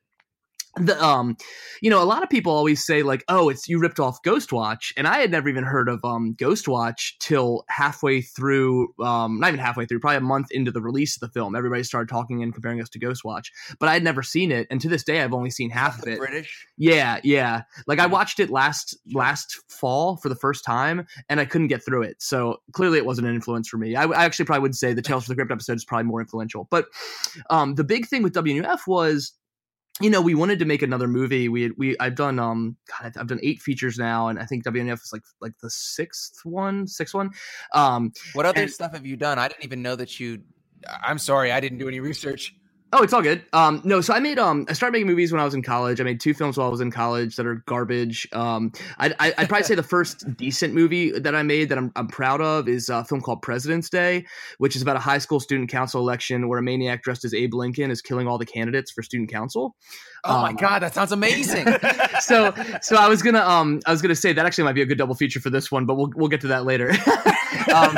The 0.86 1.02
um 1.04 1.36
you 1.82 1.90
know 1.90 2.02
a 2.02 2.04
lot 2.04 2.22
of 2.22 2.30
people 2.30 2.52
always 2.52 2.84
say 2.84 3.02
like 3.02 3.24
oh 3.28 3.48
it's 3.48 3.68
you 3.68 3.78
ripped 3.78 4.00
off 4.00 4.22
ghostwatch 4.22 4.92
and 4.96 5.06
i 5.06 5.18
had 5.18 5.30
never 5.30 5.48
even 5.48 5.64
heard 5.64 5.88
of 5.88 6.00
um 6.04 6.34
ghostwatch 6.38 7.12
till 7.20 7.64
halfway 7.68 8.20
through 8.20 8.88
um 9.02 9.38
not 9.40 9.48
even 9.48 9.60
halfway 9.60 9.86
through 9.86 10.00
probably 10.00 10.16
a 10.16 10.20
month 10.20 10.48
into 10.50 10.70
the 10.70 10.80
release 10.80 11.16
of 11.16 11.20
the 11.20 11.28
film. 11.32 11.54
Everybody 11.54 11.82
started 11.82 12.08
talking 12.08 12.42
and 12.42 12.52
comparing 12.52 12.80
us 12.80 12.88
to 12.90 12.98
ghostwatch 12.98 13.46
but 13.78 13.88
i 13.88 13.94
had 13.94 14.02
never 14.02 14.22
seen 14.22 14.50
it 14.50 14.66
and 14.70 14.80
to 14.80 14.88
this 14.88 15.02
day 15.02 15.22
i've 15.22 15.34
only 15.34 15.50
seen 15.50 15.70
half 15.70 16.00
of 16.00 16.08
it 16.08 16.18
British. 16.18 16.66
yeah 16.76 17.20
yeah. 17.24 17.62
Like 17.86 17.98
i 17.98 18.06
watched 18.06 18.40
it 18.40 18.50
last 18.50 18.96
last 19.12 19.56
fall 19.68 20.16
for 20.16 20.28
the 20.28 20.36
first 20.36 20.64
time 20.64 21.06
and 21.28 21.40
i 21.40 21.44
couldn't 21.44 21.68
get 21.68 21.84
through 21.84 22.02
it 22.02 22.16
so 22.20 22.58
clearly 22.72 22.98
it 22.98 23.06
wasn't 23.06 23.26
an 23.26 23.34
influence 23.34 23.68
for 23.68 23.78
me. 23.78 23.96
I, 23.96 24.04
I 24.04 24.24
actually 24.24 24.44
probably 24.44 24.62
would 24.62 24.74
say 24.74 24.92
the 24.92 25.02
tales 25.02 25.24
from 25.24 25.32
the 25.32 25.36
crypt 25.36 25.52
episode 25.52 25.76
is 25.76 25.84
probably 25.84 26.04
more 26.04 26.20
influential 26.20 26.66
but 26.70 26.86
um 27.50 27.74
the 27.74 27.84
big 27.84 28.06
thing 28.06 28.22
with 28.22 28.34
wnf 28.34 28.80
was 28.86 29.32
you 30.00 30.10
know, 30.10 30.20
we 30.20 30.34
wanted 30.34 30.58
to 30.60 30.64
make 30.64 30.82
another 30.82 31.08
movie. 31.08 31.48
We 31.48 31.70
we 31.72 31.96
I've 31.98 32.14
done 32.14 32.38
um 32.38 32.76
God, 33.00 33.16
I've 33.16 33.26
done 33.26 33.40
eight 33.42 33.60
features 33.60 33.98
now, 33.98 34.28
and 34.28 34.38
I 34.38 34.44
think 34.44 34.64
WNF 34.64 35.02
is 35.02 35.10
like 35.12 35.22
like 35.40 35.52
the 35.62 35.70
sixth 35.70 36.40
one, 36.44 36.86
sixth 36.86 37.14
one. 37.14 37.30
Um, 37.74 38.12
What 38.34 38.46
other 38.46 38.62
And- 38.62 38.70
stuff 38.70 38.92
have 38.92 39.06
you 39.06 39.16
done? 39.16 39.38
I 39.38 39.48
didn't 39.48 39.64
even 39.64 39.82
know 39.82 39.96
that 39.96 40.18
you. 40.20 40.42
I'm 41.04 41.18
sorry, 41.18 41.50
I 41.50 41.60
didn't 41.60 41.78
do 41.78 41.88
any 41.88 42.00
research. 42.00 42.54
Oh, 42.92 43.02
it's 43.02 43.12
all 43.12 43.22
good. 43.22 43.44
Um, 43.52 43.80
no, 43.84 44.00
so 44.00 44.14
I 44.14 44.20
made 44.20 44.38
um 44.38 44.66
I 44.68 44.72
started 44.72 44.92
making 44.92 45.06
movies 45.06 45.32
when 45.32 45.40
I 45.40 45.44
was 45.44 45.54
in 45.54 45.62
college. 45.62 46.00
I 46.00 46.04
made 46.04 46.20
two 46.20 46.34
films 46.34 46.56
while 46.56 46.66
I 46.66 46.70
was 46.70 46.80
in 46.80 46.90
college 46.90 47.36
that 47.36 47.46
are 47.46 47.62
garbage. 47.66 48.26
Um, 48.32 48.72
I 48.98 49.14
I 49.20 49.34
I'd 49.38 49.48
probably 49.48 49.64
say 49.66 49.74
the 49.74 49.82
first 49.82 50.36
decent 50.36 50.74
movie 50.74 51.10
that 51.18 51.34
I 51.34 51.42
made 51.42 51.68
that 51.68 51.78
I'm 51.78 51.92
I'm 51.96 52.08
proud 52.08 52.40
of 52.40 52.68
is 52.68 52.88
a 52.88 53.04
film 53.04 53.20
called 53.20 53.42
President's 53.42 53.90
Day, 53.90 54.24
which 54.58 54.76
is 54.76 54.82
about 54.82 54.96
a 54.96 55.00
high 55.00 55.18
school 55.18 55.40
student 55.40 55.70
council 55.70 56.00
election 56.00 56.48
where 56.48 56.58
a 56.58 56.62
maniac 56.62 57.02
dressed 57.02 57.24
as 57.24 57.34
Abe 57.34 57.54
Lincoln 57.54 57.90
is 57.90 58.00
killing 58.00 58.26
all 58.26 58.38
the 58.38 58.46
candidates 58.46 58.90
for 58.90 59.02
student 59.02 59.30
council. 59.30 59.74
Oh 60.24 60.42
my 60.42 60.50
Um, 60.50 60.56
god, 60.56 60.80
that 60.80 60.94
sounds 60.94 61.12
amazing. 61.12 61.66
so 62.20 62.52
so 62.82 62.96
I 62.96 63.08
was 63.08 63.22
gonna 63.22 63.40
um 63.40 63.80
I 63.86 63.92
was 63.92 64.02
gonna 64.02 64.14
say 64.14 64.32
that 64.32 64.44
actually 64.46 64.64
might 64.64 64.72
be 64.74 64.82
a 64.82 64.86
good 64.86 64.98
double 64.98 65.14
feature 65.14 65.40
for 65.40 65.50
this 65.50 65.70
one, 65.70 65.86
but 65.86 65.94
we'll 65.96 66.10
we'll 66.16 66.28
get 66.28 66.40
to 66.42 66.48
that 66.48 66.64
later. 66.64 66.92
um, 67.74 67.96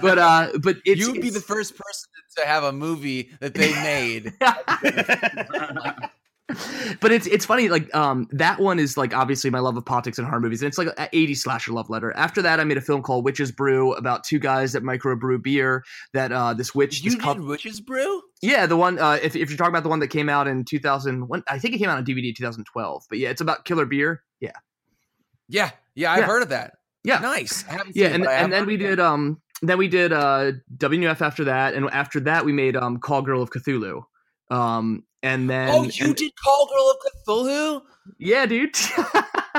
but 0.00 0.18
uh, 0.18 0.48
but 0.62 0.76
it's, 0.84 1.00
you 1.00 1.12
would 1.12 1.20
be 1.20 1.30
the 1.30 1.40
first 1.40 1.76
person 1.76 2.08
to 2.38 2.46
have 2.46 2.64
a 2.64 2.72
movie 2.72 3.30
that 3.40 3.54
they 3.54 3.72
made. 3.82 4.32
but 7.00 7.12
it's 7.12 7.28
it's 7.28 7.44
funny 7.44 7.68
like 7.68 7.94
um 7.94 8.26
that 8.32 8.58
one 8.58 8.80
is 8.80 8.96
like 8.96 9.14
obviously 9.14 9.50
my 9.50 9.60
love 9.60 9.76
of 9.76 9.84
politics 9.84 10.18
and 10.18 10.26
horror 10.26 10.40
movies 10.40 10.60
and 10.62 10.66
it's 10.68 10.78
like 10.78 10.88
an 10.98 11.08
80 11.12 11.34
slasher 11.36 11.72
love 11.72 11.88
letter 11.88 12.12
after 12.16 12.42
that 12.42 12.58
i 12.58 12.64
made 12.64 12.76
a 12.76 12.80
film 12.80 13.02
called 13.02 13.24
witches 13.24 13.52
brew 13.52 13.92
about 13.92 14.24
two 14.24 14.40
guys 14.40 14.72
that 14.72 14.82
microbrew 14.82 15.40
beer 15.40 15.84
that 16.12 16.32
uh 16.32 16.52
this 16.52 16.74
witch 16.74 17.04
you 17.04 17.16
did 17.20 17.40
Witch's 17.40 17.80
Brew? 17.80 18.20
yeah 18.42 18.66
the 18.66 18.76
one 18.76 18.98
uh 18.98 19.18
if, 19.22 19.36
if 19.36 19.48
you're 19.48 19.56
talking 19.56 19.70
about 19.72 19.84
the 19.84 19.88
one 19.88 20.00
that 20.00 20.08
came 20.08 20.28
out 20.28 20.48
in 20.48 20.64
2000 20.64 21.28
when, 21.28 21.44
i 21.48 21.56
think 21.56 21.72
it 21.72 21.78
came 21.78 21.88
out 21.88 21.98
on 21.98 22.04
dvd 22.04 22.30
in 22.30 22.34
2012 22.34 23.04
but 23.08 23.18
yeah 23.18 23.28
it's 23.30 23.40
about 23.40 23.64
killer 23.64 23.86
beer 23.86 24.24
yeah 24.40 24.50
Yeah, 25.46 25.70
yeah, 25.94 26.12
I've 26.12 26.18
Yeah. 26.20 26.26
heard 26.26 26.42
of 26.42 26.48
that. 26.48 26.74
Yeah. 27.04 27.18
Nice. 27.20 27.64
Yeah 27.94 28.08
it, 28.08 28.12
and, 28.14 28.24
but 28.24 28.30
I 28.30 28.34
have 28.34 28.44
and 28.44 28.52
then 28.52 28.66
we 28.66 28.76
did 28.76 29.00
um 29.00 29.40
then 29.62 29.78
we 29.78 29.88
did 29.88 30.12
uh 30.12 30.52
WNUF 30.76 31.20
after 31.20 31.44
that 31.44 31.74
and 31.74 31.88
after 31.90 32.20
that 32.20 32.44
we 32.44 32.52
made 32.52 32.76
um 32.76 32.98
Call 32.98 33.22
Girl 33.22 33.42
of 33.42 33.50
Cthulhu. 33.50 34.02
Um 34.50 35.04
and 35.22 35.48
then 35.50 35.68
Oh, 35.70 35.82
you 35.84 36.06
and- 36.06 36.16
did 36.16 36.32
Call 36.42 36.66
Girl 36.68 36.90
of 36.90 36.96
Cthulhu? 37.26 37.82
yeah 38.18 38.46
dude. 38.46 38.74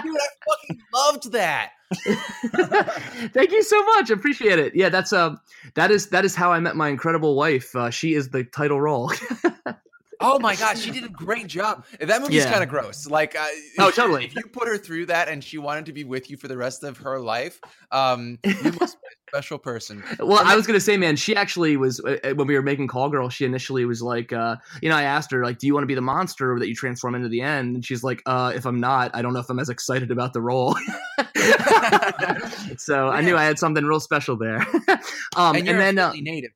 Dude, 0.04 0.16
I 0.16 0.28
fucking 0.48 0.82
loved 0.94 1.32
that. 1.34 1.72
thank 3.34 3.52
you 3.52 3.62
so 3.62 3.84
much. 3.84 4.10
Appreciate 4.10 4.58
it. 4.58 4.74
Yeah 4.76 4.88
that's 4.90 5.12
uh 5.14 5.36
that 5.76 5.92
is 5.92 6.08
that 6.10 6.24
is 6.26 6.34
how 6.36 6.52
I 6.54 6.60
met 6.60 6.76
my 6.78 6.88
incredible 6.90 7.36
wife. 7.36 7.76
Uh, 7.76 7.90
she 7.90 8.14
is 8.14 8.30
the 8.30 8.44
title 8.46 8.80
role 8.80 9.12
Oh 10.22 10.40
my 10.40 10.56
gosh, 10.56 10.80
she 10.82 10.92
did 10.92 11.04
a 11.04 11.10
great 11.10 11.48
job. 11.48 11.86
That 12.00 12.22
movie's 12.22 12.44
Yeah. 12.46 12.52
kind 12.52 12.64
of 12.64 12.70
gross. 12.70 13.08
Like, 13.08 13.36
uh, 13.36 13.46
Oh, 13.80 13.92
totally. 13.92 14.26
If 14.26 14.36
you 14.36 14.44
put 14.44 14.68
her 14.68 14.78
through 14.78 15.08
that 15.08 15.28
and 15.30 15.44
she 15.44 15.58
wanted 15.58 15.86
to 15.88 15.94
be 15.94 16.04
with 16.04 16.30
you 16.30 16.38
for 16.38 16.48
the 16.48 16.58
rest 16.58 16.84
of 16.84 16.98
her 16.98 17.20
life, 17.20 17.60
um, 17.92 18.38
you 18.44 18.72
must 18.80 18.98
be 19.02 19.08
a 19.08 19.30
special 19.30 19.58
person. 19.58 20.04
well 20.20 20.42
I 20.46 20.56
was 20.58 20.68
gonna 20.68 20.80
say 20.82 20.98
man 20.98 21.16
she 21.16 21.34
actually 21.36 21.78
was 21.78 22.02
uh, 22.02 22.18
uh, 22.24 22.34
when 22.34 22.48
we 22.48 22.54
were 22.56 22.62
making 22.62 22.88
Call 22.88 23.10
Girl 23.10 23.30
she 23.30 23.46
initially 23.46 23.86
was 23.86 24.02
like 24.02 24.34
uh 24.34 24.58
you 24.82 24.90
know 24.90 24.96
I 24.98 25.04
asked 25.04 25.32
her 25.32 25.42
like 25.46 25.58
do 25.58 25.68
you 25.68 25.74
want 25.74 25.84
to 25.84 25.88
be 25.88 25.96
the 25.96 26.02
monster 26.02 26.58
that 26.60 26.68
you 26.68 26.76
transform 26.76 27.16
into 27.16 27.30
the 27.30 27.40
end 27.42 27.76
and 27.76 27.86
she's 27.86 28.04
like 28.04 28.22
uh 28.26 28.52
if 28.54 28.66
I'm 28.66 28.82
not 28.82 29.12
I 29.14 29.22
don't 29.22 29.32
know 29.32 29.40
if 29.40 29.50
I'm 29.50 29.58
as 29.60 29.70
excited 29.70 30.12
about 30.12 30.34
the 30.34 30.42
role 30.42 30.76
so 32.78 33.08
I 33.10 33.22
knew 33.22 33.38
I 33.38 33.44
had 33.44 33.58
something 33.58 33.84
real 33.86 34.00
special 34.02 34.36
there 34.38 34.60
um 35.38 35.56
and 35.56 35.68
and, 35.68 35.80
then 35.80 35.98
uh, 35.98 36.12
native? 36.14 36.52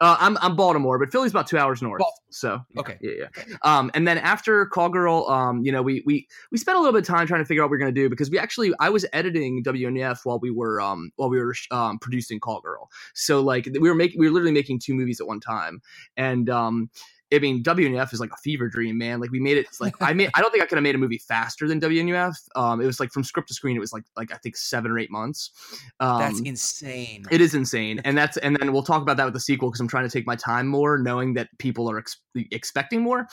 Uh, 0.00 0.16
I'm 0.18 0.38
I'm 0.40 0.56
Baltimore, 0.56 0.98
but 0.98 1.12
Philly's 1.12 1.30
about 1.30 1.46
two 1.46 1.58
hours 1.58 1.82
north. 1.82 1.98
Baltimore. 1.98 2.16
So 2.30 2.60
Okay. 2.78 2.96
yeah, 3.02 3.26
yeah. 3.36 3.56
Um, 3.62 3.90
and 3.92 4.08
then 4.08 4.16
after 4.16 4.64
Call 4.66 4.88
Girl, 4.88 5.26
um, 5.28 5.62
you 5.62 5.70
know, 5.72 5.82
we 5.82 6.02
we 6.06 6.26
we 6.50 6.56
spent 6.58 6.76
a 6.76 6.80
little 6.80 6.92
bit 6.92 7.02
of 7.02 7.06
time 7.06 7.26
trying 7.26 7.42
to 7.42 7.44
figure 7.44 7.62
out 7.62 7.66
what 7.66 7.72
we 7.72 7.76
are 7.76 7.80
gonna 7.80 7.92
do 7.92 8.08
because 8.08 8.30
we 8.30 8.38
actually 8.38 8.72
I 8.80 8.88
was 8.88 9.04
editing 9.12 9.62
WNUF 9.62 10.20
while 10.24 10.38
we 10.38 10.50
were 10.50 10.80
um 10.80 11.10
while 11.16 11.28
we 11.28 11.38
were 11.38 11.54
um 11.70 11.98
producing 11.98 12.40
Call 12.40 12.60
Girl. 12.62 12.88
So 13.14 13.40
like 13.40 13.68
we 13.78 13.88
were 13.88 13.94
making 13.94 14.18
we 14.18 14.26
were 14.28 14.32
literally 14.32 14.52
making 14.54 14.78
two 14.78 14.94
movies 14.94 15.20
at 15.20 15.26
one 15.26 15.40
time, 15.40 15.82
and 16.16 16.48
um. 16.48 16.90
I 17.32 17.38
mean, 17.38 17.62
WNUF 17.62 18.12
is 18.12 18.20
like 18.20 18.32
a 18.32 18.36
fever 18.36 18.68
dream, 18.68 18.98
man. 18.98 19.20
Like 19.20 19.30
we 19.30 19.40
made 19.40 19.56
it. 19.56 19.66
Like 19.80 19.94
I 20.00 20.12
made. 20.12 20.30
I 20.34 20.40
don't 20.40 20.50
think 20.50 20.62
I 20.62 20.66
could 20.66 20.76
have 20.76 20.82
made 20.82 20.94
a 20.94 20.98
movie 20.98 21.18
faster 21.18 21.68
than 21.68 21.80
WNUF. 21.80 22.34
Um, 22.56 22.80
it 22.80 22.86
was 22.86 22.98
like 22.98 23.12
from 23.12 23.24
script 23.24 23.48
to 23.48 23.54
screen. 23.54 23.76
It 23.76 23.80
was 23.80 23.92
like 23.92 24.04
like 24.16 24.32
I 24.32 24.36
think 24.36 24.56
seven 24.56 24.90
or 24.90 24.98
eight 24.98 25.10
months. 25.10 25.50
Um, 26.00 26.18
That's 26.18 26.40
insane. 26.40 27.24
it 27.30 27.40
is 27.40 27.54
insane, 27.54 28.00
and 28.04 28.18
that's 28.18 28.36
and 28.38 28.56
then 28.56 28.72
we'll 28.72 28.82
talk 28.82 29.02
about 29.02 29.16
that 29.16 29.24
with 29.24 29.34
the 29.34 29.40
sequel 29.40 29.70
because 29.70 29.80
I'm 29.80 29.88
trying 29.88 30.04
to 30.04 30.10
take 30.10 30.26
my 30.26 30.36
time 30.36 30.66
more, 30.66 30.98
knowing 30.98 31.34
that 31.34 31.48
people 31.58 31.90
are 31.90 31.98
ex- 31.98 32.20
expecting 32.34 33.02
more. 33.02 33.28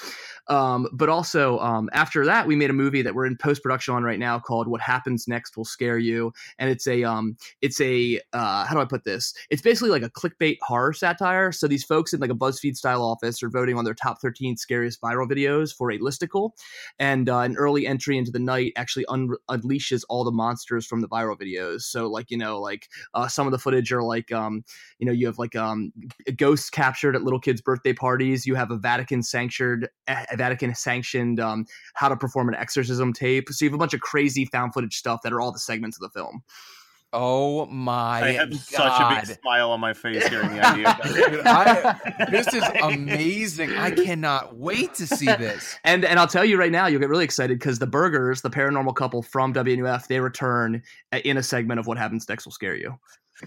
Um, 0.48 0.88
but 0.94 1.10
also 1.10 1.60
um, 1.60 1.90
after 1.94 2.26
that, 2.26 2.46
we 2.46 2.56
made 2.56 2.70
a 2.70 2.74
movie 2.74 3.02
that 3.02 3.16
we're 3.16 3.26
in 3.26 3.36
post 3.38 3.64
production 3.64 3.94
on 3.96 4.04
right 4.04 4.20
now 4.20 4.40
called 4.40 4.68
"What 4.68 4.82
Happens 4.82 5.28
Next 5.28 5.58
Will 5.58 5.66
Scare 5.66 5.98
You," 5.98 6.32
and 6.60 6.70
it's 6.70 6.88
a 6.88 7.04
um, 7.04 7.36
it's 7.62 7.82
a 7.82 8.22
uh, 8.34 8.66
how 8.66 8.76
do 8.76 8.82
I 8.82 8.86
put 8.86 9.04
this? 9.04 9.34
It's 9.50 9.62
basically 9.62 9.90
like 9.90 10.04
a 10.04 10.10
clickbait 10.10 10.58
horror 10.62 10.94
satire. 10.94 11.52
So 11.52 11.68
these 11.68 11.84
folks 11.84 12.14
in 12.14 12.20
like 12.20 12.32
a 12.32 12.36
BuzzFeed 12.36 12.78
style 12.78 13.04
office 13.04 13.42
are 13.42 13.50
voting 13.50 13.78
on 13.78 13.87
their 13.88 13.96
top 13.96 14.22
13 14.22 14.58
scariest 14.58 15.02
viral 15.02 15.28
videos 15.28 15.76
for 15.76 15.92
a 15.92 16.00
listicle, 16.00 16.52
and 17.00 17.30
uh, 17.30 17.40
an 17.40 17.56
early 17.58 17.88
entry 17.88 18.18
into 18.18 18.32
the 18.32 18.40
night 18.40 18.74
actually 18.76 19.06
un- 19.08 19.36
unleashes 19.50 20.04
all 20.10 20.24
the 20.24 20.32
monsters 20.32 20.86
from 20.86 21.02
the 21.02 21.08
viral 21.08 21.40
videos. 21.40 21.82
So 21.82 22.08
like 22.08 22.30
you 22.30 22.38
know 22.38 22.60
like 22.60 22.88
uh, 23.14 23.28
some 23.28 23.48
of 23.48 23.52
the 23.52 23.60
footage 23.60 23.92
are 23.92 24.04
like, 24.04 24.32
um, 24.32 24.64
you 25.00 25.06
know, 25.06 25.12
you 25.12 25.26
have 25.26 25.40
like 25.40 25.56
um, 25.56 25.92
ghosts 26.36 26.70
captured 26.70 27.16
at 27.16 27.24
little 27.24 27.40
kids' 27.40 27.62
birthday 27.62 27.94
parties. 27.94 28.46
You 28.46 28.56
have 28.56 28.72
a 28.72 28.78
Vatican 28.78 29.24
sanctioned, 29.24 29.88
a 30.08 30.38
Vatican 30.38 30.74
sanctioned 30.76 31.40
um, 31.40 31.66
how 31.94 32.10
to 32.10 32.16
perform 32.16 32.50
an 32.50 32.56
exorcism 32.56 33.14
tape. 33.14 33.50
So 33.50 33.66
you 33.66 33.70
have 33.70 33.76
a 33.76 33.80
bunch 33.80 33.94
of 33.94 34.02
crazy 34.02 34.46
found 34.46 34.74
footage 34.74 34.96
stuff 34.96 35.22
that 35.24 35.34
are 35.34 35.42
all 35.42 35.52
the 35.52 35.60
segments 35.60 35.98
of 35.98 36.02
the 36.02 36.20
film. 36.20 36.44
Oh 37.14 37.66
my 37.68 38.22
I 38.22 38.32
have 38.34 38.50
god. 38.52 38.60
such 38.60 39.02
a 39.02 39.28
big 39.28 39.40
smile 39.42 39.72
on 39.72 39.80
my 39.80 39.94
face 39.94 40.28
hearing 40.28 40.50
the 40.54 40.66
idea. 40.68 40.98
Dude, 41.04 41.42
I- 41.46 42.28
this 42.30 42.54
is 42.54 42.64
amazing. 42.84 43.72
I 43.76 43.92
cannot 43.92 44.58
wait 44.58 44.94
to 44.96 45.08
see 45.08 45.26
this. 45.26 45.78
And 45.84 46.04
and 46.06 46.20
I'll 46.20 46.28
tell 46.28 46.46
you 46.46 46.58
right 46.58 46.72
now, 46.72 46.88
you'll 46.88 47.00
get 47.00 47.10
really 47.10 47.24
excited 47.26 47.58
because 47.60 47.80
the 47.80 47.88
Burgers, 47.88 48.42
the 48.42 48.50
paranormal 48.50 48.96
couple 48.96 49.22
from 49.24 49.54
WNUF, 49.54 50.08
they 50.08 50.20
return 50.20 50.84
uh, 51.12 51.20
in 51.24 51.38
a 51.38 51.44
segment 51.44 51.80
of 51.80 51.88
What 51.88 51.98
Happens 51.98 52.28
Next 52.28 52.46
Will 52.46 52.52
Scare 52.52 52.76
You. 52.76 52.98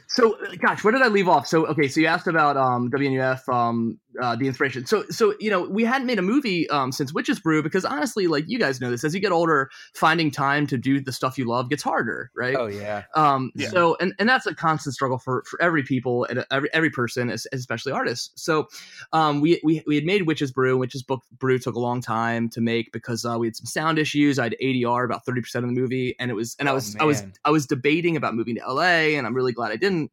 So, 0.06 0.36
gosh, 0.60 0.84
where 0.84 0.92
did 0.92 1.02
I 1.02 1.08
leave 1.08 1.28
off? 1.28 1.46
So, 1.46 1.66
okay, 1.66 1.88
so 1.88 2.00
you 2.00 2.06
asked 2.06 2.26
about 2.26 2.56
um, 2.56 2.90
WNUF, 2.90 3.48
um, 3.52 3.98
uh, 4.20 4.36
the 4.36 4.46
inspiration. 4.46 4.86
So, 4.86 5.04
so 5.10 5.34
you 5.40 5.50
know, 5.50 5.62
we 5.62 5.84
hadn't 5.84 6.06
made 6.06 6.18
a 6.18 6.22
movie 6.22 6.68
um, 6.70 6.92
since 6.92 7.12
Witches 7.12 7.40
Brew 7.40 7.62
because 7.62 7.84
honestly, 7.84 8.26
like 8.26 8.44
you 8.48 8.58
guys 8.58 8.80
know 8.80 8.90
this, 8.90 9.04
as 9.04 9.14
you 9.14 9.20
get 9.20 9.32
older, 9.32 9.70
finding 9.94 10.30
time 10.30 10.66
to 10.68 10.76
do 10.76 11.00
the 11.00 11.12
stuff 11.12 11.38
you 11.38 11.44
love 11.44 11.70
gets 11.70 11.82
harder, 11.82 12.30
right? 12.36 12.56
Oh 12.56 12.66
yeah. 12.66 13.04
Um, 13.14 13.50
Yeah. 13.54 13.68
So, 13.68 13.96
and, 14.00 14.12
and 14.18 14.28
that's 14.28 14.46
a 14.46 14.54
constant 14.54 14.94
struggle 14.94 15.18
for, 15.18 15.44
for 15.48 15.60
every 15.62 15.82
people 15.82 16.24
and 16.24 16.44
every 16.50 16.68
every 16.72 16.90
person, 16.90 17.30
especially 17.30 17.92
artists. 17.92 18.30
So, 18.34 18.68
um, 19.12 19.40
we, 19.40 19.60
we 19.64 19.82
we 19.86 19.94
had 19.96 20.04
made 20.04 20.22
Witches 20.26 20.52
Brew. 20.52 20.76
Witches 20.76 21.02
Book 21.02 21.22
Brew 21.38 21.58
took 21.58 21.74
a 21.74 21.80
long 21.80 22.00
time 22.00 22.48
to 22.50 22.60
make 22.60 22.92
because 22.92 23.24
uh, 23.24 23.36
we 23.38 23.46
had 23.46 23.56
some 23.56 23.66
sound 23.66 23.98
issues. 23.98 24.38
I 24.38 24.44
had 24.44 24.56
ADR 24.62 25.04
about 25.04 25.24
thirty 25.24 25.40
percent 25.40 25.64
of 25.64 25.72
the 25.74 25.80
movie, 25.80 26.14
and 26.18 26.30
it 26.30 26.34
was 26.34 26.56
and 26.58 26.68
I 26.68 26.72
Oh, 26.72 26.74
was 26.76 26.96
I 27.00 27.04
was. 27.04 27.22
I 27.44 27.50
was 27.50 27.66
debating 27.66 28.16
about 28.16 28.34
moving 28.34 28.56
to 28.56 28.72
LA, 28.72 29.16
and 29.16 29.26
I'm 29.26 29.34
really 29.34 29.52
glad 29.52 29.70
I 29.72 29.76
didn't. 29.80 30.10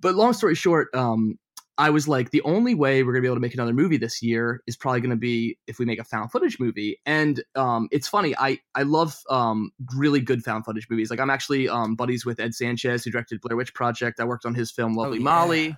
But 0.00 0.14
long 0.14 0.32
story 0.32 0.54
short, 0.54 0.88
um, 0.94 1.38
I 1.78 1.90
was 1.90 2.06
like, 2.06 2.30
the 2.30 2.42
only 2.42 2.74
way 2.74 3.02
we're 3.02 3.12
gonna 3.12 3.22
be 3.22 3.28
able 3.28 3.36
to 3.36 3.40
make 3.40 3.54
another 3.54 3.72
movie 3.72 3.96
this 3.96 4.22
year 4.22 4.62
is 4.66 4.76
probably 4.76 5.00
gonna 5.00 5.16
be 5.16 5.56
if 5.66 5.78
we 5.78 5.84
make 5.84 5.98
a 5.98 6.04
found 6.04 6.30
footage 6.30 6.60
movie. 6.60 7.00
And 7.06 7.42
um, 7.54 7.88
it's 7.90 8.08
funny, 8.08 8.34
I 8.36 8.58
I 8.74 8.82
love 8.82 9.16
um, 9.30 9.70
really 9.96 10.20
good 10.20 10.44
found 10.44 10.64
footage 10.64 10.86
movies. 10.90 11.10
Like 11.10 11.20
I'm 11.20 11.30
actually 11.30 11.68
um, 11.68 11.94
buddies 11.94 12.26
with 12.26 12.40
Ed 12.40 12.54
Sanchez, 12.54 13.04
who 13.04 13.10
directed 13.10 13.40
Blair 13.40 13.56
Witch 13.56 13.74
Project. 13.74 14.20
I 14.20 14.24
worked 14.24 14.44
on 14.44 14.54
his 14.54 14.70
film 14.70 14.94
Lovely 14.94 15.18
Oh, 15.18 15.20
yeah. 15.20 15.24
Molly, 15.24 15.76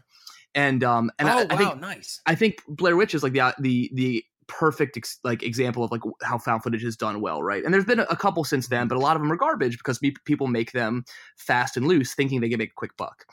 and 0.55 0.83
um, 0.83 1.11
and 1.19 1.29
oh 1.29 1.33
I, 1.33 1.37
wow, 1.37 1.47
I 1.51 1.57
think 1.57 1.81
nice. 1.81 2.21
I 2.27 2.35
think 2.35 2.63
Blair 2.69 2.97
Witch 2.97 3.15
is 3.15 3.23
like 3.23 3.33
the 3.33 3.55
the 3.61 3.91
the 3.95 4.25
perfect 4.49 4.97
ex- 4.97 5.19
like 5.25 5.43
example 5.43 5.85
of 5.85 5.91
like 5.91 6.03
how 6.23 6.39
found 6.39 6.63
footage 6.63 6.85
is 6.85 6.97
done 6.97 7.21
well, 7.21 7.43
right? 7.43 7.65
And 7.65 7.73
there's 7.73 7.85
been 7.85 8.01
a, 8.01 8.17
couple 8.17 8.45
since 8.45 8.69
then, 8.69 8.89
but 8.89 8.97
a 8.97 9.01
lot 9.01 9.17
of 9.17 9.23
them 9.23 9.31
are 9.31 9.37
garbage 9.37 9.77
because 9.77 10.01
me- 10.01 10.15
people 10.25 10.47
make 10.47 10.73
them 10.73 11.05
fast 11.37 11.77
and 11.77 11.87
loose, 11.87 12.15
thinking 12.15 12.41
they 12.41 12.49
can 12.49 12.59
make 12.59 12.71
a 12.71 12.75
quick 12.77 12.97
buck. 12.97 13.25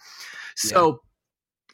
So 0.55 1.01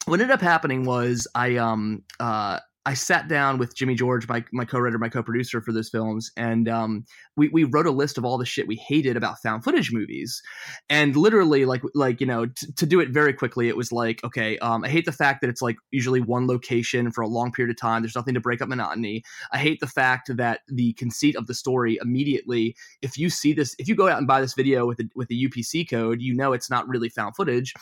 what 0.06 0.20
ended 0.20 0.32
up 0.32 0.40
happening 0.40 0.84
was 0.84 1.26
I 1.34 1.56
um 1.56 2.04
uh 2.20 2.60
I 2.88 2.94
sat 2.94 3.28
down 3.28 3.58
with 3.58 3.74
Jimmy 3.74 3.94
George, 3.94 4.26
my 4.28 4.42
my 4.50 4.64
co-writer, 4.64 4.96
my 4.96 5.10
co-producer 5.10 5.60
for 5.60 5.72
those 5.72 5.90
films, 5.90 6.32
and 6.38 6.70
um, 6.70 7.04
we 7.36 7.48
we 7.48 7.64
wrote 7.64 7.84
a 7.84 7.90
list 7.90 8.16
of 8.16 8.24
all 8.24 8.38
the 8.38 8.46
shit 8.46 8.66
we 8.66 8.76
hated 8.76 9.14
about 9.14 9.42
found 9.42 9.62
footage 9.62 9.92
movies, 9.92 10.42
and 10.88 11.14
literally 11.14 11.66
like 11.66 11.82
like 11.94 12.18
you 12.18 12.26
know 12.26 12.46
t- 12.46 12.72
to 12.74 12.86
do 12.86 12.98
it 12.98 13.10
very 13.10 13.34
quickly, 13.34 13.68
it 13.68 13.76
was 13.76 13.92
like 13.92 14.24
okay, 14.24 14.56
um, 14.60 14.84
I 14.84 14.88
hate 14.88 15.04
the 15.04 15.12
fact 15.12 15.42
that 15.42 15.50
it's 15.50 15.60
like 15.60 15.76
usually 15.90 16.22
one 16.22 16.46
location 16.46 17.10
for 17.10 17.20
a 17.20 17.28
long 17.28 17.52
period 17.52 17.70
of 17.70 17.78
time. 17.78 18.00
There's 18.00 18.16
nothing 18.16 18.32
to 18.32 18.40
break 18.40 18.62
up 18.62 18.70
monotony. 18.70 19.22
I 19.52 19.58
hate 19.58 19.80
the 19.80 19.86
fact 19.86 20.34
that 20.34 20.60
the 20.68 20.94
conceit 20.94 21.36
of 21.36 21.46
the 21.46 21.54
story 21.54 21.98
immediately, 22.00 22.74
if 23.02 23.18
you 23.18 23.28
see 23.28 23.52
this, 23.52 23.76
if 23.78 23.86
you 23.86 23.96
go 23.96 24.08
out 24.08 24.16
and 24.16 24.26
buy 24.26 24.40
this 24.40 24.54
video 24.54 24.86
with 24.86 25.00
a, 25.00 25.10
with 25.14 25.30
a 25.30 25.34
UPC 25.34 25.90
code, 25.90 26.22
you 26.22 26.32
know 26.34 26.54
it's 26.54 26.70
not 26.70 26.88
really 26.88 27.10
found 27.10 27.36
footage. 27.36 27.74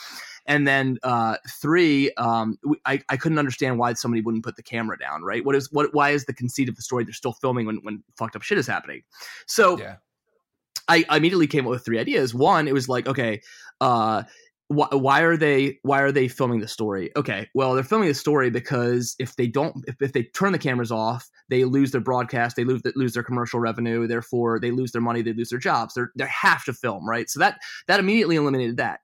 And 0.46 0.66
then 0.66 0.98
uh, 1.02 1.36
three, 1.48 2.12
um, 2.14 2.58
I, 2.84 3.02
I 3.08 3.16
couldn't 3.16 3.38
understand 3.38 3.78
why 3.78 3.92
somebody 3.94 4.22
wouldn't 4.22 4.44
put 4.44 4.56
the 4.56 4.62
camera 4.62 4.98
down. 4.98 5.22
Right? 5.22 5.44
What 5.44 5.56
is 5.56 5.70
what? 5.72 5.92
Why 5.94 6.10
is 6.10 6.24
the 6.24 6.34
conceit 6.34 6.68
of 6.68 6.76
the 6.76 6.82
story 6.82 7.04
they're 7.04 7.12
still 7.12 7.34
filming 7.34 7.66
when 7.66 7.76
when 7.82 8.02
fucked 8.16 8.36
up 8.36 8.42
shit 8.42 8.58
is 8.58 8.66
happening? 8.66 9.02
So 9.46 9.78
Yeah. 9.78 9.96
I, 10.88 11.04
I 11.08 11.16
immediately 11.16 11.46
came 11.46 11.66
up 11.66 11.70
with 11.70 11.84
three 11.84 11.98
ideas. 11.98 12.34
One, 12.34 12.68
it 12.68 12.74
was 12.74 12.88
like, 12.88 13.08
okay, 13.08 13.40
uh, 13.80 14.22
why, 14.68 14.88
why 14.90 15.20
are 15.20 15.36
they 15.36 15.78
why 15.82 16.00
are 16.00 16.10
they 16.10 16.26
filming 16.28 16.60
the 16.60 16.68
story? 16.68 17.10
Okay, 17.16 17.48
well 17.54 17.74
they're 17.74 17.84
filming 17.84 18.08
the 18.08 18.14
story 18.14 18.50
because 18.50 19.14
if 19.18 19.36
they 19.36 19.46
don't 19.46 19.76
if, 19.86 19.94
if 20.00 20.12
they 20.12 20.24
turn 20.24 20.52
the 20.52 20.58
cameras 20.58 20.90
off, 20.90 21.30
they 21.48 21.64
lose 21.64 21.92
their 21.92 22.00
broadcast, 22.00 22.56
they 22.56 22.64
lose 22.64 22.82
lose 22.96 23.14
their 23.14 23.22
commercial 23.22 23.60
revenue, 23.60 24.06
therefore 24.06 24.58
they 24.58 24.72
lose 24.72 24.90
their 24.90 25.02
money, 25.02 25.22
they 25.22 25.32
lose 25.32 25.50
their 25.50 25.58
jobs. 25.60 25.94
They're 25.94 26.10
they 26.16 26.26
have 26.26 26.64
to 26.64 26.72
film, 26.72 27.08
right? 27.08 27.30
So 27.30 27.38
that 27.40 27.58
that 27.86 28.00
immediately 28.00 28.36
eliminated 28.36 28.76
that. 28.78 29.00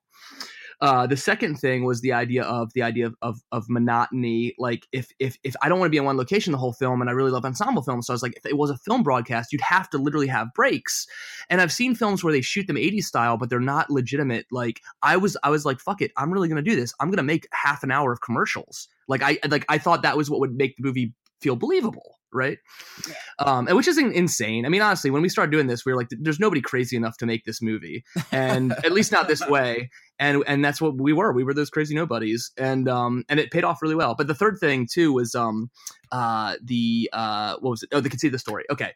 Uh, 0.83 1.07
the 1.07 1.15
second 1.15 1.55
thing 1.55 1.85
was 1.85 2.01
the 2.01 2.11
idea 2.11 2.43
of 2.43 2.69
the 2.73 2.81
idea 2.81 3.05
of, 3.05 3.15
of, 3.21 3.39
of 3.53 3.63
monotony. 3.69 4.53
Like 4.59 4.85
if 4.91 5.07
if 5.17 5.37
if 5.41 5.55
I 5.61 5.69
don't 5.69 5.79
want 5.79 5.87
to 5.87 5.91
be 5.91 5.97
in 5.97 6.03
one 6.03 6.17
location 6.17 6.51
the 6.51 6.57
whole 6.57 6.73
film, 6.73 6.99
and 6.99 7.09
I 7.09 7.13
really 7.13 7.31
love 7.31 7.45
ensemble 7.45 7.81
films, 7.81 8.07
so 8.07 8.13
I 8.13 8.15
was 8.15 8.21
like, 8.21 8.35
if 8.35 8.45
it 8.45 8.57
was 8.57 8.69
a 8.69 8.77
film 8.79 9.01
broadcast, 9.01 9.53
you'd 9.53 9.61
have 9.61 9.89
to 9.91 9.97
literally 9.97 10.27
have 10.27 10.53
breaks. 10.53 11.07
And 11.49 11.61
I've 11.61 11.71
seen 11.71 11.95
films 11.95 12.21
where 12.21 12.33
they 12.33 12.41
shoot 12.41 12.67
them 12.67 12.75
80s 12.75 13.05
style, 13.05 13.37
but 13.37 13.49
they're 13.49 13.61
not 13.61 13.89
legitimate. 13.89 14.45
Like 14.51 14.81
I 15.01 15.15
was 15.15 15.37
I 15.41 15.49
was 15.51 15.63
like, 15.63 15.79
fuck 15.79 16.01
it, 16.01 16.11
I'm 16.17 16.33
really 16.33 16.49
gonna 16.49 16.61
do 16.61 16.75
this. 16.75 16.93
I'm 16.99 17.09
gonna 17.09 17.23
make 17.23 17.47
half 17.53 17.83
an 17.83 17.91
hour 17.91 18.11
of 18.11 18.19
commercials. 18.19 18.89
Like 19.07 19.23
I 19.23 19.37
like 19.47 19.63
I 19.69 19.77
thought 19.77 20.01
that 20.01 20.17
was 20.17 20.29
what 20.29 20.41
would 20.41 20.53
make 20.53 20.75
the 20.75 20.83
movie 20.83 21.13
feel 21.39 21.55
believable 21.55 22.17
right? 22.33 22.57
Um 23.39 23.67
and 23.67 23.75
which 23.77 23.87
is 23.87 23.97
insane. 23.97 24.65
I 24.65 24.69
mean 24.69 24.81
honestly 24.81 25.09
when 25.11 25.21
we 25.21 25.29
started 25.29 25.51
doing 25.51 25.67
this 25.67 25.85
we 25.85 25.91
were 25.91 25.97
like 25.97 26.09
there's 26.11 26.39
nobody 26.39 26.61
crazy 26.61 26.95
enough 26.95 27.17
to 27.17 27.25
make 27.25 27.45
this 27.45 27.61
movie. 27.61 28.03
And 28.31 28.71
at 28.71 28.91
least 28.91 29.11
not 29.11 29.27
this 29.27 29.45
way. 29.47 29.89
And 30.19 30.43
and 30.47 30.63
that's 30.63 30.81
what 30.81 30.99
we 30.99 31.13
were. 31.13 31.33
We 31.33 31.43
were 31.43 31.53
those 31.53 31.69
crazy 31.69 31.95
nobodies. 31.95 32.51
And 32.57 32.87
um 32.89 33.23
and 33.29 33.39
it 33.39 33.51
paid 33.51 33.63
off 33.63 33.81
really 33.81 33.95
well. 33.95 34.15
But 34.15 34.27
the 34.27 34.35
third 34.35 34.57
thing 34.59 34.87
too 34.91 35.13
was 35.13 35.35
um 35.35 35.69
uh 36.11 36.55
the 36.63 37.09
uh 37.13 37.57
what 37.59 37.71
was 37.71 37.83
it? 37.83 37.89
Oh 37.91 38.01
the 38.01 38.09
conceit 38.09 38.27
of 38.27 38.33
the 38.33 38.39
story. 38.39 38.65
Okay. 38.71 38.93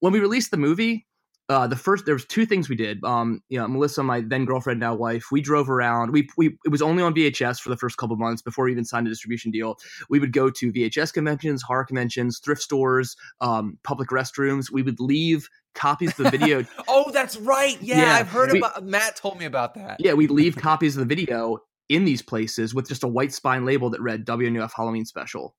When 0.00 0.12
we 0.12 0.20
released 0.20 0.50
the 0.50 0.56
movie 0.58 1.06
uh, 1.48 1.66
the 1.66 1.76
first 1.76 2.04
there 2.06 2.14
was 2.14 2.24
two 2.24 2.44
things 2.46 2.68
we 2.68 2.76
did. 2.76 3.02
Um, 3.04 3.40
you 3.48 3.58
know, 3.58 3.68
Melissa, 3.68 4.02
my 4.02 4.20
then 4.20 4.44
girlfriend, 4.44 4.80
now 4.80 4.94
wife, 4.94 5.26
we 5.30 5.40
drove 5.40 5.70
around. 5.70 6.10
We 6.12 6.28
we 6.36 6.56
it 6.64 6.70
was 6.70 6.82
only 6.82 7.02
on 7.02 7.14
VHS 7.14 7.60
for 7.60 7.68
the 7.68 7.76
first 7.76 7.96
couple 7.98 8.16
months 8.16 8.42
before 8.42 8.64
we 8.64 8.72
even 8.72 8.84
signed 8.84 9.06
a 9.06 9.10
distribution 9.10 9.50
deal. 9.50 9.76
We 10.10 10.18
would 10.18 10.32
go 10.32 10.50
to 10.50 10.72
VHS 10.72 11.12
conventions, 11.12 11.62
horror 11.62 11.84
conventions, 11.84 12.40
thrift 12.40 12.62
stores, 12.62 13.16
um, 13.40 13.78
public 13.84 14.08
restrooms. 14.10 14.70
We 14.72 14.82
would 14.82 14.98
leave 15.00 15.48
copies 15.74 16.10
of 16.18 16.24
the 16.24 16.30
video. 16.30 16.64
Oh, 16.88 17.10
that's 17.10 17.36
right. 17.36 17.76
Yeah, 17.82 18.00
Yeah, 18.02 18.14
I've 18.14 18.28
heard 18.28 18.52
we- 18.52 18.58
about. 18.58 18.84
Matt 18.84 19.16
told 19.16 19.38
me 19.38 19.44
about 19.44 19.74
that. 19.74 19.98
yeah, 20.00 20.14
we'd 20.14 20.30
leave 20.30 20.56
copies 20.70 20.96
of 20.96 21.00
the 21.06 21.14
video 21.14 21.58
in 21.88 22.04
these 22.04 22.22
places 22.22 22.74
with 22.74 22.88
just 22.88 23.04
a 23.04 23.08
white 23.08 23.32
spine 23.32 23.64
label 23.64 23.90
that 23.90 24.00
read 24.00 24.24
WNUF 24.26 24.72
Halloween 24.74 25.04
Special. 25.04 25.54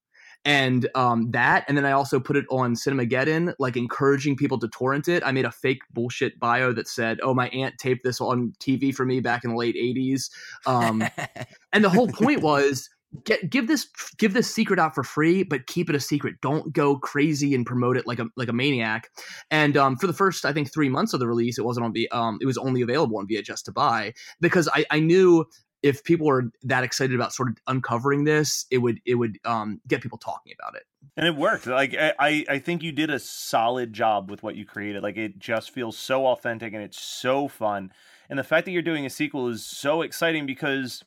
And 0.48 0.88
um, 0.96 1.30
that, 1.32 1.66
and 1.68 1.78
then 1.78 1.86
I 1.86 1.92
also 1.92 2.22
put 2.22 2.38
it 2.38 2.46
on 2.50 2.74
Cinemageddon, 2.74 3.54
like 3.60 3.76
encouraging 3.76 4.38
people 4.38 4.58
to 4.60 4.70
torrent 4.70 5.10
it. 5.10 5.22
I 5.26 5.34
made 5.34 5.44
a 5.44 5.52
fake 5.52 5.82
bullshit 5.92 6.40
bio 6.40 6.72
that 6.72 6.88
said, 6.88 7.20
"Oh, 7.22 7.34
my 7.34 7.50
aunt 7.50 7.78
taped 7.78 8.06
this 8.06 8.22
on 8.22 8.54
TV 8.62 8.96
for 8.96 9.06
me 9.06 9.20
back 9.20 9.44
in 9.44 9.50
the 9.50 9.58
late 9.58 9.76
'80s," 9.76 10.30
um, 10.66 11.04
and 11.74 11.84
the 11.84 11.90
whole 11.90 12.08
point 12.08 12.42
was 12.42 12.90
get 13.26 13.50
give 13.50 13.68
this 13.68 13.88
give 14.18 14.34
this 14.34 14.50
secret 14.54 14.80
out 14.80 14.96
for 14.96 15.04
free, 15.04 15.44
but 15.44 15.68
keep 15.68 15.90
it 15.90 15.98
a 15.98 16.00
secret. 16.00 16.36
Don't 16.42 16.72
go 16.72 16.98
crazy 16.98 17.54
and 17.54 17.66
promote 17.66 17.98
it 17.98 18.08
like 18.08 18.20
a 18.20 18.28
like 18.38 18.48
a 18.48 18.54
maniac. 18.54 19.10
And 19.52 19.76
um, 19.76 19.98
for 19.98 20.08
the 20.08 20.14
first, 20.14 20.46
I 20.46 20.54
think, 20.54 20.72
three 20.72 20.88
months 20.88 21.14
of 21.14 21.20
the 21.20 21.28
release, 21.28 21.58
it 21.58 21.66
wasn't 21.66 21.88
on 21.88 21.94
V. 21.94 22.08
Um, 22.14 22.38
it 22.42 22.46
was 22.46 22.58
only 22.58 22.82
available 22.82 23.18
on 23.18 23.28
VHS 23.28 23.64
to 23.66 23.74
buy 23.74 24.14
because 24.40 24.70
I 24.74 24.86
I 24.92 25.02
knew 25.02 25.46
if 25.84 26.04
people 26.04 26.30
are 26.30 26.52
that 26.64 26.84
excited 26.84 27.16
about 27.16 27.34
sort 27.34 27.50
of 27.50 27.58
uncovering 27.68 28.24
this, 28.24 28.66
it 28.72 28.80
would 28.80 29.00
it 29.06 29.16
would 29.16 29.38
um, 29.46 29.82
get 29.88 30.02
people 30.02 30.18
talking 30.18 30.54
about 30.60 30.76
it. 30.76 30.84
and 31.16 31.28
it 31.28 31.36
worked. 31.36 31.68
Like 31.68 31.96
I, 31.98 32.46
I 32.50 32.60
think 32.60 32.84
you 32.84 32.92
did 32.92 33.10
a 33.10 33.20
solid 33.20 33.94
job 33.94 34.30
with 34.32 34.44
what 34.44 34.56
you 34.56 34.66
created. 34.66 35.04
Like 35.04 35.18
it 35.18 35.40
just 35.40 35.72
feels 35.72 35.98
so 35.98 36.28
authentic 36.28 36.74
and 36.74 36.84
it's 36.84 37.00
so 37.00 37.48
fun. 37.48 37.92
And 38.30 38.38
the 38.38 38.44
fact 38.44 38.66
that 38.66 38.72
you're 38.72 38.82
doing 38.82 39.06
a 39.06 39.10
sequel 39.10 39.48
is 39.48 39.66
so 39.66 40.02
exciting 40.02 40.46
because 40.46 41.04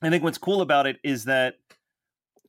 i 0.00 0.08
think 0.08 0.22
what's 0.22 0.38
cool 0.38 0.60
about 0.60 0.86
it 0.86 0.96
is 1.02 1.24
that 1.24 1.56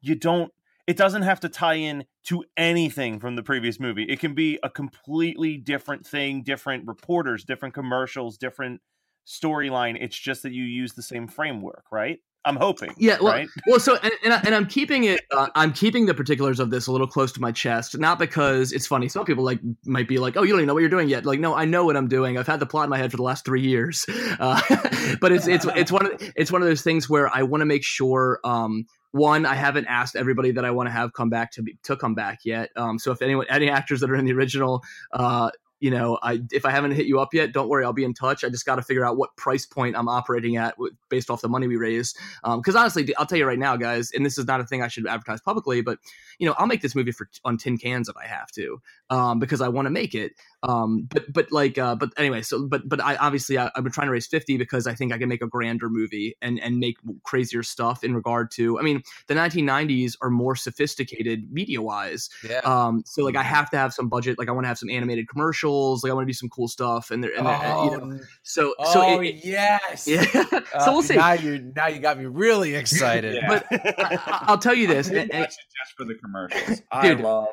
you 0.01 0.15
don't 0.15 0.53
it 0.87 0.97
doesn't 0.97 1.21
have 1.21 1.39
to 1.41 1.49
tie 1.49 1.75
in 1.75 2.05
to 2.23 2.43
anything 2.57 3.19
from 3.19 3.35
the 3.35 3.43
previous 3.43 3.79
movie. 3.79 4.05
It 4.05 4.19
can 4.19 4.33
be 4.33 4.57
a 4.63 4.71
completely 4.71 5.55
different 5.55 6.05
thing 6.05 6.41
different 6.41 6.87
reporters 6.87 7.43
different 7.43 7.75
commercials 7.75 8.37
different 8.37 8.81
storyline 9.25 9.97
it's 9.99 10.17
just 10.17 10.43
that 10.43 10.53
you 10.53 10.63
use 10.63 10.93
the 10.93 11.01
same 11.01 11.27
framework 11.27 11.85
right 11.91 12.19
i'm 12.45 12.55
hoping 12.55 12.93
Yeah, 12.97 13.17
well, 13.21 13.33
right 13.33 13.49
Well, 13.67 13.79
so 13.79 13.97
and, 14.01 14.11
and, 14.23 14.33
I, 14.33 14.41
and 14.45 14.55
I'm 14.55 14.65
keeping 14.65 15.03
it. 15.03 15.21
Uh, 15.31 15.47
I'm 15.55 15.73
keeping 15.73 16.05
the 16.05 16.13
particulars 16.13 16.59
of 16.59 16.69
this 16.71 16.87
a 16.87 16.91
little 16.91 17.05
close 17.05 17.31
to 17.33 17.41
my 17.41 17.51
chest, 17.51 17.97
not 17.99 18.17
because 18.17 18.71
it's 18.71 18.87
funny. 18.87 19.09
Some 19.09 19.25
people 19.25 19.43
like 19.43 19.59
might 19.85 20.07
be 20.07 20.17
like, 20.17 20.37
"Oh, 20.37 20.43
you 20.43 20.51
don't 20.51 20.59
even 20.59 20.67
know 20.67 20.73
what 20.73 20.79
you're 20.79 20.89
doing 20.89 21.09
yet." 21.09 21.25
Like, 21.25 21.39
no, 21.39 21.53
I 21.53 21.65
know 21.65 21.85
what 21.85 21.97
I'm 21.97 22.07
doing. 22.07 22.37
I've 22.37 22.47
had 22.47 22.59
the 22.59 22.65
plot 22.65 22.85
in 22.85 22.89
my 22.89 22.97
head 22.97 23.11
for 23.11 23.17
the 23.17 23.23
last 23.23 23.45
three 23.45 23.61
years. 23.61 24.05
Uh, 24.39 24.61
but 25.21 25.31
it's 25.33 25.47
it's 25.47 25.65
it's 25.75 25.91
one 25.91 26.05
of 26.05 26.33
it's 26.35 26.51
one 26.51 26.61
of 26.61 26.67
those 26.67 26.81
things 26.81 27.09
where 27.09 27.27
I 27.35 27.43
want 27.43 27.61
to 27.61 27.65
make 27.65 27.83
sure. 27.83 28.39
Um, 28.43 28.85
one, 29.11 29.45
I 29.45 29.55
haven't 29.55 29.87
asked 29.87 30.15
everybody 30.15 30.51
that 30.51 30.63
I 30.63 30.71
want 30.71 30.87
to 30.87 30.91
have 30.91 31.13
come 31.13 31.29
back 31.29 31.51
to 31.53 31.63
be, 31.63 31.77
to 31.83 31.97
come 31.97 32.13
back 32.15 32.39
yet. 32.45 32.69
Um, 32.75 32.99
so 32.99 33.11
if 33.11 33.21
anyone, 33.21 33.47
any 33.49 33.69
actors 33.69 33.99
that 34.01 34.09
are 34.09 34.15
in 34.15 34.25
the 34.25 34.33
original, 34.33 34.83
uh, 35.11 35.49
you 35.79 35.91
know, 35.91 36.19
I 36.21 36.41
if 36.51 36.65
I 36.65 36.71
haven't 36.71 36.91
hit 36.91 37.05
you 37.05 37.19
up 37.19 37.33
yet, 37.33 37.51
don't 37.51 37.69
worry, 37.69 37.85
I'll 37.85 37.93
be 37.93 38.03
in 38.03 38.13
touch. 38.13 38.43
I 38.43 38.49
just 38.49 38.65
got 38.65 38.75
to 38.75 38.81
figure 38.81 39.05
out 39.05 39.17
what 39.17 39.35
price 39.37 39.65
point 39.65 39.95
I'm 39.95 40.09
operating 40.09 40.57
at 40.57 40.77
with, 40.77 40.93
based 41.09 41.29
off 41.29 41.41
the 41.41 41.49
money 41.49 41.67
we 41.67 41.77
raise. 41.77 42.13
Because 42.43 42.75
honestly, 42.75 43.13
I'll 43.15 43.25
tell 43.25 43.37
you 43.37 43.45
right 43.45 43.59
now, 43.59 43.77
guys, 43.77 44.11
and 44.11 44.25
this 44.25 44.37
is 44.37 44.45
not 44.45 44.59
a 44.59 44.65
thing 44.65 44.83
I 44.83 44.87
should 44.87 45.07
advertise 45.07 45.41
publicly, 45.41 45.81
but 45.81 45.99
you 46.37 46.47
know, 46.47 46.55
I'll 46.57 46.67
make 46.67 46.81
this 46.81 46.95
movie 46.95 47.11
for 47.11 47.29
on 47.45 47.57
tin 47.57 47.77
cans 47.77 48.09
if 48.09 48.17
I 48.17 48.25
have 48.25 48.51
to, 48.51 48.81
um, 49.09 49.39
because 49.39 49.61
I 49.61 49.67
want 49.69 49.85
to 49.85 49.89
make 49.89 50.13
it. 50.15 50.33
Um, 50.63 51.07
but 51.09 51.31
but 51.31 51.51
like, 51.51 51.77
uh, 51.77 51.95
but 51.95 52.09
anyway, 52.17 52.41
so 52.41 52.67
but 52.67 52.87
but 52.87 53.01
I 53.01 53.15
obviously 53.15 53.57
I, 53.57 53.71
I've 53.75 53.83
been 53.83 53.93
trying 53.93 54.07
to 54.07 54.11
raise 54.11 54.27
fifty 54.27 54.57
because 54.57 54.87
I 54.87 54.93
think 54.93 55.13
I 55.13 55.17
can 55.17 55.29
make 55.29 55.41
a 55.41 55.47
grander 55.47 55.89
movie 55.89 56.35
and 56.41 56.59
and 56.59 56.79
make 56.79 56.97
crazier 57.23 57.63
stuff 57.63 58.03
in 58.03 58.13
regard 58.13 58.51
to. 58.51 58.77
I 58.79 58.81
mean, 58.81 59.01
the 59.27 59.33
1990s 59.33 60.15
are 60.21 60.29
more 60.29 60.55
sophisticated 60.55 61.51
media 61.51 61.81
wise. 61.81 62.29
Yeah. 62.47 62.59
Um, 62.65 63.03
so 63.05 63.23
like 63.23 63.35
I 63.35 63.43
have 63.43 63.69
to 63.71 63.77
have 63.77 63.93
some 63.93 64.09
budget. 64.09 64.37
Like 64.37 64.49
I 64.49 64.51
want 64.51 64.65
to 64.65 64.67
have 64.69 64.77
some 64.77 64.89
animated 64.89 65.29
commercials. 65.29 65.68
Like 66.03 66.11
I 66.11 66.13
want 66.13 66.25
to 66.27 66.29
do 66.29 66.33
some 66.33 66.49
cool 66.49 66.67
stuff. 66.67 67.11
And, 67.11 67.23
there, 67.23 67.31
and 67.37 67.45
there- 67.45 67.55
you 67.55 67.91
know, 67.91 67.99
Oh, 68.13 68.19
so 68.43 68.73
so 68.91 69.01
oh, 69.01 69.19
it- 69.21 69.27
it- 69.35 69.45
yes. 69.45 70.07
yeah. 70.07 70.23
so 70.31 70.57
Uh, 70.73 70.85
we'll 70.87 71.01
see. 71.03 71.15
Now 71.15 71.33
you 71.33 71.71
now 71.75 71.87
you 71.87 71.99
got 71.99 72.17
me 72.17 72.25
really 72.25 72.75
excited. 72.83 73.35
Yeah. 73.35 73.47
But 73.47 73.65
I, 73.99 74.19
I'll 74.47 74.57
tell 74.57 74.73
you 74.75 74.87
this. 74.95 75.07
And- 75.09 75.31
and- 75.33 75.45
just 75.47 75.95
for 75.97 76.05
the 76.05 76.15
commercials. 76.15 76.81
I 76.91 77.13
love, 77.13 77.47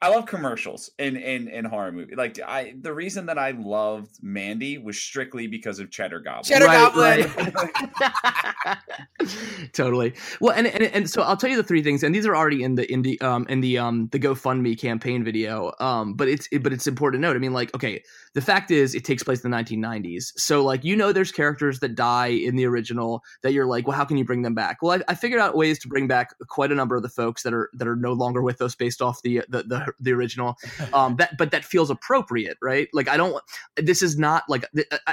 I 0.00 0.08
love 0.08 0.26
commercials 0.26 0.90
in 0.98 1.16
in 1.16 1.48
in 1.48 1.64
horror 1.64 1.92
movie. 1.92 2.14
Like 2.14 2.38
I, 2.40 2.74
the 2.80 2.92
reason 2.92 3.26
that 3.26 3.38
I 3.38 3.52
loved 3.52 4.22
Mandy 4.22 4.78
was 4.78 4.98
strictly 4.98 5.46
because 5.46 5.78
of 5.78 5.90
Cheddar 5.90 6.20
Goblin. 6.20 6.44
Cheddar 6.44 6.66
Right, 6.66 7.26
Goblin. 7.34 9.28
totally. 9.72 10.14
Well, 10.40 10.54
and, 10.54 10.66
and 10.66 10.84
and 10.84 11.10
so 11.10 11.22
I'll 11.22 11.36
tell 11.36 11.50
you 11.50 11.56
the 11.56 11.62
three 11.62 11.82
things, 11.82 12.02
and 12.02 12.14
these 12.14 12.26
are 12.26 12.36
already 12.36 12.62
in 12.62 12.74
the 12.74 12.90
in 12.92 13.02
the 13.02 13.20
um 13.20 13.46
in 13.48 13.60
the 13.60 13.78
um 13.78 14.08
the 14.08 14.18
GoFundMe 14.18 14.78
campaign 14.78 15.24
video. 15.24 15.72
Um, 15.80 16.14
but 16.14 16.28
it's 16.28 16.48
it, 16.52 16.62
but 16.62 16.72
it's 16.72 16.86
important 16.86 17.22
to 17.22 17.28
note. 17.28 17.36
I 17.36 17.40
mean, 17.40 17.52
like, 17.52 17.74
okay, 17.74 18.02
the 18.34 18.40
fact 18.40 18.70
is, 18.70 18.94
it 18.94 19.04
takes 19.04 19.22
place 19.22 19.44
in 19.44 19.50
the 19.50 19.56
1990s. 19.56 20.32
So 20.36 20.62
like, 20.62 20.84
you 20.84 20.96
know, 20.96 21.12
there's 21.12 21.32
characters 21.32 21.80
that 21.80 21.94
die 21.94 22.28
in 22.28 22.56
the 22.56 22.66
original 22.66 23.22
that 23.42 23.52
you're 23.52 23.66
like, 23.66 23.86
well, 23.86 23.96
how 23.96 24.04
can 24.04 24.16
you 24.16 24.24
bring 24.24 24.42
them 24.42 24.54
back? 24.54 24.78
Well, 24.82 24.98
I, 24.98 25.12
I 25.12 25.14
figured 25.14 25.40
out 25.40 25.56
ways 25.56 25.78
to 25.80 25.88
bring 25.88 26.06
back 26.06 26.34
quite 26.48 26.72
a 26.72 26.74
number 26.74 26.96
of 26.96 27.02
the 27.02 27.08
folks 27.08 27.42
that 27.42 27.54
are 27.54 27.70
that 27.74 27.88
are 27.88 27.96
no 27.96 28.12
longer 28.12 28.42
with 28.42 28.60
us 28.60 28.74
based 28.74 29.00
off 29.00 29.22
the 29.22 29.42
the 29.48 29.62
the, 29.62 29.92
the 30.00 30.12
original. 30.12 30.56
Um, 30.92 31.16
that 31.16 31.36
but 31.38 31.50
that 31.50 31.64
feels 31.64 31.90
appropriate, 31.90 32.56
right? 32.62 32.88
Like, 32.92 33.08
I 33.08 33.16
don't. 33.16 33.42
This 33.76 34.02
is 34.02 34.18
not 34.18 34.44
like, 34.48 34.64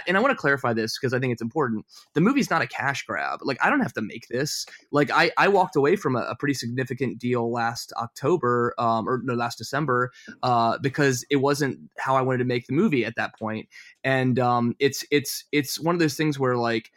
and 0.06 0.18
I 0.18 0.20
want 0.20 0.32
to 0.32 0.36
clarify 0.36 0.74
this 0.74 0.98
because 0.98 1.14
I 1.14 1.20
think 1.20 1.32
it's 1.32 1.42
important 1.42 1.86
the 2.14 2.22
movie's 2.22 2.50
not 2.50 2.62
a 2.62 2.68
cash 2.68 3.04
grab. 3.04 3.40
Like 3.44 3.58
I 3.62 3.70
don't 3.70 3.82
have 3.82 3.94
to 3.94 4.02
make 4.02 4.28
this. 4.28 4.66
Like 4.92 5.12
I, 5.12 5.32
I 5.38 5.48
walked 5.48 5.76
away 5.76 5.96
from 5.96 6.16
a, 6.16 6.22
a 6.22 6.36
pretty 6.36 6.54
significant 6.54 7.20
deal 7.20 7.52
last 7.52 7.94
October, 7.98 8.74
um, 8.78 9.08
or 9.08 9.22
no, 9.24 9.34
last 9.34 9.58
December, 9.58 10.12
uh, 10.44 10.78
because 10.80 11.26
it 11.30 11.38
wasn't 11.38 11.80
how 11.98 12.16
I 12.16 12.22
wanted 12.22 12.40
to 12.40 12.46
make 12.46 12.68
the 12.68 12.74
movie 12.74 13.04
at 13.12 13.16
that 13.18 13.38
point. 13.38 13.68
And 14.04 14.40
um, 14.40 14.76
it's 14.80 15.06
it's 15.12 15.46
it's 15.52 15.80
one 15.80 15.96
of 15.96 16.00
those 16.00 16.16
things 16.16 16.40
where 16.40 16.58
like 16.58 16.90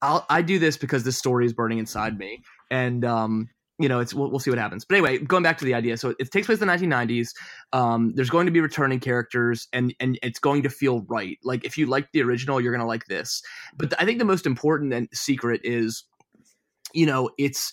I'll 0.00 0.26
I 0.28 0.42
do 0.42 0.58
this 0.58 0.76
because 0.76 1.04
this 1.04 1.18
story 1.18 1.46
is 1.46 1.52
burning 1.52 1.78
inside 1.78 2.18
me, 2.18 2.42
and 2.70 3.04
um, 3.04 3.48
you 3.78 3.88
know, 3.88 4.00
it's 4.00 4.14
we'll, 4.14 4.30
we'll, 4.30 4.38
see 4.38 4.50
what 4.50 4.58
happens. 4.58 4.84
But 4.84 4.96
anyway, 4.96 5.18
going 5.18 5.42
back 5.42 5.58
to 5.58 5.64
the 5.64 5.74
idea, 5.74 5.96
so 5.96 6.14
it 6.18 6.30
takes 6.30 6.46
place 6.46 6.60
in 6.60 6.68
the 6.68 6.72
1990s. 6.72 7.30
Um, 7.72 8.12
there's 8.14 8.30
going 8.30 8.46
to 8.46 8.52
be 8.52 8.60
returning 8.60 9.00
characters, 9.00 9.66
and 9.72 9.94
and 9.98 10.18
it's 10.22 10.38
going 10.38 10.62
to 10.62 10.70
feel 10.70 11.00
right. 11.08 11.38
Like 11.42 11.64
if 11.64 11.78
you 11.78 11.86
like 11.86 12.08
the 12.12 12.22
original, 12.22 12.60
you're 12.60 12.72
going 12.72 12.80
to 12.80 12.86
like 12.86 13.06
this. 13.06 13.42
But 13.76 13.90
th- 13.90 14.00
I 14.00 14.04
think 14.04 14.18
the 14.18 14.24
most 14.24 14.46
important 14.46 14.92
and 14.92 15.08
secret 15.12 15.62
is, 15.64 16.04
you 16.92 17.06
know, 17.06 17.30
it's 17.38 17.72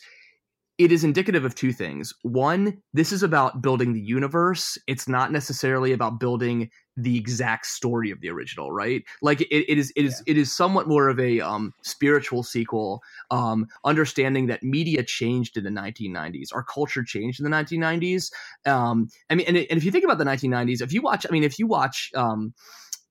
it 0.80 0.93
is 0.93 1.03
indicative 1.03 1.43
of 1.43 1.55
two 1.55 1.73
things. 1.73 2.13
One, 2.21 2.82
this 2.93 3.11
is 3.11 3.21
about 3.21 3.61
building 3.61 3.91
the 3.91 3.99
universe. 3.99 4.77
It's 4.88 5.09
not 5.09 5.30
necessarily 5.30 5.91
about 5.91 6.21
building 6.21 6.71
the 6.95 7.17
exact 7.17 7.65
story 7.65 8.11
of 8.11 8.21
the 8.21 8.30
original, 8.30 8.71
right? 8.71 9.03
Like 9.21 9.41
it, 9.41 9.69
it 9.69 9.77
is, 9.77 9.91
it 9.97 10.05
is, 10.05 10.23
yeah. 10.25 10.32
it 10.32 10.38
is 10.38 10.55
somewhat 10.55 10.88
more 10.88 11.09
of 11.09 11.19
a 11.19 11.41
um, 11.41 11.73
spiritual 11.84 12.43
sequel. 12.43 13.01
Um, 13.30 13.67
understanding 13.84 14.47
that 14.47 14.63
media 14.63 15.03
changed 15.03 15.57
in 15.57 15.65
the 15.65 15.69
1990s, 15.69 16.55
our 16.55 16.63
culture 16.63 17.03
changed 17.03 17.41
in 17.41 17.43
the 17.43 17.55
1990s. 17.55 18.32
Um, 18.65 19.09
I 19.30 19.36
mean, 19.36 19.47
and, 19.47 19.57
and 19.57 19.77
if 19.77 19.84
you 19.84 19.91
think 19.91 20.05
about 20.05 20.17
the 20.17 20.23
1990s, 20.23 20.82
if 20.82 20.93
you 20.93 21.01
watch, 21.01 21.25
I 21.27 21.32
mean, 21.32 21.43
if 21.43 21.59
you 21.59 21.67
watch 21.67 22.09
um, 22.15 22.53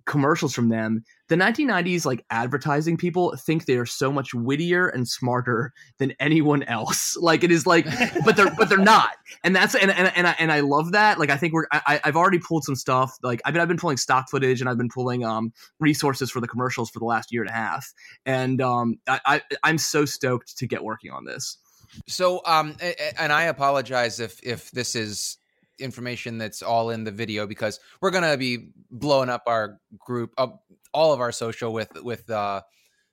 commercials 0.08 0.54
from 0.54 0.70
them, 0.70 1.04
the 1.28 1.36
1990s 1.36 2.06
like 2.06 2.24
advertising 2.30 2.96
people 2.96 3.36
think 3.36 3.66
they 3.66 3.76
are 3.76 3.86
so 3.86 4.10
much 4.10 4.32
wittier 4.34 4.88
and 4.88 5.06
smarter 5.06 5.72
than 5.98 6.14
anyone 6.18 6.64
else. 6.64 7.16
Like 7.28 7.44
it 7.44 7.50
is 7.50 7.66
like 7.66 7.84
but 8.24 8.36
they're 8.36 8.50
but 8.56 8.70
they're 8.70 8.78
not. 8.78 9.10
And 9.44 9.54
that's 9.54 9.74
and 9.74 9.90
and, 9.90 10.10
and, 10.16 10.26
I, 10.26 10.34
and 10.38 10.50
I 10.50 10.60
love 10.60 10.92
that. 10.92 11.18
Like 11.18 11.28
i 11.28 11.36
think 11.36 11.52
we're 11.52 11.66
I, 11.70 12.00
i've 12.04 12.16
already 12.16 12.38
pulled 12.38 12.64
some 12.64 12.74
stuff. 12.74 13.18
Like 13.22 13.42
i've 13.44 13.52
been, 13.52 13.60
I've 13.60 13.68
been 13.68 13.76
pulling 13.76 13.98
stock 13.98 14.30
footage 14.30 14.62
and 14.62 14.70
i've 14.70 14.78
been 14.78 14.88
pulling 14.88 15.24
um 15.24 15.52
resources 15.78 16.30
for 16.30 16.40
the 16.40 16.48
commercials 16.48 16.88
for 16.88 17.00
the 17.00 17.04
last 17.04 17.30
year 17.32 17.42
and 17.42 17.50
a 17.50 17.52
half. 17.52 17.92
And 18.24 18.62
um 18.62 18.98
i, 19.06 19.20
I 19.26 19.42
i'm 19.62 19.76
so 19.76 20.06
stoked 20.06 20.56
to 20.56 20.66
get 20.66 20.82
working 20.82 21.10
on 21.10 21.26
this. 21.26 21.58
So 22.06 22.40
um 22.46 22.76
and 23.18 23.32
i 23.32 23.42
apologize 23.44 24.20
if 24.20 24.40
if 24.42 24.70
this 24.70 24.94
is 24.94 25.36
information 25.78 26.38
that's 26.38 26.62
all 26.62 26.90
in 26.90 27.04
the 27.04 27.10
video 27.10 27.46
because 27.46 27.80
we're 28.00 28.10
gonna 28.10 28.36
be 28.36 28.70
blowing 28.90 29.28
up 29.28 29.42
our 29.46 29.80
group 29.98 30.32
up 30.38 30.62
all 30.92 31.12
of 31.12 31.20
our 31.20 31.32
social 31.32 31.72
with 31.72 31.90
with 32.02 32.28
uh, 32.30 32.62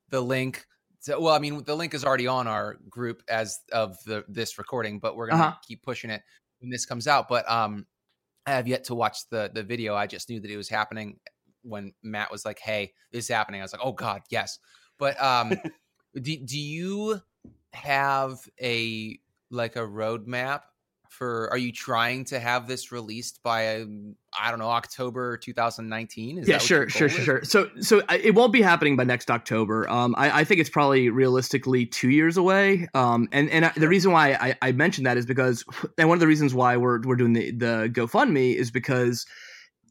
the 0.09 0.21
link. 0.21 0.65
So, 0.99 1.19
well, 1.19 1.35
I 1.35 1.39
mean, 1.39 1.63
the 1.63 1.75
link 1.75 1.93
is 1.93 2.03
already 2.03 2.27
on 2.27 2.47
our 2.47 2.77
group 2.89 3.21
as 3.29 3.59
of 3.71 3.97
the 4.05 4.23
this 4.27 4.57
recording, 4.57 4.99
but 4.99 5.15
we're 5.15 5.29
gonna 5.29 5.43
uh-huh. 5.43 5.57
keep 5.67 5.83
pushing 5.83 6.09
it 6.09 6.21
when 6.59 6.69
this 6.69 6.85
comes 6.85 7.07
out. 7.07 7.27
But 7.27 7.49
um, 7.49 7.85
I 8.45 8.51
have 8.51 8.67
yet 8.67 8.85
to 8.85 8.95
watch 8.95 9.29
the 9.29 9.51
the 9.53 9.63
video. 9.63 9.95
I 9.95 10.07
just 10.07 10.29
knew 10.29 10.39
that 10.39 10.49
it 10.49 10.57
was 10.57 10.69
happening 10.69 11.19
when 11.61 11.93
Matt 12.03 12.31
was 12.31 12.45
like, 12.45 12.59
"Hey, 12.59 12.93
this 13.11 13.25
is 13.25 13.29
happening." 13.29 13.61
I 13.61 13.63
was 13.63 13.73
like, 13.73 13.81
"Oh 13.83 13.93
God, 13.93 14.21
yes." 14.29 14.59
But 14.97 15.21
um, 15.21 15.53
do 16.21 16.37
do 16.37 16.59
you 16.59 17.21
have 17.73 18.39
a 18.61 19.19
like 19.51 19.75
a 19.75 19.79
roadmap 19.79 20.61
for 21.15 21.49
are 21.51 21.57
you 21.57 21.71
trying 21.71 22.25
to 22.25 22.39
have 22.39 22.67
this 22.67 22.91
released 22.91 23.41
by 23.41 23.81
um, 23.81 24.15
i 24.37 24.49
don't 24.49 24.59
know 24.59 24.69
october 24.69 25.37
2019 25.37 26.39
Is 26.39 26.47
yeah 26.47 26.57
sure 26.57 26.89
sure 26.89 27.09
sure 27.09 27.23
sure. 27.23 27.43
So 27.43 27.69
so 27.79 28.01
it 28.09 28.35
won't 28.35 28.51
be 28.51 28.61
happening 28.61 28.95
by 28.95 29.05
next 29.05 29.31
october. 29.31 29.89
Um 29.89 30.13
i, 30.17 30.41
I 30.41 30.43
think 30.43 30.59
it's 30.59 30.69
probably 30.69 31.09
realistically 31.09 31.85
two 31.85 32.09
years 32.09 32.37
away. 32.37 32.87
Um 32.93 33.27
and 33.31 33.49
and 33.49 33.71
the 33.75 33.87
reason 33.87 34.11
why 34.11 34.33
i 34.33 34.55
i 34.61 34.71
mentioned 34.71 35.07
that 35.07 35.17
is 35.17 35.25
because 35.25 35.63
and 35.97 36.09
one 36.09 36.17
of 36.17 36.19
the 36.19 36.27
reasons 36.27 36.53
why 36.53 36.77
we're 36.77 37.01
we're 37.01 37.15
doing 37.15 37.33
the 37.33 37.51
the 37.51 37.89
gofundme 37.91 38.53
is 38.53 38.69
because 38.71 39.25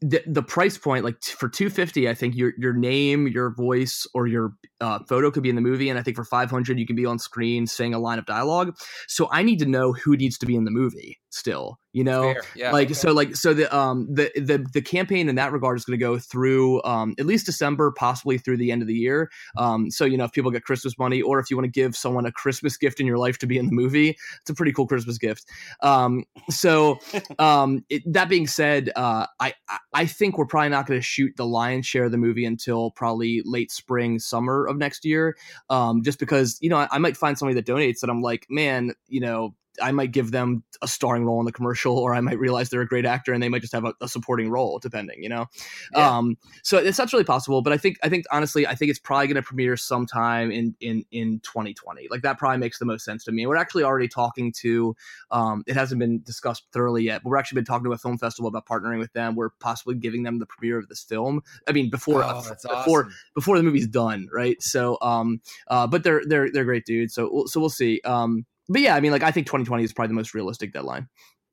the, 0.01 0.21
the 0.27 0.43
price 0.43 0.77
point 0.77 1.03
like 1.05 1.19
t- 1.21 1.33
for 1.33 1.47
250 1.47 2.09
i 2.09 2.13
think 2.13 2.35
your 2.35 2.53
your 2.57 2.73
name 2.73 3.27
your 3.27 3.53
voice 3.53 4.05
or 4.13 4.27
your 4.27 4.53
uh, 4.81 4.99
photo 5.07 5.31
could 5.31 5.43
be 5.43 5.49
in 5.49 5.55
the 5.55 5.61
movie 5.61 5.89
and 5.89 5.97
i 5.97 6.01
think 6.01 6.15
for 6.15 6.25
500 6.25 6.77
you 6.77 6.85
can 6.85 6.95
be 6.95 7.05
on 7.05 7.17
screen 7.17 7.65
saying 7.65 7.93
a 7.93 7.99
line 7.99 8.19
of 8.19 8.25
dialogue. 8.25 8.75
So 9.07 9.29
i 9.31 9.41
need 9.43 9.59
to 9.59 9.65
know 9.65 9.93
who 9.93 10.15
needs 10.17 10.37
to 10.39 10.45
be 10.45 10.55
in 10.55 10.65
the 10.65 10.71
movie 10.71 11.19
still 11.29 11.79
you 11.95 12.03
know? 12.03 12.35
Yeah, 12.57 12.71
like 12.71 12.87
okay. 12.87 12.93
so 12.93 13.13
like 13.13 13.37
so 13.37 13.53
the 13.53 13.73
um 13.73 14.05
the 14.13 14.29
the 14.35 14.65
the 14.73 14.81
campaign 14.81 15.29
in 15.29 15.35
that 15.35 15.53
regard 15.53 15.77
is 15.77 15.85
going 15.85 15.97
to 15.97 16.05
go 16.05 16.19
through 16.19 16.83
um 16.83 17.15
at 17.17 17.25
least 17.25 17.45
december 17.45 17.93
possibly 17.97 18.37
through 18.37 18.57
the 18.57 18.69
end 18.69 18.81
of 18.81 18.89
the 18.89 18.93
year. 18.93 19.31
Um 19.55 19.89
so 19.89 20.03
you 20.03 20.17
know 20.17 20.25
if 20.25 20.33
people 20.33 20.51
get 20.51 20.65
christmas 20.65 20.99
money 20.99 21.21
or 21.21 21.39
if 21.39 21.49
you 21.49 21.55
want 21.55 21.65
to 21.65 21.71
give 21.71 21.95
someone 21.95 22.25
a 22.25 22.33
christmas 22.33 22.75
gift 22.75 22.99
in 22.99 23.07
your 23.07 23.17
life 23.17 23.37
to 23.39 23.47
be 23.47 23.57
in 23.57 23.67
the 23.67 23.71
movie 23.71 24.09
it's 24.09 24.49
a 24.49 24.53
pretty 24.53 24.73
cool 24.73 24.87
christmas 24.87 25.17
gift. 25.17 25.45
Um 25.81 26.25
so 26.49 26.99
um 27.39 27.85
it, 27.89 28.03
that 28.11 28.27
being 28.27 28.47
said 28.47 28.91
uh 28.97 29.27
i 29.39 29.53
i 29.69 29.77
think 30.03 30.37
we're 30.37 30.45
probably 30.45 30.69
not 30.69 30.87
going 30.87 30.99
to 30.99 31.05
shoot 31.05 31.31
the 31.37 31.45
lion's 31.45 31.85
share 31.85 32.05
of 32.05 32.11
the 32.11 32.17
movie 32.17 32.43
until 32.43 32.91
probably 32.91 33.41
late 33.45 33.71
spring 33.71 34.19
summer 34.19 34.65
of 34.65 34.77
next 34.77 35.05
year 35.05 35.37
um 35.69 36.03
just 36.03 36.19
because 36.19 36.57
you 36.59 36.69
know 36.69 36.77
I, 36.77 36.87
I 36.91 36.97
might 36.97 37.15
find 37.15 37.37
somebody 37.37 37.61
that 37.61 37.71
donates 37.71 38.01
that 38.01 38.09
i'm 38.09 38.21
like 38.21 38.45
man 38.49 38.91
you 39.07 39.21
know 39.21 39.55
I 39.81 39.91
might 39.91 40.11
give 40.11 40.31
them 40.31 40.63
a 40.81 40.87
starring 40.87 41.25
role 41.25 41.39
in 41.39 41.45
the 41.45 41.51
commercial, 41.51 41.97
or 41.97 42.13
I 42.13 42.21
might 42.21 42.39
realize 42.39 42.69
they're 42.69 42.81
a 42.81 42.87
great 42.87 43.05
actor 43.05 43.33
and 43.33 43.41
they 43.41 43.49
might 43.49 43.61
just 43.61 43.73
have 43.73 43.85
a, 43.85 43.93
a 44.01 44.07
supporting 44.07 44.49
role, 44.49 44.79
depending, 44.79 45.21
you 45.21 45.29
know. 45.29 45.45
Yeah. 45.93 46.17
Um, 46.17 46.37
so 46.63 46.77
it's 46.77 46.97
not 46.97 47.11
really 47.11 47.25
possible, 47.25 47.61
but 47.61 47.73
I 47.73 47.77
think 47.77 47.97
I 48.03 48.09
think 48.09 48.25
honestly, 48.31 48.67
I 48.67 48.75
think 48.75 48.89
it's 48.89 48.99
probably 48.99 49.27
going 49.27 49.35
to 49.35 49.41
premiere 49.41 49.77
sometime 49.77 50.51
in 50.51 50.75
in 50.79 51.05
in 51.11 51.39
2020. 51.41 52.07
Like 52.09 52.21
that 52.21 52.37
probably 52.37 52.57
makes 52.57 52.79
the 52.79 52.85
most 52.85 53.05
sense 53.05 53.23
to 53.25 53.31
me. 53.31 53.45
We're 53.45 53.55
actually 53.55 53.83
already 53.83 54.07
talking 54.07 54.51
to. 54.59 54.95
Um, 55.31 55.63
it 55.67 55.75
hasn't 55.75 55.99
been 55.99 56.21
discussed 56.23 56.65
thoroughly 56.71 57.03
yet, 57.03 57.23
but 57.23 57.29
we're 57.29 57.37
actually 57.37 57.57
been 57.57 57.65
talking 57.65 57.85
to 57.85 57.91
a 57.91 57.97
film 57.97 58.17
festival 58.17 58.47
about 58.47 58.65
partnering 58.65 58.99
with 58.99 59.13
them. 59.13 59.35
We're 59.35 59.49
possibly 59.59 59.95
giving 59.95 60.23
them 60.23 60.39
the 60.39 60.45
premiere 60.45 60.77
of 60.77 60.87
this 60.87 61.03
film. 61.03 61.41
I 61.67 61.71
mean, 61.71 61.89
before 61.89 62.23
oh, 62.23 62.41
before 62.41 63.05
awesome. 63.05 63.13
before 63.33 63.57
the 63.57 63.63
movie's 63.63 63.87
done, 63.87 64.27
right? 64.33 64.61
So, 64.61 64.97
um, 65.01 65.41
uh, 65.67 65.87
but 65.87 66.03
they're 66.03 66.21
they're 66.25 66.51
they're 66.51 66.65
great 66.65 66.85
dudes. 66.85 67.13
So 67.13 67.45
so 67.47 67.59
we'll 67.59 67.69
see. 67.69 68.01
Um, 68.05 68.45
but 68.69 68.81
yeah, 68.81 68.95
I 68.95 68.99
mean, 68.99 69.11
like 69.11 69.23
I 69.23 69.31
think 69.31 69.47
2020 69.47 69.83
is 69.83 69.93
probably 69.93 70.09
the 70.09 70.15
most 70.15 70.33
realistic 70.33 70.73
deadline. 70.73 71.07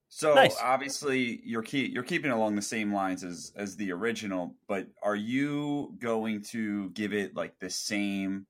So 0.09 0.35
nice. 0.35 0.57
obviously 0.61 1.41
you're 1.43 1.63
keep, 1.63 1.93
you're 1.95 2.03
keeping 2.03 2.31
along 2.31 2.55
the 2.55 2.63
same 2.63 2.93
lines 2.93 3.25
as 3.25 3.53
as 3.57 3.77
the 3.77 3.93
original, 3.93 4.55
but 4.69 4.89
are 5.03 5.17
you 5.17 5.95
going 5.99 6.43
to 6.51 6.91
give 6.91 7.15
it 7.15 7.35
like 7.35 7.59
the 7.61 7.71
same 7.71 8.47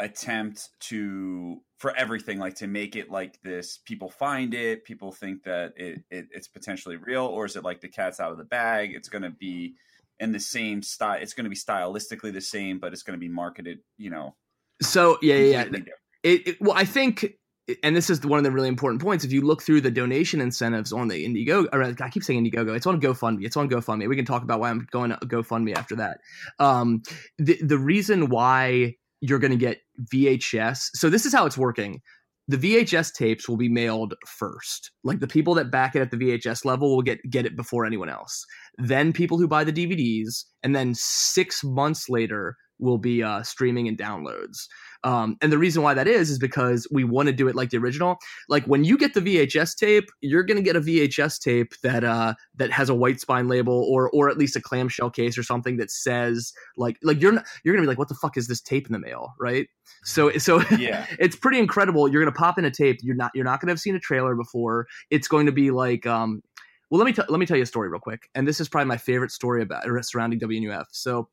attempt 0.00 0.70
to 0.80 1.60
for 1.78 1.96
everything 1.96 2.38
like 2.38 2.54
to 2.54 2.66
make 2.66 2.94
it 2.94 3.10
like 3.10 3.40
this 3.42 3.78
people 3.84 4.08
find 4.08 4.54
it 4.54 4.84
people 4.84 5.10
think 5.10 5.42
that 5.42 5.72
it, 5.76 6.02
it 6.10 6.28
it's 6.30 6.46
potentially 6.46 6.96
real 6.96 7.24
or 7.24 7.44
is 7.44 7.56
it 7.56 7.64
like 7.64 7.80
the 7.80 7.88
cat's 7.88 8.20
out 8.20 8.30
of 8.30 8.38
the 8.38 8.44
bag 8.44 8.92
it's 8.94 9.08
going 9.08 9.22
to 9.22 9.30
be 9.30 9.74
in 10.20 10.30
the 10.30 10.38
same 10.38 10.82
style 10.82 11.18
it's 11.20 11.34
going 11.34 11.44
to 11.44 11.50
be 11.50 11.56
stylistically 11.56 12.32
the 12.32 12.40
same 12.40 12.78
but 12.78 12.92
it's 12.92 13.02
going 13.02 13.16
to 13.16 13.20
be 13.20 13.28
marketed 13.28 13.80
you 13.96 14.08
know 14.08 14.36
so 14.80 15.18
yeah 15.20 15.34
yeah, 15.34 15.64
yeah. 15.64 15.80
It, 16.22 16.48
it, 16.48 16.60
well 16.60 16.76
i 16.76 16.84
think 16.84 17.34
and 17.82 17.94
this 17.94 18.08
is 18.10 18.24
one 18.24 18.38
of 18.38 18.44
the 18.44 18.50
really 18.50 18.68
important 18.68 19.02
points. 19.02 19.24
If 19.24 19.32
you 19.32 19.42
look 19.42 19.62
through 19.62 19.82
the 19.82 19.90
donation 19.90 20.40
incentives 20.40 20.92
on 20.92 21.08
the 21.08 21.24
Indiegogo, 21.24 21.68
or 21.72 21.82
I 21.82 22.10
keep 22.10 22.24
saying 22.24 22.44
Indiegogo, 22.44 22.74
it's 22.74 22.86
on 22.86 23.00
GoFundMe. 23.00 23.44
It's 23.44 23.56
on 23.56 23.68
GoFundMe. 23.68 24.08
We 24.08 24.16
can 24.16 24.24
talk 24.24 24.42
about 24.42 24.60
why 24.60 24.70
I'm 24.70 24.86
going 24.90 25.10
to 25.10 25.16
GoFundMe 25.16 25.76
after 25.76 25.96
that. 25.96 26.18
Um, 26.58 27.02
the 27.38 27.58
the 27.62 27.78
reason 27.78 28.28
why 28.28 28.94
you're 29.20 29.38
going 29.38 29.50
to 29.50 29.56
get 29.56 29.80
VHS. 30.12 30.90
So 30.94 31.10
this 31.10 31.26
is 31.26 31.32
how 31.32 31.44
it's 31.46 31.58
working. 31.58 32.00
The 32.46 32.56
VHS 32.56 33.12
tapes 33.12 33.48
will 33.48 33.58
be 33.58 33.68
mailed 33.68 34.14
first. 34.26 34.90
Like 35.04 35.20
the 35.20 35.26
people 35.26 35.54
that 35.54 35.70
back 35.70 35.94
it 35.94 36.00
at 36.00 36.10
the 36.10 36.16
VHS 36.16 36.64
level 36.64 36.94
will 36.94 37.02
get 37.02 37.18
get 37.28 37.44
it 37.44 37.56
before 37.56 37.84
anyone 37.84 38.08
else. 38.08 38.44
Then 38.78 39.12
people 39.12 39.38
who 39.38 39.46
buy 39.46 39.64
the 39.64 39.72
DVDs, 39.72 40.44
and 40.62 40.74
then 40.74 40.94
six 40.94 41.62
months 41.62 42.08
later 42.08 42.56
will 42.78 42.98
be 42.98 43.22
uh, 43.22 43.42
streaming 43.42 43.88
and 43.88 43.98
downloads. 43.98 44.66
Um, 45.04 45.36
and 45.40 45.52
the 45.52 45.58
reason 45.58 45.82
why 45.82 45.94
that 45.94 46.08
is 46.08 46.30
is 46.30 46.38
because 46.38 46.86
we 46.90 47.04
want 47.04 47.26
to 47.26 47.32
do 47.32 47.48
it 47.48 47.54
like 47.54 47.70
the 47.70 47.76
original. 47.76 48.18
Like 48.48 48.64
when 48.64 48.84
you 48.84 48.98
get 48.98 49.14
the 49.14 49.20
VHS 49.20 49.76
tape, 49.76 50.10
you're 50.20 50.42
gonna 50.42 50.62
get 50.62 50.76
a 50.76 50.80
VHS 50.80 51.38
tape 51.38 51.72
that 51.82 52.04
uh, 52.04 52.34
that 52.56 52.70
has 52.72 52.88
a 52.88 52.94
white 52.94 53.20
spine 53.20 53.48
label 53.48 53.86
or 53.88 54.10
or 54.10 54.28
at 54.28 54.38
least 54.38 54.56
a 54.56 54.60
clamshell 54.60 55.10
case 55.10 55.38
or 55.38 55.42
something 55.42 55.76
that 55.76 55.90
says 55.90 56.52
like 56.76 56.98
like 57.02 57.20
you're 57.20 57.32
not, 57.32 57.44
you're 57.62 57.74
gonna 57.74 57.84
be 57.84 57.88
like, 57.88 57.98
what 57.98 58.08
the 58.08 58.14
fuck 58.14 58.36
is 58.36 58.48
this 58.48 58.60
tape 58.60 58.86
in 58.86 58.92
the 58.92 58.98
mail, 58.98 59.34
right? 59.38 59.68
So 60.04 60.30
so 60.38 60.62
yeah, 60.78 61.06
it's 61.18 61.36
pretty 61.36 61.58
incredible. 61.58 62.08
You're 62.08 62.22
gonna 62.22 62.32
pop 62.32 62.58
in 62.58 62.64
a 62.64 62.70
tape. 62.70 62.98
You're 63.02 63.16
not 63.16 63.30
you're 63.34 63.44
not 63.44 63.60
gonna 63.60 63.72
have 63.72 63.80
seen 63.80 63.94
a 63.94 64.00
trailer 64.00 64.34
before. 64.34 64.86
It's 65.10 65.28
going 65.28 65.46
to 65.46 65.52
be 65.52 65.70
like 65.70 66.06
um, 66.06 66.42
well, 66.90 66.98
let 66.98 67.06
me 67.06 67.12
t- 67.12 67.22
let 67.28 67.38
me 67.38 67.46
tell 67.46 67.56
you 67.56 67.62
a 67.62 67.66
story 67.66 67.88
real 67.88 68.00
quick, 68.00 68.28
and 68.34 68.48
this 68.48 68.60
is 68.60 68.68
probably 68.68 68.86
my 68.86 68.96
favorite 68.96 69.30
story 69.30 69.62
about 69.62 69.84
surrounding 70.06 70.40
WNUF. 70.40 70.86
So, 70.90 71.28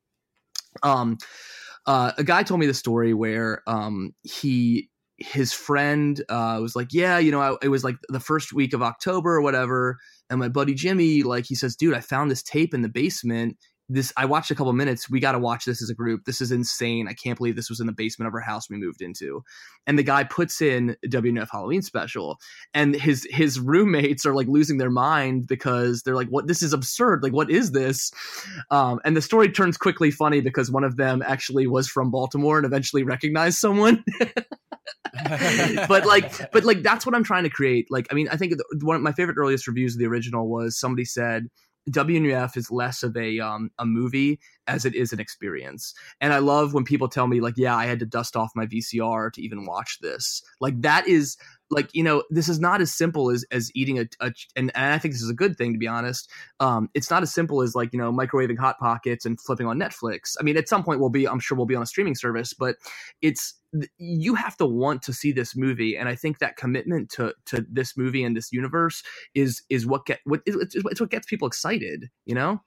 um, 0.83 1.17
uh, 1.85 2.11
a 2.17 2.23
guy 2.23 2.43
told 2.43 2.59
me 2.59 2.65
the 2.65 2.73
story 2.73 3.13
where 3.13 3.61
um, 3.67 4.13
he 4.23 4.89
his 5.17 5.53
friend 5.53 6.21
uh, 6.27 6.59
was 6.61 6.75
like, 6.75 6.89
yeah, 6.91 7.17
you 7.17 7.31
know, 7.31 7.39
I, 7.39 7.55
it 7.61 7.69
was 7.69 7.83
like 7.85 7.95
the 8.09 8.19
first 8.19 8.51
week 8.51 8.73
of 8.73 8.81
October 8.81 9.35
or 9.35 9.41
whatever, 9.41 9.97
and 10.29 10.39
my 10.39 10.49
buddy 10.49 10.73
Jimmy, 10.73 11.23
like, 11.23 11.45
he 11.45 11.55
says, 11.55 11.75
dude, 11.75 11.93
I 11.93 12.01
found 12.01 12.29
this 12.29 12.43
tape 12.43 12.73
in 12.73 12.81
the 12.81 12.89
basement 12.89 13.57
this 13.87 14.11
I 14.17 14.25
watched 14.25 14.51
a 14.51 14.55
couple 14.55 14.73
minutes. 14.73 15.09
We 15.09 15.19
got 15.19 15.33
to 15.33 15.39
watch 15.39 15.65
this 15.65 15.81
as 15.81 15.89
a 15.89 15.93
group. 15.93 16.25
This 16.25 16.41
is 16.41 16.51
insane. 16.51 17.07
I 17.07 17.13
can't 17.13 17.37
believe 17.37 17.55
this 17.55 17.69
was 17.69 17.79
in 17.79 17.87
the 17.87 17.93
basement 17.93 18.27
of 18.27 18.33
our 18.33 18.39
house 18.39 18.69
we 18.69 18.77
moved 18.77 19.01
into. 19.01 19.43
And 19.85 19.99
the 19.99 20.03
guy 20.03 20.23
puts 20.23 20.61
in 20.61 20.95
WNUF 21.05 21.49
Halloween 21.51 21.83
special, 21.83 22.39
and 22.73 22.95
his 22.95 23.27
his 23.29 23.59
roommates 23.59 24.25
are 24.25 24.33
like 24.33 24.47
losing 24.47 24.77
their 24.77 24.89
mind 24.89 25.45
because 25.47 26.01
they're 26.01 26.15
like, 26.15 26.29
"What? 26.29 26.47
This 26.47 26.63
is 26.63 26.73
absurd! 26.73 27.21
Like, 27.21 27.33
what 27.33 27.51
is 27.51 27.71
this?" 27.71 28.11
Um, 28.71 28.99
and 29.05 29.15
the 29.15 29.21
story 29.21 29.49
turns 29.51 29.77
quickly 29.77 30.09
funny 30.09 30.41
because 30.41 30.71
one 30.71 30.83
of 30.83 30.97
them 30.97 31.21
actually 31.25 31.67
was 31.67 31.87
from 31.87 32.09
Baltimore 32.09 32.57
and 32.57 32.65
eventually 32.65 33.03
recognized 33.03 33.59
someone. 33.59 34.03
but 35.87 36.05
like, 36.05 36.51
but 36.51 36.63
like 36.63 36.81
that's 36.81 37.05
what 37.05 37.13
I'm 37.13 37.23
trying 37.23 37.43
to 37.43 37.49
create. 37.49 37.87
Like, 37.91 38.07
I 38.11 38.15
mean, 38.15 38.27
I 38.29 38.37
think 38.37 38.53
one 38.81 38.95
of 38.95 39.01
my 39.03 39.11
favorite 39.11 39.37
earliest 39.37 39.67
reviews 39.67 39.93
of 39.93 39.99
the 39.99 40.07
original 40.07 40.49
was 40.49 40.79
somebody 40.79 41.05
said 41.05 41.47
WNUF 41.89 42.57
is 42.57 42.71
less 42.71 43.03
of 43.03 43.15
a 43.15 43.39
um, 43.39 43.69
a 43.79 43.85
movie 43.85 44.39
as 44.67 44.85
it 44.85 44.95
is 44.95 45.13
an 45.13 45.19
experience. 45.19 45.93
And 46.19 46.33
I 46.33 46.39
love 46.39 46.73
when 46.73 46.83
people 46.83 47.07
tell 47.07 47.27
me 47.27 47.41
like, 47.41 47.57
yeah, 47.57 47.75
I 47.75 47.85
had 47.85 47.99
to 47.99 48.05
dust 48.05 48.35
off 48.35 48.51
my 48.55 48.65
VCR 48.65 49.31
to 49.33 49.41
even 49.41 49.65
watch 49.65 49.99
this. 50.01 50.41
Like 50.59 50.81
that 50.81 51.07
is 51.07 51.37
like 51.69 51.89
you 51.93 52.03
know 52.03 52.23
this 52.29 52.47
is 52.47 52.59
not 52.59 52.81
as 52.81 52.93
simple 52.93 53.29
as 53.29 53.45
as 53.51 53.71
eating 53.73 53.99
a, 53.99 54.05
a 54.19 54.31
and, 54.55 54.71
and 54.75 54.93
i 54.93 54.97
think 54.97 55.13
this 55.13 55.21
is 55.21 55.29
a 55.29 55.35
good 55.35 55.57
thing 55.57 55.73
to 55.73 55.79
be 55.79 55.87
honest 55.87 56.29
um 56.59 56.89
it's 56.93 57.09
not 57.09 57.23
as 57.23 57.33
simple 57.33 57.61
as 57.61 57.75
like 57.75 57.91
you 57.91 57.99
know 57.99 58.11
microwaving 58.11 58.57
hot 58.57 58.77
pockets 58.79 59.25
and 59.25 59.39
flipping 59.39 59.67
on 59.67 59.77
netflix 59.77 60.35
i 60.39 60.43
mean 60.43 60.57
at 60.57 60.69
some 60.69 60.83
point 60.83 60.99
we'll 60.99 61.09
be 61.09 61.27
i'm 61.27 61.39
sure 61.39 61.57
we'll 61.57 61.65
be 61.65 61.75
on 61.75 61.83
a 61.83 61.87
streaming 61.87 62.15
service 62.15 62.53
but 62.53 62.75
it's 63.21 63.55
you 63.97 64.35
have 64.35 64.55
to 64.55 64.65
want 64.65 65.01
to 65.01 65.11
see 65.11 65.31
this 65.31 65.55
movie 65.55 65.97
and 65.97 66.07
i 66.07 66.15
think 66.15 66.39
that 66.39 66.55
commitment 66.55 67.09
to 67.09 67.33
to 67.45 67.65
this 67.69 67.97
movie 67.97 68.23
and 68.23 68.35
this 68.35 68.51
universe 68.51 69.03
is 69.33 69.63
is 69.69 69.85
what 69.85 70.05
get 70.05 70.19
what 70.25 70.41
it's, 70.45 70.75
it's 70.75 71.01
what 71.01 71.09
gets 71.09 71.25
people 71.25 71.47
excited 71.47 72.09
you 72.25 72.35
know 72.35 72.61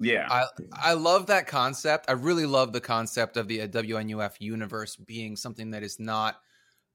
yeah. 0.00 0.28
I 0.30 0.44
I 0.72 0.92
love 0.92 1.26
that 1.26 1.48
concept. 1.48 2.06
I 2.08 2.12
really 2.12 2.46
love 2.46 2.72
the 2.72 2.80
concept 2.80 3.36
of 3.36 3.48
the 3.48 3.66
WNUF 3.66 4.34
universe 4.38 4.94
being 4.94 5.34
something 5.34 5.72
that 5.72 5.82
is 5.82 5.98
not 5.98 6.36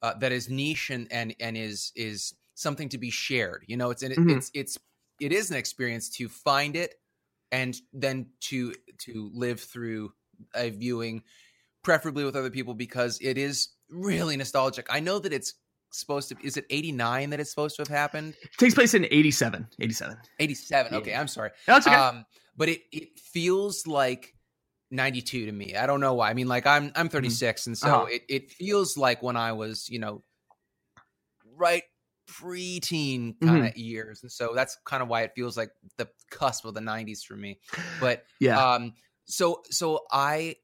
uh, 0.03 0.13
that 0.19 0.31
is 0.31 0.49
niche 0.49 0.89
and 0.91 1.07
and 1.11 1.33
and 1.39 1.57
is 1.57 1.91
is 1.95 2.33
something 2.53 2.89
to 2.89 2.97
be 2.97 3.09
shared. 3.09 3.63
You 3.67 3.77
know, 3.77 3.89
it's 3.89 4.03
mm-hmm. 4.03 4.29
it's 4.29 4.51
it's 4.53 4.77
it 5.19 5.31
is 5.31 5.49
an 5.49 5.57
experience 5.57 6.09
to 6.17 6.29
find 6.29 6.75
it 6.75 6.95
and 7.51 7.75
then 7.93 8.27
to 8.41 8.73
to 8.99 9.31
live 9.33 9.61
through 9.61 10.13
a 10.53 10.69
viewing 10.69 11.23
preferably 11.83 12.25
with 12.25 12.35
other 12.35 12.49
people 12.49 12.73
because 12.73 13.19
it 13.21 13.37
is 13.37 13.69
really 13.89 14.35
nostalgic. 14.35 14.87
I 14.89 14.99
know 14.99 15.19
that 15.19 15.31
it's 15.31 15.53
supposed 15.91 16.29
to 16.29 16.35
is 16.43 16.57
it 16.57 16.65
89 16.69 17.29
that 17.29 17.39
it's 17.39 17.49
supposed 17.49 17.77
to 17.77 17.81
have 17.83 17.87
happened? 17.87 18.35
It 18.41 18.51
takes 18.57 18.73
place 18.73 18.93
in 18.93 19.05
87. 19.05 19.67
87. 19.79 20.17
87. 20.39 20.93
Okay, 20.95 21.15
I'm 21.15 21.27
sorry. 21.27 21.51
That's 21.65 21.87
okay. 21.87 21.95
Um, 21.95 22.25
but 22.57 22.67
it 22.67 22.81
it 22.91 23.19
feels 23.19 23.87
like 23.87 24.35
92 24.93 25.47
to 25.47 25.51
me. 25.51 25.75
I 25.75 25.87
don't 25.87 25.99
know 25.99 26.13
why. 26.13 26.29
I 26.29 26.33
mean, 26.33 26.47
like 26.47 26.67
I'm 26.67 26.91
I'm 26.95 27.07
mm-hmm. 27.07 27.17
36, 27.17 27.61
mm-hmm. 27.61 27.69
and 27.69 27.77
so 27.77 27.87
uh-huh. 27.87 28.05
it 28.11 28.21
it 28.29 28.51
feels 28.51 28.95
like 28.95 29.21
when 29.21 29.35
I 29.35 29.53
was, 29.53 29.89
you 29.89 29.99
know, 29.99 30.23
right 31.57 31.83
preteen 32.29 33.35
kind 33.41 33.65
of 33.65 33.71
mm-hmm. 33.71 33.79
years, 33.79 34.21
and 34.21 34.31
so 34.31 34.53
that's 34.55 34.77
kind 34.85 35.03
of 35.03 35.09
why 35.09 35.23
it 35.23 35.31
feels 35.35 35.57
like 35.57 35.71
the 35.97 36.07
cusp 36.31 36.65
of 36.65 36.73
the 36.73 36.79
90s 36.79 37.23
for 37.23 37.35
me. 37.35 37.59
But 37.99 38.23
yeah, 38.39 38.73
um, 38.73 38.93
so 39.25 39.63
so 39.69 40.01
I 40.11 40.55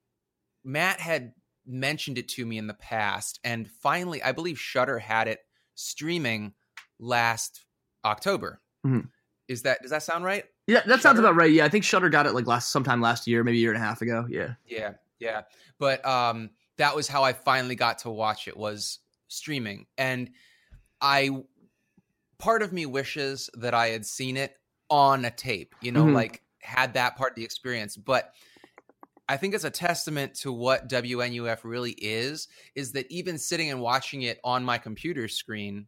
Matt 0.63 0.99
had 0.99 1.33
mentioned 1.65 2.17
it 2.17 2.29
to 2.29 2.45
me 2.45 2.57
in 2.57 2.67
the 2.67 2.73
past, 2.75 3.39
and 3.43 3.69
finally, 3.81 4.21
I 4.21 4.31
believe 4.31 4.59
Shudder 4.59 4.99
had 4.99 5.27
it 5.27 5.39
streaming 5.75 6.53
last 6.99 7.65
October. 8.05 8.61
Mm-hmm. 8.85 9.07
Is 9.47 9.63
that 9.63 9.81
does 9.81 9.91
that 9.91 10.03
sound 10.03 10.23
right? 10.23 10.45
Yeah, 10.69 10.81
that 10.81 10.85
Shudder? 10.85 11.01
sounds 11.01 11.19
about 11.19 11.35
right. 11.35 11.51
Yeah, 11.51 11.65
I 11.65 11.69
think 11.69 11.83
Shudder 11.83 12.09
got 12.09 12.27
it 12.27 12.33
like 12.33 12.45
last 12.45 12.71
sometime 12.71 13.01
last 13.01 13.25
year, 13.25 13.43
maybe 13.43 13.57
a 13.57 13.61
year 13.61 13.73
and 13.73 13.81
a 13.81 13.85
half 13.85 14.01
ago. 14.01 14.27
Yeah. 14.29 14.53
Yeah, 14.67 14.93
yeah. 15.19 15.41
But 15.79 16.05
um 16.05 16.51
that 16.77 16.95
was 16.95 17.07
how 17.07 17.23
I 17.23 17.33
finally 17.33 17.75
got 17.75 17.97
to 17.99 18.09
watch 18.09 18.47
it 18.47 18.55
was 18.55 18.99
streaming. 19.27 19.87
And 19.97 20.29
I 21.01 21.43
part 22.37 22.61
of 22.61 22.71
me 22.71 22.85
wishes 22.85 23.49
that 23.55 23.73
I 23.73 23.87
had 23.87 24.05
seen 24.05 24.37
it 24.37 24.55
on 24.89 25.25
a 25.25 25.31
tape, 25.31 25.75
you 25.81 25.91
know, 25.91 26.05
mm-hmm. 26.05 26.15
like 26.15 26.41
had 26.61 26.93
that 26.93 27.17
part 27.17 27.31
of 27.31 27.35
the 27.35 27.43
experience. 27.43 27.97
But 27.97 28.31
I 29.27 29.37
think 29.37 29.53
it's 29.53 29.63
a 29.63 29.69
testament 29.69 30.35
to 30.35 30.51
what 30.51 30.89
WNUF 30.89 31.59
really 31.63 31.91
is, 31.91 32.47
is 32.75 32.91
that 32.93 33.05
even 33.11 33.37
sitting 33.37 33.71
and 33.71 33.81
watching 33.81 34.21
it 34.23 34.39
on 34.43 34.63
my 34.63 34.77
computer 34.77 35.27
screen 35.27 35.87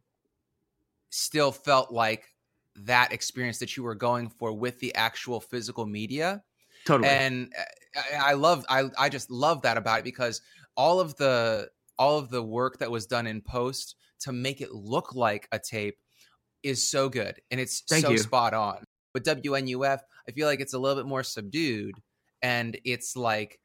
still 1.10 1.52
felt 1.52 1.92
like 1.92 2.31
that 2.76 3.12
experience 3.12 3.58
that 3.58 3.76
you 3.76 3.82
were 3.82 3.94
going 3.94 4.28
for 4.28 4.52
with 4.52 4.78
the 4.80 4.94
actual 4.94 5.40
physical 5.40 5.86
media. 5.86 6.42
Totally. 6.84 7.08
And 7.08 7.52
uh, 7.58 8.18
I, 8.18 8.32
love 8.34 8.64
I 8.68 8.90
I 8.98 9.08
just 9.08 9.30
love 9.30 9.62
that 9.62 9.76
about 9.76 10.00
it 10.00 10.04
because 10.04 10.40
all 10.76 11.00
of 11.00 11.16
the 11.16 11.68
all 11.98 12.18
of 12.18 12.30
the 12.30 12.42
work 12.42 12.78
that 12.78 12.90
was 12.90 13.06
done 13.06 13.26
in 13.26 13.40
post 13.40 13.96
to 14.20 14.32
make 14.32 14.60
it 14.60 14.72
look 14.72 15.14
like 15.14 15.48
a 15.52 15.58
tape 15.58 15.98
is 16.62 16.88
so 16.88 17.08
good 17.08 17.40
and 17.50 17.60
it's 17.60 17.82
Thank 17.88 18.04
so 18.04 18.12
you. 18.12 18.18
spot 18.18 18.54
on. 18.54 18.84
With 19.14 19.24
WNUF, 19.24 20.00
I 20.28 20.32
feel 20.32 20.46
like 20.46 20.60
it's 20.60 20.74
a 20.74 20.78
little 20.78 20.96
bit 20.96 21.08
more 21.08 21.22
subdued 21.22 21.94
and 22.40 22.78
it's 22.84 23.14
like 23.14 23.60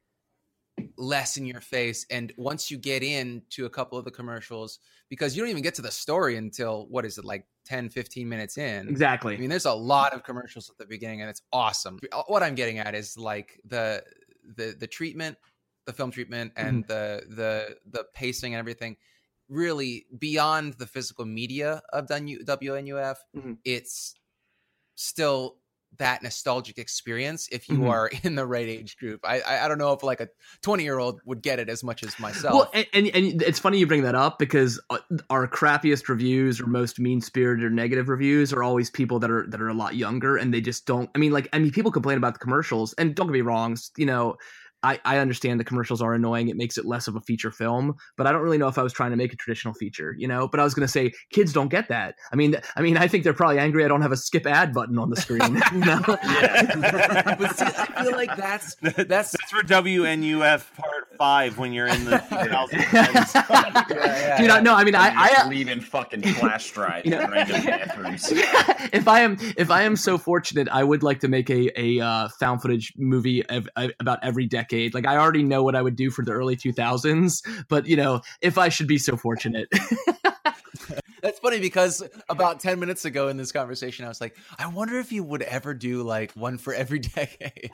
less 0.97 1.37
in 1.37 1.45
your 1.45 1.61
face 1.61 2.05
and 2.11 2.31
once 2.37 2.69
you 2.69 2.77
get 2.77 3.01
into 3.01 3.65
a 3.65 3.69
couple 3.69 3.97
of 3.97 4.05
the 4.05 4.11
commercials 4.11 4.77
because 5.09 5.35
you 5.35 5.41
don't 5.41 5.49
even 5.49 5.63
get 5.63 5.73
to 5.73 5.81
the 5.81 5.89
story 5.89 6.37
until 6.37 6.85
what 6.89 7.03
is 7.03 7.17
it 7.17 7.25
like 7.25 7.47
10 7.67 7.89
15 7.89 8.27
minutes 8.29 8.57
in 8.57 8.87
exactly 8.87 9.35
i 9.35 9.37
mean 9.37 9.49
there's 9.49 9.65
a 9.65 9.73
lot 9.73 10.13
of 10.13 10.23
commercials 10.23 10.69
at 10.69 10.77
the 10.77 10.85
beginning 10.85 11.21
and 11.21 11.29
it's 11.29 11.41
awesome 11.51 11.99
what 12.27 12.41
i'm 12.41 12.55
getting 12.55 12.79
at 12.79 12.95
is 12.95 13.17
like 13.17 13.59
the 13.65 14.01
the 14.55 14.75
the 14.79 14.87
treatment 14.87 15.37
the 15.85 15.93
film 15.93 16.11
treatment 16.11 16.51
and 16.55 16.85
mm-hmm. 16.85 16.87
the 16.87 17.35
the 17.35 17.77
the 17.91 18.05
pacing 18.13 18.53
and 18.53 18.59
everything 18.59 18.95
really 19.49 20.05
beyond 20.17 20.73
the 20.73 20.87
physical 20.87 21.25
media 21.25 21.81
of 21.93 22.07
WNUF, 22.07 23.15
mm-hmm. 23.35 23.53
it's 23.63 24.15
still 24.95 25.57
that 25.97 26.23
nostalgic 26.23 26.77
experience 26.77 27.47
if 27.51 27.69
you 27.69 27.75
mm-hmm. 27.75 27.89
are 27.89 28.09
in 28.23 28.35
the 28.35 28.45
right 28.45 28.67
age 28.67 28.97
group. 28.97 29.21
I, 29.23 29.39
I, 29.41 29.65
I 29.65 29.67
don't 29.67 29.77
know 29.77 29.93
if 29.93 30.03
like 30.03 30.21
a 30.21 30.29
20 30.61 30.83
year 30.83 30.99
old 30.99 31.21
would 31.25 31.41
get 31.41 31.59
it 31.59 31.69
as 31.69 31.83
much 31.83 32.03
as 32.03 32.19
myself. 32.19 32.53
Well, 32.53 32.71
and, 32.73 32.87
and, 32.93 33.07
and 33.15 33.41
it's 33.41 33.59
funny 33.59 33.79
you 33.79 33.87
bring 33.87 34.03
that 34.03 34.15
up 34.15 34.39
because 34.39 34.79
uh, 34.89 34.97
our 35.29 35.47
crappiest 35.47 36.07
reviews 36.09 36.59
or 36.59 36.67
most 36.67 36.99
mean 36.99 37.21
spirited 37.21 37.63
or 37.65 37.69
negative 37.69 38.09
reviews 38.09 38.53
are 38.53 38.63
always 38.63 38.89
people 38.89 39.19
that 39.19 39.31
are 39.31 39.45
that 39.47 39.61
are 39.61 39.69
a 39.69 39.73
lot 39.73 39.95
younger 39.95 40.37
and 40.37 40.53
they 40.53 40.61
just 40.61 40.85
don't. 40.85 41.09
I 41.15 41.19
mean, 41.19 41.31
like 41.31 41.49
I 41.53 41.59
mean, 41.59 41.71
people 41.71 41.91
complain 41.91 42.17
about 42.17 42.33
the 42.33 42.39
commercials 42.39 42.93
and 42.93 43.15
don't 43.15 43.27
get 43.27 43.33
me 43.33 43.41
wrong, 43.41 43.77
you 43.97 44.05
know 44.05 44.37
I, 44.83 44.99
I 45.05 45.17
understand 45.17 45.59
the 45.59 45.63
commercials 45.63 46.01
are 46.01 46.13
annoying. 46.13 46.49
It 46.49 46.55
makes 46.55 46.77
it 46.77 46.85
less 46.85 47.07
of 47.07 47.15
a 47.15 47.21
feature 47.21 47.51
film, 47.51 47.95
but 48.15 48.27
I 48.27 48.31
don't 48.31 48.41
really 48.41 48.57
know 48.57 48.67
if 48.67 48.77
I 48.77 48.83
was 48.83 48.93
trying 48.93 49.11
to 49.11 49.17
make 49.17 49.33
a 49.33 49.35
traditional 49.35 49.73
feature, 49.73 50.15
you 50.17 50.27
know. 50.27 50.47
But 50.47 50.59
I 50.59 50.63
was 50.63 50.73
going 50.73 50.85
to 50.85 50.91
say 50.91 51.13
kids 51.31 51.51
don't 51.51 51.69
get 51.69 51.89
that. 51.89 52.15
I 52.31 52.35
mean, 52.35 52.55
I 52.75 52.81
mean, 52.81 52.97
I 52.97 53.07
think 53.07 53.23
they're 53.23 53.33
probably 53.33 53.59
angry. 53.59 53.83
I 53.83 53.87
don't 53.87 54.01
have 54.01 54.11
a 54.11 54.17
skip 54.17 54.45
ad 54.45 54.73
button 54.73 54.97
on 54.99 55.09
the 55.09 55.15
screen. 55.15 55.61
you 55.73 55.79
know? 55.79 56.01
yeah. 56.07 57.35
but 57.39 57.57
see, 57.57 57.65
I 57.65 58.03
feel 58.03 58.11
like 58.11 58.35
that's 58.37 58.75
that's 58.75 59.07
that's 59.31 59.51
for 59.51 59.63
WNUF 59.63 60.75
part 60.75 61.06
five 61.17 61.57
when 61.57 61.73
you're 61.73 61.87
in 61.87 62.05
the 62.05 62.23
yeah, 62.31 63.25
yeah, 63.89 64.37
Dude, 64.37 64.47
yeah. 64.47 64.59
no, 64.59 64.75
I 64.75 64.83
mean, 64.83 64.95
I, 64.95 65.11
I 65.15 65.47
leave 65.47 65.67
in 65.67 65.81
fucking 65.81 66.21
flash 66.21 66.71
drive 66.71 67.05
you 67.05 67.11
know, 67.11 67.27
random 67.27 67.65
bathrooms. 67.65 68.31
if 68.31 69.07
I 69.07 69.21
am 69.21 69.37
if 69.57 69.71
I 69.71 69.83
am 69.83 69.95
so 69.95 70.17
fortunate, 70.17 70.67
I 70.69 70.83
would 70.83 71.03
like 71.03 71.19
to 71.21 71.27
make 71.27 71.49
a 71.49 71.71
a 71.79 72.03
uh, 72.03 72.27
found 72.39 72.61
footage 72.61 72.93
movie 72.97 73.45
of, 73.47 73.67
of, 73.75 73.91
about 73.99 74.19
every 74.23 74.45
decade 74.45 74.67
decade. 74.67 74.93
Like 74.93 75.07
I 75.07 75.17
already 75.17 75.43
know 75.43 75.63
what 75.63 75.75
I 75.75 75.81
would 75.81 75.95
do 75.95 76.09
for 76.09 76.23
the 76.23 76.31
early 76.31 76.55
2000s, 76.55 77.65
but 77.69 77.87
you 77.87 77.95
know, 77.95 78.21
if 78.41 78.57
I 78.57 78.69
should 78.69 78.87
be 78.87 78.97
so 78.97 79.15
fortunate. 79.15 79.69
That's 81.21 81.39
funny 81.39 81.59
because 81.59 82.03
about 82.29 82.59
10 82.59 82.79
minutes 82.79 83.05
ago 83.05 83.27
in 83.27 83.37
this 83.37 83.51
conversation, 83.51 84.05
I 84.05 84.07
was 84.07 84.21
like, 84.21 84.37
I 84.57 84.67
wonder 84.67 84.99
if 84.99 85.11
you 85.11 85.23
would 85.23 85.41
ever 85.41 85.73
do 85.73 86.03
like 86.03 86.31
one 86.33 86.57
for 86.57 86.73
every 86.73 86.99
decade. 86.99 87.71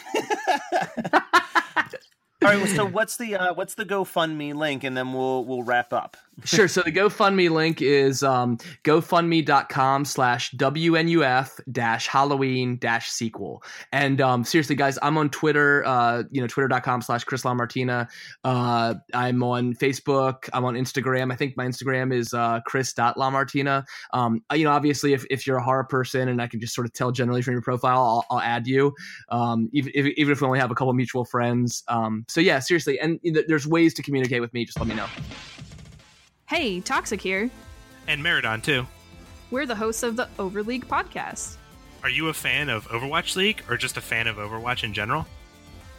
All 2.46 2.52
right. 2.52 2.68
So 2.70 2.86
what's 2.86 3.18
the 3.18 3.36
uh, 3.36 3.54
what's 3.54 3.76
the 3.76 3.86
GoFundMe 3.86 4.54
link, 4.54 4.84
and 4.84 4.96
then 4.96 5.14
we'll 5.14 5.46
we'll 5.46 5.64
wrap 5.64 5.94
up. 5.94 6.18
sure. 6.46 6.68
So 6.68 6.82
the 6.82 6.92
GoFundMe 6.92 7.50
link 7.50 7.82
is 7.82 8.24
um, 8.24 8.58
GoFundMe.com 8.84 10.06
slash 10.06 10.52
WNUF 10.54 11.60
dash 11.72 12.08
Halloween 12.08 12.78
dash 12.78 13.10
sequel. 13.10 13.64
And 13.92 14.20
um, 14.20 14.44
seriously, 14.44 14.76
guys, 14.76 14.98
I'm 15.04 15.18
on 15.18 15.30
Twitter. 15.30 15.86
Uh, 15.86 16.24
you 16.32 16.42
know, 16.42 16.48
Twitter.com 16.48 17.02
slash 17.02 17.24
Chris 17.24 17.44
LaMartina. 17.44 18.08
Uh, 18.44 18.96
I'm 19.14 19.44
on 19.44 19.76
Facebook. 19.76 20.50
I'm 20.54 20.66
on 20.66 20.74
Instagram. 20.74 21.32
I 21.32 21.36
think 21.36 21.56
my 21.56 21.68
Instagram 21.68 22.14
is 22.14 22.34
uh, 22.34 22.62
Chris.LaMartina. 22.66 23.86
Um, 24.12 24.42
you 24.54 24.64
know, 24.64 24.72
obviously, 24.72 25.14
if, 25.14 25.26
if 25.30 25.46
you're 25.46 25.58
a 25.58 25.64
horror 25.64 25.84
person, 25.84 26.30
and 26.30 26.42
I 26.42 26.48
can 26.48 26.60
just 26.60 26.74
sort 26.74 26.88
of 26.88 26.94
tell 26.94 27.12
generally 27.12 27.44
from 27.44 27.54
your 27.54 27.62
profile, 27.62 28.00
I'll, 28.00 28.26
I'll 28.32 28.42
add 28.42 28.66
you. 28.66 28.94
Um, 29.30 29.70
even 29.72 29.92
if, 29.94 30.08
even 30.18 30.32
if 30.32 30.42
we 30.42 30.48
only 30.48 30.60
have 30.60 30.72
a 30.72 30.76
couple 30.76 30.94
mutual 30.94 31.26
friends. 31.26 31.84
Um, 31.88 32.26
so 32.34 32.42
yeah, 32.42 32.58
seriously, 32.58 33.00
and 33.00 33.20
there's 33.48 33.68
ways 33.68 33.94
to 33.94 34.02
communicate 34.02 34.42
with 34.42 34.52
me. 34.56 34.66
Just 34.66 34.80
let 34.80 34.88
me 34.88 34.96
know. 34.96 35.06
Hey, 36.48 36.82
Toxic 36.82 37.22
here. 37.22 37.52
And 38.08 38.26
Meridon 38.26 38.64
too. 38.64 38.88
We're 39.52 39.68
the 39.68 39.76
hosts 39.76 40.02
of 40.02 40.16
the 40.16 40.28
Overleague 40.40 40.88
podcast. 40.88 41.58
Are 42.02 42.10
you 42.10 42.30
a 42.30 42.34
fan 42.34 42.70
of 42.70 42.88
Overwatch 42.88 43.36
League 43.36 43.62
or 43.70 43.78
just 43.78 43.98
a 43.98 44.02
fan 44.02 44.26
of 44.26 44.38
Overwatch 44.38 44.84
in 44.84 44.96
general? 44.96 45.28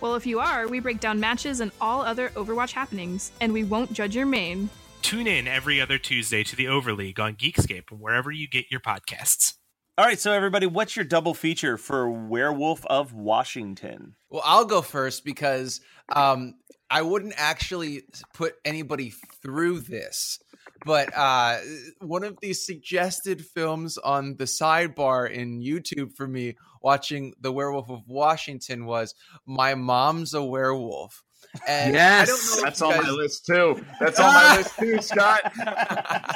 Well, 0.01 0.17
if 0.17 0.27
you 0.27 0.41
are, 0.41 0.67
we 0.67 0.81
break 0.81 0.99
down 0.99 1.21
matches 1.21 1.61
and 1.61 1.71
all 1.81 2.03
other 2.03 2.31
Overwatch 2.31 2.73
happenings, 2.73 3.31
and 3.41 3.53
we 3.53 3.63
won't 3.63 3.93
judge 3.93 4.17
your 4.17 4.27
main. 4.27 4.69
Tune 5.03 5.29
in 5.29 5.47
every 5.47 5.81
other 5.81 5.99
Tuesday 5.99 6.43
to 6.43 6.57
the 6.57 6.67
Overleague 6.67 7.21
on 7.21 7.37
Geekscape 7.37 7.93
and 7.93 8.01
wherever 8.01 8.33
you 8.33 8.49
get 8.49 8.73
your 8.73 8.81
podcasts. 8.81 9.55
All 9.97 10.05
right, 10.05 10.19
so 10.19 10.33
everybody, 10.33 10.67
what's 10.67 10.97
your 10.97 11.05
double 11.05 11.35
feature 11.35 11.79
for 11.79 12.11
Werewolf 12.11 12.85
of 12.87 13.13
Washington? 13.13 14.17
Well, 14.29 14.43
I'll 14.45 14.65
go 14.65 14.83
first 14.83 15.25
because 15.25 15.81
um, 16.13 16.55
I 16.91 17.03
wouldn't 17.03 17.35
actually 17.37 18.03
put 18.35 18.55
anybody 18.65 19.13
through 19.43 19.81
this, 19.81 20.39
but 20.85 21.17
uh, 21.17 21.59
one 22.01 22.25
of 22.25 22.39
these 22.41 22.65
suggested 22.65 23.45
films 23.45 23.99
on 23.99 24.37
the 24.37 24.45
sidebar 24.45 25.31
in 25.31 25.61
YouTube 25.61 26.15
for 26.15 26.27
me 26.27 26.57
watching 26.83 27.33
The 27.41 27.53
Werewolf 27.53 27.91
of 27.91 28.07
Washington 28.07 28.85
was 28.85 29.15
My 29.47 29.75
Mom's 29.75 30.35
a 30.35 30.43
Werewolf. 30.45 31.23
And 31.69 31.97
I 31.97 32.25
don't 32.25 32.29
know 32.29 32.63
That's 32.63 32.81
you 32.81 32.87
on 32.87 32.93
guys- 32.95 33.03
my 33.05 33.11
list 33.11 33.47
too. 33.47 33.85
That's 34.01 34.21
on 34.21 34.33
my 34.35 34.57
list 34.57 34.79
too, 34.79 34.99
Scott. 35.03 35.53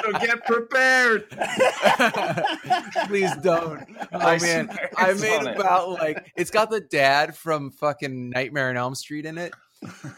So 0.01 0.11
get 0.13 0.45
prepared. 0.45 1.29
Please 3.07 3.35
don't. 3.37 3.85
Oh 4.13 4.19
I 4.19 4.37
man, 4.39 4.69
swear 4.69 4.89
I 4.97 5.13
made 5.13 5.37
on 5.39 5.47
it. 5.47 5.55
about 5.59 5.89
like 5.91 6.31
it's 6.35 6.51
got 6.51 6.69
the 6.69 6.81
dad 6.81 7.35
from 7.35 7.71
fucking 7.71 8.29
Nightmare 8.29 8.69
on 8.69 8.77
Elm 8.77 8.95
Street 8.95 9.25
in 9.25 9.37
it, 9.37 9.53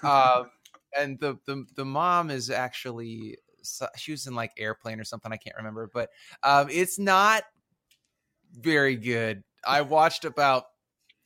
um, 0.03 0.49
and 0.97 1.19
the 1.19 1.37
the 1.45 1.65
the 1.75 1.85
mom 1.85 2.29
is 2.29 2.49
actually 2.49 3.37
she 3.95 4.11
was 4.11 4.27
in 4.27 4.35
like 4.35 4.51
Airplane 4.57 4.99
or 4.99 5.03
something. 5.03 5.31
I 5.31 5.37
can't 5.37 5.55
remember, 5.57 5.89
but 5.93 6.09
um, 6.43 6.67
it's 6.69 6.97
not 6.99 7.43
very 8.53 8.95
good. 8.95 9.43
I 9.65 9.81
watched 9.81 10.25
about 10.25 10.65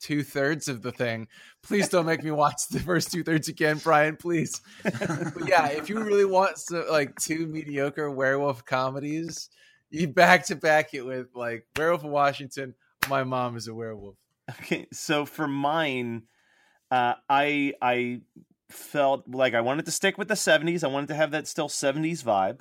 two 0.00 0.22
thirds 0.22 0.68
of 0.68 0.82
the 0.82 0.92
thing. 0.92 1.28
Please 1.62 1.88
don't 1.88 2.06
make 2.06 2.22
me 2.22 2.30
watch 2.30 2.68
the 2.70 2.80
first 2.80 3.12
two 3.12 3.22
thirds 3.22 3.48
again, 3.48 3.78
Brian. 3.78 4.16
Please. 4.16 4.60
but 4.82 5.48
yeah, 5.48 5.68
if 5.68 5.88
you 5.88 6.02
really 6.02 6.24
want 6.24 6.58
so, 6.58 6.84
like 6.90 7.14
two 7.16 7.46
mediocre 7.46 8.10
werewolf 8.10 8.64
comedies, 8.64 9.48
you 9.90 10.08
back 10.08 10.46
to 10.46 10.56
back 10.56 10.94
it 10.94 11.02
with 11.04 11.28
like 11.34 11.66
Werewolf 11.76 12.04
of 12.04 12.10
Washington. 12.10 12.74
My 13.08 13.24
mom 13.24 13.56
is 13.56 13.68
a 13.68 13.74
werewolf. 13.74 14.16
Okay, 14.48 14.86
so 14.92 15.26
for 15.26 15.48
mine, 15.48 16.22
uh, 16.90 17.14
I 17.28 17.74
I 17.82 18.20
felt 18.70 19.28
like 19.28 19.54
I 19.54 19.60
wanted 19.60 19.86
to 19.86 19.90
stick 19.90 20.18
with 20.18 20.28
the 20.28 20.34
'70s. 20.34 20.84
I 20.84 20.88
wanted 20.88 21.08
to 21.08 21.14
have 21.14 21.32
that 21.32 21.48
still 21.48 21.68
'70s 21.68 22.22
vibe, 22.22 22.58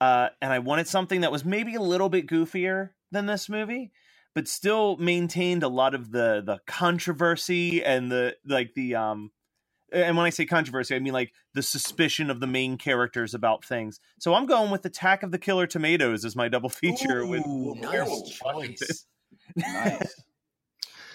uh, 0.00 0.28
and 0.40 0.52
I 0.52 0.60
wanted 0.60 0.86
something 0.86 1.22
that 1.22 1.32
was 1.32 1.44
maybe 1.44 1.74
a 1.74 1.80
little 1.80 2.08
bit 2.08 2.28
goofier 2.28 2.90
than 3.10 3.26
this 3.26 3.48
movie, 3.48 3.90
but 4.36 4.46
still 4.46 4.98
maintained 4.98 5.62
a 5.62 5.68
lot 5.68 5.94
of 5.94 6.12
the 6.12 6.42
the 6.44 6.60
controversy 6.66 7.82
and 7.82 8.12
the 8.12 8.36
like 8.44 8.74
the 8.74 8.94
um. 8.94 9.32
And 9.92 10.16
when 10.16 10.26
I 10.26 10.30
say 10.30 10.44
controversy, 10.44 10.94
I 10.94 10.98
mean 10.98 11.14
like 11.14 11.32
the 11.54 11.62
suspicion 11.62 12.28
of 12.28 12.38
the 12.40 12.46
main 12.46 12.76
characters 12.76 13.32
about 13.32 13.64
things. 13.64 13.98
So 14.18 14.34
I'm 14.34 14.44
going 14.44 14.70
with 14.70 14.84
Attack 14.84 15.22
of 15.22 15.30
the 15.30 15.38
Killer 15.38 15.66
Tomatoes 15.66 16.24
as 16.24 16.36
my 16.36 16.48
double 16.48 16.68
feature 16.68 17.24
with 17.24 17.46
Ooh, 17.46 17.70
with 17.70 17.82
nice 17.82 17.92
Werewolf 17.92 18.30
choice. 18.30 19.06
Nice. 19.56 20.22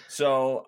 So 0.08 0.64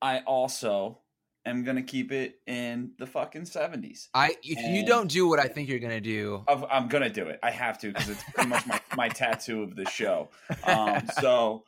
I 0.00 0.20
also 0.20 1.00
am 1.46 1.64
gonna 1.64 1.82
keep 1.82 2.12
it 2.12 2.40
in 2.46 2.92
the 2.98 3.06
fucking 3.06 3.46
seventies. 3.46 4.08
I 4.14 4.36
if 4.42 4.58
you 4.58 4.86
don't 4.86 5.10
do 5.10 5.28
what 5.28 5.38
I 5.38 5.46
think 5.46 5.68
you're 5.68 5.78
gonna 5.78 6.00
do, 6.00 6.44
I'm 6.48 6.64
I'm 6.70 6.88
gonna 6.88 7.10
do 7.10 7.26
it. 7.28 7.38
I 7.42 7.50
have 7.50 7.78
to 7.80 7.88
because 7.88 8.08
it's 8.08 8.22
pretty 8.34 8.50
much 8.50 8.66
my, 8.66 8.80
my 8.96 9.08
tattoo 9.08 9.62
of 9.62 9.76
the 9.76 9.88
show. 9.88 10.30
Um, 10.64 11.06
so 11.20 11.64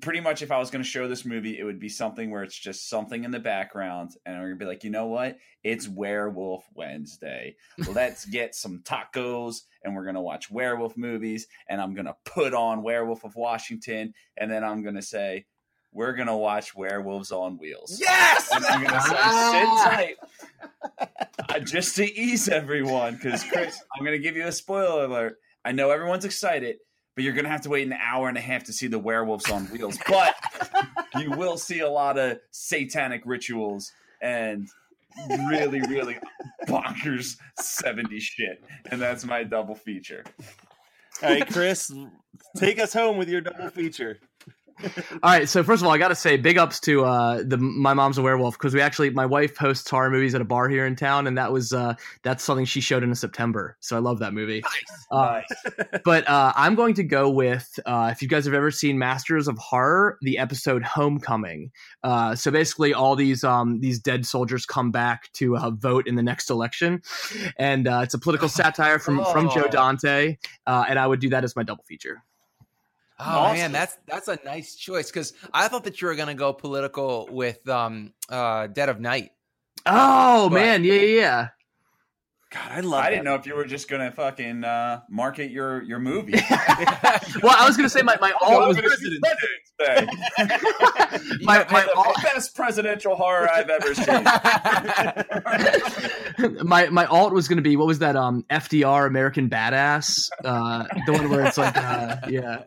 pretty 0.00 0.20
much, 0.20 0.42
if 0.42 0.50
I 0.50 0.58
was 0.58 0.70
gonna 0.70 0.84
show 0.84 1.06
this 1.06 1.24
movie, 1.24 1.58
it 1.58 1.64
would 1.64 1.78
be 1.78 1.88
something 1.88 2.30
where 2.30 2.42
it's 2.42 2.58
just 2.58 2.88
something 2.88 3.24
in 3.24 3.30
the 3.30 3.38
background, 3.38 4.12
and 4.24 4.38
we're 4.38 4.48
gonna 4.48 4.56
be 4.56 4.64
like, 4.64 4.84
you 4.84 4.90
know 4.90 5.06
what? 5.06 5.38
It's 5.62 5.88
Werewolf 5.88 6.64
Wednesday. 6.74 7.56
Let's 7.88 8.24
get 8.24 8.54
some 8.54 8.80
tacos, 8.80 9.62
and 9.84 9.94
we're 9.94 10.04
gonna 10.04 10.22
watch 10.22 10.50
werewolf 10.50 10.96
movies, 10.96 11.46
and 11.68 11.80
I'm 11.80 11.94
gonna 11.94 12.16
put 12.24 12.54
on 12.54 12.82
Werewolf 12.82 13.24
of 13.24 13.36
Washington, 13.36 14.14
and 14.36 14.50
then 14.50 14.64
I'm 14.64 14.82
gonna 14.82 15.02
say. 15.02 15.46
We're 15.92 16.14
gonna 16.14 16.36
watch 16.36 16.74
Werewolves 16.74 17.32
on 17.32 17.58
Wheels. 17.58 17.98
yes, 18.00 18.50
And 18.52 18.64
I'm 18.64 18.82
gonna 18.82 19.00
say, 19.02 19.10
sit 19.52 19.66
tight. 19.90 20.16
Uh, 21.48 21.58
just 21.60 21.96
to 21.96 22.10
ease 22.18 22.48
everyone, 22.48 23.14
because 23.16 23.44
Chris, 23.44 23.78
I'm 23.96 24.04
gonna 24.04 24.18
give 24.18 24.36
you 24.36 24.46
a 24.46 24.52
spoiler 24.52 25.04
alert. 25.04 25.38
I 25.64 25.72
know 25.72 25.90
everyone's 25.90 26.24
excited, 26.24 26.76
but 27.14 27.24
you're 27.24 27.34
gonna 27.34 27.50
have 27.50 27.60
to 27.62 27.68
wait 27.68 27.86
an 27.86 27.92
hour 27.92 28.28
and 28.28 28.38
a 28.38 28.40
half 28.40 28.64
to 28.64 28.72
see 28.72 28.86
the 28.86 28.98
werewolves 28.98 29.50
on 29.50 29.66
wheels. 29.66 29.98
But 30.08 30.34
you 31.18 31.30
will 31.32 31.58
see 31.58 31.80
a 31.80 31.90
lot 31.90 32.18
of 32.18 32.38
satanic 32.52 33.22
rituals 33.26 33.92
and 34.22 34.68
really, 35.50 35.82
really 35.82 36.16
bonkers 36.66 37.36
70s 37.60 38.20
shit. 38.22 38.64
And 38.90 39.00
that's 39.00 39.24
my 39.26 39.44
double 39.44 39.74
feature. 39.74 40.24
All 41.22 41.28
right, 41.28 41.46
Chris, 41.46 41.92
take 42.56 42.78
us 42.78 42.92
home 42.94 43.18
with 43.18 43.28
your 43.28 43.42
double 43.42 43.68
feature. 43.68 44.18
All 45.22 45.30
right, 45.30 45.48
so 45.48 45.62
first 45.62 45.82
of 45.82 45.86
all, 45.86 45.92
I 45.94 45.98
got 45.98 46.08
to 46.08 46.14
say 46.14 46.36
big 46.36 46.58
ups 46.58 46.80
to 46.80 47.04
uh, 47.04 47.42
the 47.44 47.56
My 47.56 47.94
Mom's 47.94 48.18
a 48.18 48.22
Werewolf 48.22 48.58
because 48.58 48.74
we 48.74 48.80
actually 48.80 49.10
my 49.10 49.26
wife 49.26 49.56
hosts 49.56 49.88
horror 49.88 50.10
movies 50.10 50.34
at 50.34 50.40
a 50.40 50.44
bar 50.44 50.68
here 50.68 50.86
in 50.86 50.96
town, 50.96 51.26
and 51.26 51.38
that 51.38 51.52
was 51.52 51.72
uh, 51.72 51.94
that's 52.22 52.44
something 52.44 52.64
she 52.64 52.80
showed 52.80 53.02
in 53.02 53.14
September. 53.14 53.76
So 53.80 53.96
I 53.96 54.00
love 54.00 54.18
that 54.20 54.32
movie. 54.34 54.62
Uh, 55.10 55.40
but 56.04 56.28
uh, 56.28 56.52
I'm 56.56 56.74
going 56.74 56.94
to 56.94 57.04
go 57.04 57.30
with 57.30 57.78
uh, 57.86 58.10
if 58.12 58.22
you 58.22 58.28
guys 58.28 58.44
have 58.44 58.54
ever 58.54 58.70
seen 58.70 58.98
Masters 58.98 59.48
of 59.48 59.58
Horror, 59.58 60.18
the 60.22 60.38
episode 60.38 60.82
Homecoming. 60.82 61.70
Uh, 62.02 62.34
so 62.34 62.50
basically, 62.50 62.92
all 62.94 63.16
these 63.16 63.44
um, 63.44 63.80
these 63.80 63.98
dead 63.98 64.26
soldiers 64.26 64.66
come 64.66 64.90
back 64.90 65.32
to 65.34 65.56
uh, 65.56 65.70
vote 65.70 66.06
in 66.06 66.14
the 66.14 66.22
next 66.22 66.50
election, 66.50 67.02
and 67.58 67.88
uh, 67.88 68.00
it's 68.02 68.14
a 68.14 68.18
political 68.18 68.48
satire 68.50 68.98
from 68.98 69.24
from 69.32 69.48
Joe 69.50 69.62
Oh. 69.64 69.70
Dante, 69.70 70.36
uh, 70.66 70.84
and 70.88 70.98
I 70.98 71.06
would 71.06 71.20
do 71.20 71.28
that 71.30 71.44
as 71.44 71.54
my 71.54 71.62
double 71.62 71.84
feature. 71.84 72.22
Oh 73.24 73.52
man, 73.52 73.72
that's 73.72 73.96
that's 74.06 74.28
a 74.28 74.38
nice 74.44 74.74
choice 74.74 75.10
because 75.10 75.32
I 75.52 75.68
thought 75.68 75.84
that 75.84 76.00
you 76.00 76.08
were 76.08 76.14
gonna 76.14 76.34
go 76.34 76.52
political 76.52 77.28
with 77.30 77.66
um 77.68 78.12
uh 78.28 78.66
Dead 78.68 78.88
of 78.88 79.00
Night. 79.00 79.30
Oh 79.86 80.48
But- 80.48 80.54
man, 80.54 80.84
yeah, 80.84 80.94
yeah. 80.94 81.48
God, 82.52 82.70
I 82.70 82.80
love. 82.80 83.02
It. 83.02 83.06
I 83.06 83.10
didn't 83.10 83.24
know 83.24 83.34
if 83.34 83.46
you 83.46 83.54
were 83.54 83.64
just 83.64 83.88
gonna 83.88 84.12
fucking 84.12 84.62
uh, 84.64 85.00
market 85.08 85.50
your 85.50 85.82
your 85.82 85.98
movie. 85.98 86.34
Well, 87.42 87.54
I 87.58 87.66
was 87.66 87.76
gonna 87.76 87.88
say 87.88 88.02
my 88.02 88.16
my 88.20 88.32
alt 88.42 88.68
was 88.68 88.78
President's 88.78 89.72
Day. 89.78 90.06
my 91.42 91.66
my 91.70 91.82
the 91.84 91.94
alt, 91.96 92.16
best 92.22 92.54
presidential 92.54 93.16
horror 93.16 93.48
I've 93.50 93.68
ever 93.70 93.94
seen. 93.94 94.24
my 96.66 96.88
my 96.90 97.06
alt 97.06 97.32
was 97.32 97.48
gonna 97.48 97.62
be 97.62 97.76
what 97.76 97.86
was 97.86 97.98
that 98.00 98.16
um 98.16 98.44
FDR 98.50 99.06
American 99.06 99.48
Badass 99.48 100.28
uh 100.44 100.84
the 101.06 101.12
one 101.12 101.30
where 101.30 101.46
it's 101.46 101.58
like 101.58 101.76
uh 101.76 102.16
yeah 102.28 102.62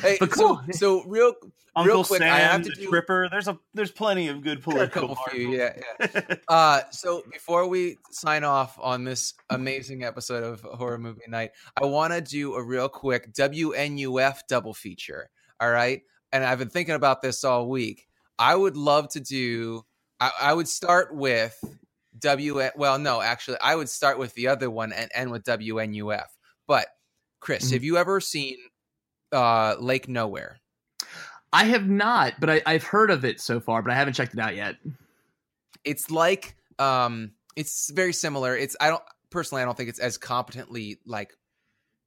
Hey, 0.00 0.16
But 0.20 0.32
so, 0.34 0.56
cool. 0.56 0.62
so 0.72 1.02
real 1.04 1.34
Uncle 1.74 1.94
real 1.94 2.04
quick, 2.04 2.20
Sam, 2.20 2.32
I 2.34 2.38
have 2.40 2.62
to 2.62 2.68
the 2.70 2.74
do 2.76 2.88
Tripper. 2.90 3.28
There's 3.30 3.48
a 3.48 3.58
there's 3.72 3.90
plenty 3.90 4.28
of 4.28 4.42
good 4.42 4.62
political. 4.62 5.16
few, 5.30 5.52
yeah, 5.52 5.78
yeah. 6.00 6.20
Uh, 6.48 6.80
so 6.90 7.22
before 7.32 7.66
we 7.66 7.96
sign 8.10 8.44
off 8.44 8.78
on 8.80 9.04
this 9.04 9.32
amazing 9.50 10.04
episode 10.04 10.44
of 10.44 10.60
Horror 10.60 10.98
Movie 10.98 11.22
Night, 11.28 11.52
I 11.80 11.86
want 11.86 12.12
to 12.12 12.20
do 12.20 12.54
a 12.54 12.62
real 12.62 12.88
quick 12.90 13.32
WNUF 13.32 14.40
double 14.48 14.74
feature. 14.74 15.30
All 15.60 15.70
right, 15.70 16.02
and 16.32 16.44
I've 16.44 16.58
been 16.58 16.68
thinking 16.68 16.94
about 16.94 17.22
this 17.22 17.42
all 17.44 17.68
week. 17.68 18.06
I 18.38 18.54
would 18.54 18.76
love 18.76 19.08
to 19.10 19.20
do. 19.20 19.82
I, 20.20 20.30
I 20.42 20.52
would 20.54 20.68
start 20.68 21.14
with 21.14 21.56
W. 22.18 22.60
Well, 22.76 22.98
no, 22.98 23.22
actually, 23.22 23.56
I 23.62 23.76
would 23.76 23.88
start 23.88 24.18
with 24.18 24.34
the 24.34 24.48
other 24.48 24.68
one 24.70 24.92
and 24.92 25.10
end 25.14 25.30
with 25.30 25.44
WNUF. 25.44 26.26
But 26.66 26.86
Chris, 27.40 27.70
Mhm. 27.70 27.72
have 27.72 27.84
you 27.84 27.96
ever 27.96 28.20
seen 28.20 28.58
uh, 29.32 29.76
Lake 29.80 30.06
Nowhere? 30.08 30.58
I 31.52 31.64
have 31.64 31.88
not 31.88 32.34
but 32.40 32.50
I, 32.50 32.62
I've 32.66 32.84
heard 32.84 33.10
of 33.10 33.24
it 33.24 33.40
so 33.40 33.60
far 33.60 33.82
but 33.82 33.92
I 33.92 33.94
haven't 33.94 34.14
checked 34.14 34.34
it 34.34 34.40
out 34.40 34.56
yet. 34.56 34.76
It's 35.84 36.10
like 36.10 36.56
um 36.78 37.32
it's 37.56 37.90
very 37.90 38.12
similar. 38.12 38.56
It's 38.56 38.76
i 38.80 38.88
don't 38.88 39.02
personally 39.30 39.62
i 39.62 39.64
don't 39.64 39.76
think 39.76 39.88
it's 39.88 39.98
as 39.98 40.18
competently 40.18 40.98
like 41.06 41.32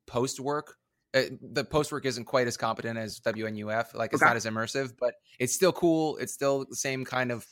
post 0.06 0.40
work 0.40 0.76
uh, 1.16 1.24
the 1.42 1.64
post 1.64 1.92
work 1.92 2.06
isn't 2.06 2.26
quite 2.26 2.46
as 2.46 2.58
competent 2.58 2.98
as 3.00 3.20
wnuf 3.22 3.94
like 3.96 4.12
it's 4.14 4.22
Okay. 4.22 4.28
not 4.30 4.36
as 4.36 4.46
immersive 4.46 4.94
but 5.00 5.16
it's 5.40 5.54
still 5.54 5.72
cool. 5.72 6.18
It's 6.18 6.34
still 6.34 6.66
the 6.70 6.76
same 6.76 7.04
kind 7.06 7.32
of 7.32 7.46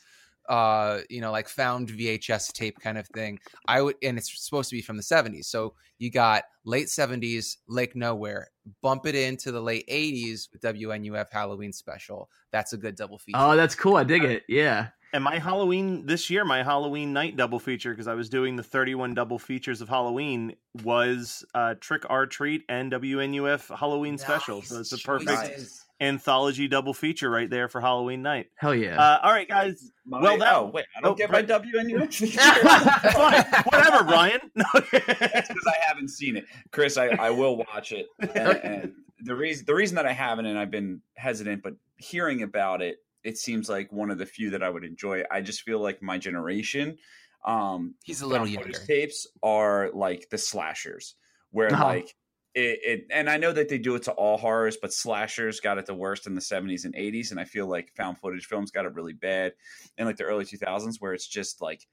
uh 0.50 1.00
you 1.10 1.22
know 1.22 1.32
like 1.32 1.48
found 1.48 1.90
vhs 1.90 2.52
tape 2.52 2.80
kind 2.80 2.98
of 2.98 3.08
thing 3.08 3.40
i 3.68 3.82
would 3.82 3.96
and 4.04 4.18
it's 4.18 4.46
supposed 4.46 4.70
to 4.70 4.76
be 4.76 4.82
from 4.82 4.98
the 4.98 5.04
70s 5.04 5.46
so 5.46 5.74
you 6.00 6.12
got 6.12 6.44
late 6.66 6.88
70s 6.88 7.58
lake 7.68 7.96
nowhere 7.96 8.50
bump 8.82 9.06
it 9.06 9.16
into 9.16 9.52
the 9.52 9.62
late 9.62 9.88
80s 9.88 10.52
with 10.52 10.62
wnuf 10.62 11.30
halloween 11.32 11.74
special. 11.74 12.30
That's 12.52 12.74
a 12.74 12.78
good 12.78 12.96
double 12.96 13.18
feature. 13.18 13.38
Oh 13.40 13.56
that's 13.56 13.76
cool. 13.76 13.96
I 13.96 14.04
dig 14.04 14.24
it. 14.24 14.44
Yeah. 14.48 14.90
And 15.14 15.24
my 15.24 15.38
Halloween 15.38 16.08
this 16.08 16.32
year, 16.32 16.44
my 16.44 16.64
Halloween 16.64 17.14
night 17.14 17.38
double 17.38 17.60
feature, 17.60 17.92
because 17.92 18.08
I 18.08 18.16
was 18.16 18.30
doing 18.30 18.56
the 18.56 18.64
31 18.64 19.14
double 19.14 19.38
features 19.38 19.80
of 19.80 19.88
Halloween, 19.88 20.56
was 20.84 21.46
uh, 21.54 21.76
Trick 21.80 22.10
or 22.10 22.26
Treat 22.26 22.64
and 22.68 22.92
WNUF 22.92 23.78
Halloween 23.78 24.18
special. 24.18 24.64
So 24.64 24.80
it's 24.80 24.92
a 24.92 24.98
perfect 24.98 25.30
Nice. 25.30 25.83
Anthology 26.04 26.68
double 26.68 26.94
feature 26.94 27.30
right 27.30 27.50
there 27.50 27.68
for 27.68 27.80
Halloween 27.82 28.22
night. 28.22 28.48
hell 28.56 28.76
yeah 28.76 29.00
Uh, 29.02 29.20
all 29.24 29.32
right, 29.32 29.48
guys. 29.48 29.92
My- 30.06 30.22
Well, 30.22 30.38
that- 30.38 30.56
oh 30.56 30.66
wait, 30.74 30.86
I 30.98 31.02
don't 31.02 31.12
oh, 31.12 31.16
get 31.16 31.30
right. 31.32 31.48
my 31.48 31.60
WNU. 31.60 32.34
Fine. 33.14 33.64
Whatever, 33.72 34.04
Ryan. 34.06 34.40
That's 34.92 35.48
because 35.48 35.68
I 35.68 35.76
haven't 35.88 36.10
seen 36.10 36.36
it, 36.38 36.46
Chris. 36.72 36.98
I, 36.98 37.08
I 37.08 37.30
will 37.30 37.58
watch 37.58 37.92
it, 37.92 38.08
and, 38.20 38.36
and 38.36 38.94
the 39.24 39.36
reason 39.36 39.66
the 39.66 39.76
reason 39.76 39.96
that 39.96 40.06
I 40.06 40.12
haven't, 40.14 40.46
and 40.46 40.58
I've 40.60 40.72
been 40.72 41.02
hesitant, 41.16 41.64
but 41.64 41.74
hearing 41.98 42.44
about 42.44 42.82
it, 42.82 42.98
it 43.24 43.38
seems 43.38 43.70
like 43.70 43.92
one 43.92 44.12
of 44.12 44.18
the 44.18 44.26
few 44.26 44.50
that 44.52 44.64
I 44.64 44.70
would 44.70 44.84
enjoy. 44.84 45.24
I 45.32 45.42
just 45.42 45.62
feel 45.62 45.80
like 45.80 46.02
my 46.02 46.18
generation, 46.18 46.98
um 47.46 47.96
He's 48.04 48.22
a 48.22 48.28
little 48.28 48.48
younger. 48.48 48.72
tapes 48.72 49.28
are 49.42 49.90
like 49.94 50.28
the 50.30 50.38
slashers 50.38 51.16
where 51.52 51.72
Uh-huh. 51.72 51.86
like 51.86 52.16
it, 52.56 52.80
it 52.84 53.08
and 53.10 53.30
i 53.30 53.38
know 53.38 53.52
that 53.52 53.70
they 53.70 53.78
do 53.78 53.96
it 53.96 54.04
to 54.04 54.12
all 54.12 54.38
horrors 54.38 54.78
but 54.82 54.94
slashers 54.94 55.60
got 55.60 55.78
it 55.78 55.86
the 55.86 55.94
worst 55.94 56.28
in 56.28 56.36
the 56.36 56.42
70s 56.42 56.86
and 56.86 56.96
80s 56.96 57.32
and 57.32 57.40
i 57.40 57.46
feel 57.46 57.68
like 57.68 57.92
found 57.96 58.20
footage 58.20 58.46
films 58.46 58.72
got 58.72 58.86
it 58.86 58.94
really 58.94 59.14
bad 59.14 59.54
in 59.98 60.06
like 60.06 60.18
the 60.18 60.24
early 60.24 60.46
2000s 60.46 61.02
where 61.02 61.14
it's 61.14 61.28
just 61.28 61.62
like 61.62 61.88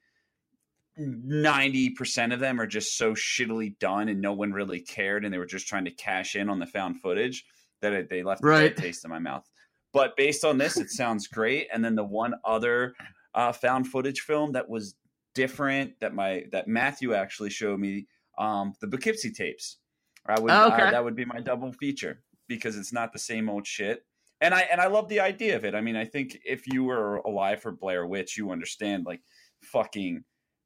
90% 0.99 2.33
of 2.33 2.39
them 2.39 2.59
are 2.59 2.67
just 2.67 2.97
so 2.97 3.13
shittily 3.13 3.77
done 3.79 4.09
and 4.09 4.21
no 4.21 4.33
one 4.33 4.51
really 4.51 4.81
cared 4.81 5.23
and 5.23 5.33
they 5.33 5.37
were 5.37 5.45
just 5.45 5.67
trying 5.67 5.85
to 5.85 5.91
cash 5.91 6.35
in 6.35 6.49
on 6.49 6.59
the 6.59 6.65
found 6.65 7.01
footage 7.01 7.45
that 7.81 7.93
it, 7.93 8.09
they 8.09 8.23
left 8.23 8.45
a 8.45 8.49
Right. 8.49 8.51
bad 8.51 8.75
taste 8.75 9.05
in 9.05 9.09
my 9.09 9.19
mouth 9.19 9.49
but 9.93 10.15
based 10.17 10.43
on 10.43 10.57
this 10.57 10.79
it 10.79 10.89
sounds 10.91 11.27
great 11.27 11.67
and 11.73 11.83
then 11.83 11.95
the 11.95 12.03
one 12.03 12.35
other 12.43 12.93
uh, 13.33 13.51
found 13.53 13.87
footage 13.87 14.19
film 14.21 14.51
that 14.51 14.69
was 14.69 14.95
different 15.33 15.97
that 16.01 16.13
my 16.13 16.43
that 16.51 16.67
matthew 16.67 17.13
actually 17.13 17.49
showed 17.49 17.79
me 17.79 18.05
um 18.37 18.73
the 18.81 18.87
poughkeepsie 18.87 19.31
tapes 19.31 19.77
i 20.25 20.39
would 20.39 20.51
Oh, 20.51 20.67
okay. 20.73 20.83
uh, 20.83 20.91
that 20.91 21.03
would 21.03 21.15
be 21.15 21.25
my 21.25 21.39
double 21.39 21.71
feature 21.71 22.23
because 22.47 22.77
it's 22.77 22.93
not 22.93 23.13
the 23.13 23.19
same 23.19 23.49
old 23.49 23.65
shit. 23.65 24.05
And 24.41 24.53
i 24.53 24.61
and 24.61 24.81
i 24.81 24.87
love 24.87 25.07
the 25.09 25.19
idea 25.19 25.55
of 25.55 25.65
it. 25.65 25.75
I 25.75 25.81
mean 25.81 25.95
i 25.95 26.05
think 26.05 26.39
if 26.45 26.67
you 26.67 26.83
were 26.83 27.17
alive 27.17 27.61
for 27.61 27.71
blair 27.71 28.05
witch 28.05 28.37
you 28.37 28.51
understand 28.51 29.05
like 29.05 29.21
fucking 29.61 30.23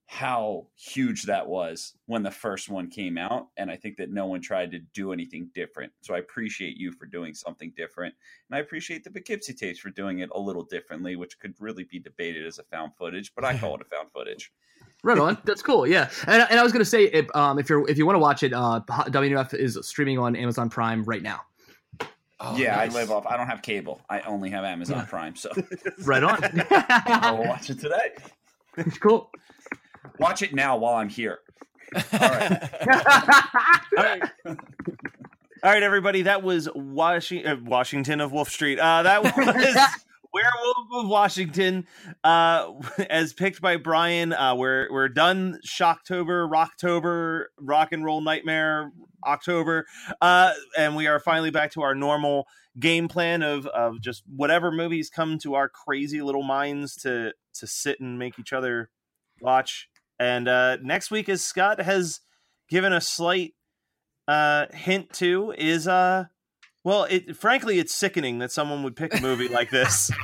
how 0.08 0.68
huge 0.76 1.24
that 1.24 1.47
was 1.47 1.95
when 2.06 2.22
the 2.22 2.30
first 2.30 2.70
one 2.70 2.89
came 2.89 3.18
out. 3.18 3.47
And 3.58 3.72
i 3.72 3.76
think 3.76 3.97
that 3.97 4.12
no 4.12 4.28
one 4.28 4.41
tried 4.41 4.72
to 4.72 4.80
do 4.93 5.12
anything 5.14 5.49
different. 5.53 5.91
So 6.01 6.14
i 6.16 6.20
appreciate 6.20 6.78
you 6.78 6.91
for 6.91 7.06
doing 7.06 7.34
something 7.34 7.74
different. 7.76 8.14
And 8.49 8.56
i 8.58 8.60
appreciate 8.62 9.03
the 9.03 9.12
poughkeepsie 9.12 9.53
tapes 9.53 9.80
for 9.80 9.89
doing 9.89 10.20
it 10.20 10.30
a 10.34 10.39
little 10.39 10.64
differently 10.64 11.16
which 11.16 11.39
could 11.39 11.53
really 11.60 11.86
be 11.86 11.99
debated 11.99 12.45
as 12.45 12.60
a 12.60 12.64
found 12.64 12.91
footage 12.97 13.34
but 13.36 13.43
i 13.45 13.58
call 13.58 13.76
it 13.76 13.82
a 13.82 13.86
found 13.95 14.12
footage 14.12 14.51
Right 15.06 15.20
on. 15.20 15.38
That's 15.45 15.62
cool. 15.62 15.86
Yeah, 15.86 16.10
and, 16.28 16.47
and 16.49 16.60
I 16.60 16.64
was 16.64 16.72
gonna 16.72 16.84
say, 16.84 17.03
if, 17.06 17.34
um, 17.36 17.60
if 17.60 17.70
you're 17.70 17.88
if 17.89 17.97
you 17.97 18.06
want 18.08 18.16
to 18.16 18.20
watch 18.20 18.41
it, 18.41 18.53
uh, 18.53 18.82
WNUF 18.89 19.53
is 19.53 19.78
streaming 19.84 20.18
on 20.18 20.36
Amazon 20.36 20.68
Prime 20.70 21.03
right 21.03 21.22
now. 21.22 21.41
Oh, 22.41 22.58
yeah 22.58 22.76
nice. 22.76 22.93
i 22.93 22.99
live 22.99 23.12
off 23.12 23.26
i 23.28 23.38
don't 23.38 23.47
have 23.47 23.62
cable 23.62 24.01
i 24.10 24.20
only 24.22 24.49
have 24.49 24.66
amazon 24.66 24.97
Yeah. 24.97 25.06
prime 25.06 25.38
so 25.38 25.49
Right 26.03 26.22
on. 26.22 26.38
i'll 26.70 27.38
watch 27.45 27.70
it 27.70 27.80
today 27.80 28.12
cool. 28.99 29.32
watch 30.20 30.41
it 30.41 30.53
now 30.53 30.76
while 30.76 30.95
i'm 30.95 31.08
here 31.08 31.39
All 31.95 32.01
right. 32.20 32.70
All 35.64 35.72
right, 35.72 35.82
everybody. 35.82 36.24
That 36.24 36.43
was 36.43 36.68
Washington, 36.76 37.51
uh, 37.51 37.56
Washington 37.70 38.20
of 38.22 38.32
Wolf 38.34 38.49
Street. 38.49 38.78
Uh, 38.80 39.03
that 39.03 39.24
was 39.24 39.32
Werewolf 40.36 41.05
of 41.05 41.07
Washington, 41.07 41.88
uh, 42.25 42.73
as 43.09 43.31
picked 43.31 43.61
by 43.61 43.77
Brian. 43.77 44.33
Uh, 44.33 44.53
we're 44.53 44.91
we're 44.91 45.07
done. 45.07 45.59
Shocktober, 45.65 46.51
Rocktober, 46.51 47.45
Rock 47.57 47.93
and 47.93 48.03
Roll 48.03 48.19
Nightmare, 48.19 48.91
October, 49.25 49.86
uh, 50.19 50.51
and 50.77 50.97
we 50.97 51.07
are 51.07 51.21
finally 51.21 51.51
back 51.51 51.71
to 51.71 51.83
our 51.83 51.95
normal 51.95 52.47
game 52.77 53.07
plan 53.07 53.43
of 53.43 53.65
of 53.67 54.01
just 54.01 54.23
whatever 54.27 54.73
movies 54.73 55.09
come 55.09 55.39
to 55.39 55.55
our 55.55 55.69
crazy 55.69 56.21
little 56.21 56.43
minds 56.43 56.95
to 56.97 57.31
to 57.53 57.65
sit 57.65 58.01
and 58.01 58.19
make 58.19 58.38
each 58.38 58.51
other 58.51 58.89
watch. 59.39 59.88
And 60.19 60.49
uh, 60.49 60.79
next 60.83 61.11
week, 61.11 61.29
as 61.29 61.45
Scott 61.45 61.79
has 61.79 62.19
given 62.69 62.91
a 62.91 62.99
slight 62.99 63.53
uh 64.27 64.65
hint 64.73 65.13
to 65.13 65.53
is 65.57 65.88
uh 65.88 66.25
well 66.86 67.03
it 67.09 67.36
frankly 67.36 67.79
it's 67.79 67.93
sickening 67.93 68.39
that 68.39 68.51
someone 68.51 68.83
would 68.83 68.95
pick 68.95 69.13
a 69.13 69.21
movie 69.21 69.49
like 69.49 69.69
this. 69.69 70.09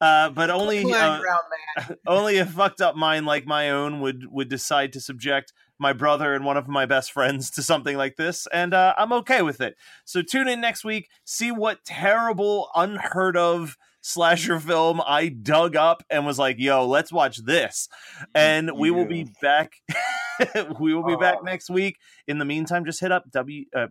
Uh 0.00 0.28
but 0.28 0.50
only 0.50 0.92
uh, 0.92 1.20
only 2.06 2.38
a 2.38 2.44
fucked 2.44 2.80
up 2.80 2.96
mind 2.96 3.26
like 3.26 3.46
my 3.46 3.70
own 3.70 4.00
would 4.00 4.24
would 4.28 4.48
decide 4.48 4.92
to 4.92 5.00
subject 5.00 5.52
my 5.78 5.92
brother 5.92 6.34
and 6.34 6.44
one 6.44 6.56
of 6.56 6.66
my 6.66 6.84
best 6.84 7.12
friends 7.12 7.48
to 7.52 7.62
something 7.62 7.96
like 7.96 8.16
this 8.16 8.48
and 8.52 8.74
uh 8.74 8.92
i'm 8.98 9.12
okay 9.12 9.40
with 9.40 9.60
it. 9.60 9.76
So 10.04 10.20
tune 10.20 10.48
in 10.48 10.60
next 10.60 10.84
week 10.84 11.08
see 11.24 11.52
what 11.52 11.84
terrible 11.86 12.70
unheard 12.74 13.36
of 13.36 13.76
slasher 14.00 14.58
film 14.58 15.00
i 15.06 15.28
dug 15.28 15.76
up 15.76 16.02
and 16.10 16.26
was 16.26 16.40
like 16.40 16.56
yo 16.58 16.84
let's 16.86 17.12
watch 17.12 17.38
this. 17.44 17.88
And 18.34 18.72
we 18.76 18.90
will 18.90 19.06
be 19.06 19.28
back 19.40 19.74
we 20.80 20.92
will 20.92 21.06
be 21.06 21.16
back 21.16 21.42
next 21.44 21.70
week. 21.70 21.98
In 22.26 22.38
the 22.38 22.44
meantime 22.44 22.84
just 22.84 23.00
hit 23.00 23.12
up 23.12 23.30
w 23.30 23.64
uh, 23.74 23.86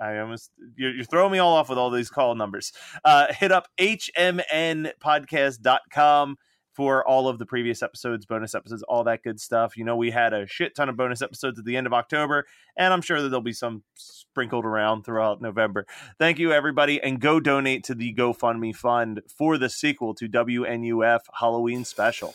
I 0.00 0.18
almost 0.18 0.50
you're, 0.76 1.04
throwing 1.04 1.30
me 1.32 1.38
all 1.38 1.54
off 1.54 1.68
with 1.68 1.78
all 1.78 1.90
these 1.90 2.10
call 2.10 2.34
numbers. 2.34 2.72
Uh, 3.04 3.32
hit 3.32 3.52
up 3.52 3.68
hmnpodcast.com 3.78 6.36
for 6.76 7.08
all 7.08 7.26
of 7.26 7.38
the 7.38 7.46
previous 7.46 7.82
episodes, 7.82 8.26
bonus 8.26 8.54
episodes, 8.54 8.82
all 8.82 9.02
that 9.04 9.22
good 9.22 9.40
stuff. 9.40 9.78
You 9.78 9.84
know, 9.84 9.96
we 9.96 10.10
had 10.10 10.34
a 10.34 10.46
shit 10.46 10.76
ton 10.76 10.90
of 10.90 10.96
bonus 10.96 11.22
episodes 11.22 11.58
at 11.58 11.64
the 11.64 11.76
end 11.76 11.86
of 11.86 11.94
October, 11.94 12.44
and 12.76 12.92
I'm 12.92 13.00
sure 13.00 13.22
that 13.22 13.30
there'll 13.30 13.40
be 13.40 13.54
some 13.54 13.82
sprinkled 13.94 14.66
around 14.66 15.04
throughout 15.04 15.40
November. 15.40 15.86
Thank 16.18 16.38
you, 16.38 16.52
everybody, 16.52 17.02
and 17.02 17.18
go 17.18 17.40
donate 17.40 17.82
to 17.84 17.94
the 17.94 18.14
GoFundMe 18.14 18.76
fund 18.76 19.22
for 19.26 19.56
the 19.56 19.70
sequel 19.70 20.14
to 20.16 20.28
WNUF 20.28 21.20
Halloween 21.40 21.84
Special. 21.84 22.34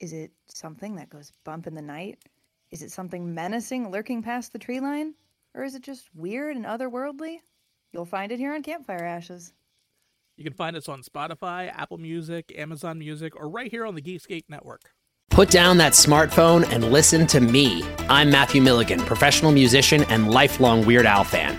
Is 0.00 0.14
it 0.14 0.32
something 0.46 0.96
that 0.96 1.10
goes 1.10 1.30
bump 1.44 1.66
in 1.66 1.74
the 1.74 1.82
night? 1.82 2.18
Is 2.70 2.80
it 2.82 2.90
something 2.90 3.34
menacing 3.34 3.90
lurking 3.90 4.22
past 4.22 4.52
the 4.52 4.58
tree 4.58 4.80
line? 4.80 5.14
Or 5.54 5.62
is 5.62 5.74
it 5.74 5.82
just 5.82 6.08
weird 6.14 6.56
and 6.56 6.64
otherworldly? 6.64 7.40
You'll 7.92 8.06
find 8.06 8.32
it 8.32 8.38
here 8.38 8.54
on 8.54 8.62
Campfire 8.62 9.04
Ashes. 9.04 9.52
You 10.36 10.44
can 10.44 10.54
find 10.54 10.74
us 10.74 10.88
on 10.88 11.02
Spotify, 11.02 11.70
Apple 11.76 11.98
Music, 11.98 12.50
Amazon 12.56 12.98
Music, 12.98 13.36
or 13.36 13.50
right 13.50 13.70
here 13.70 13.84
on 13.84 13.94
the 13.94 14.00
Geekscape 14.00 14.44
Network. 14.48 14.94
Put 15.28 15.50
down 15.50 15.76
that 15.78 15.92
smartphone 15.92 16.66
and 16.72 16.90
listen 16.90 17.26
to 17.28 17.40
me. 17.40 17.84
I'm 18.08 18.30
Matthew 18.30 18.62
Milligan, 18.62 19.00
professional 19.00 19.52
musician 19.52 20.04
and 20.04 20.30
lifelong 20.30 20.86
Weird 20.86 21.04
Al 21.04 21.24
fan. 21.24 21.58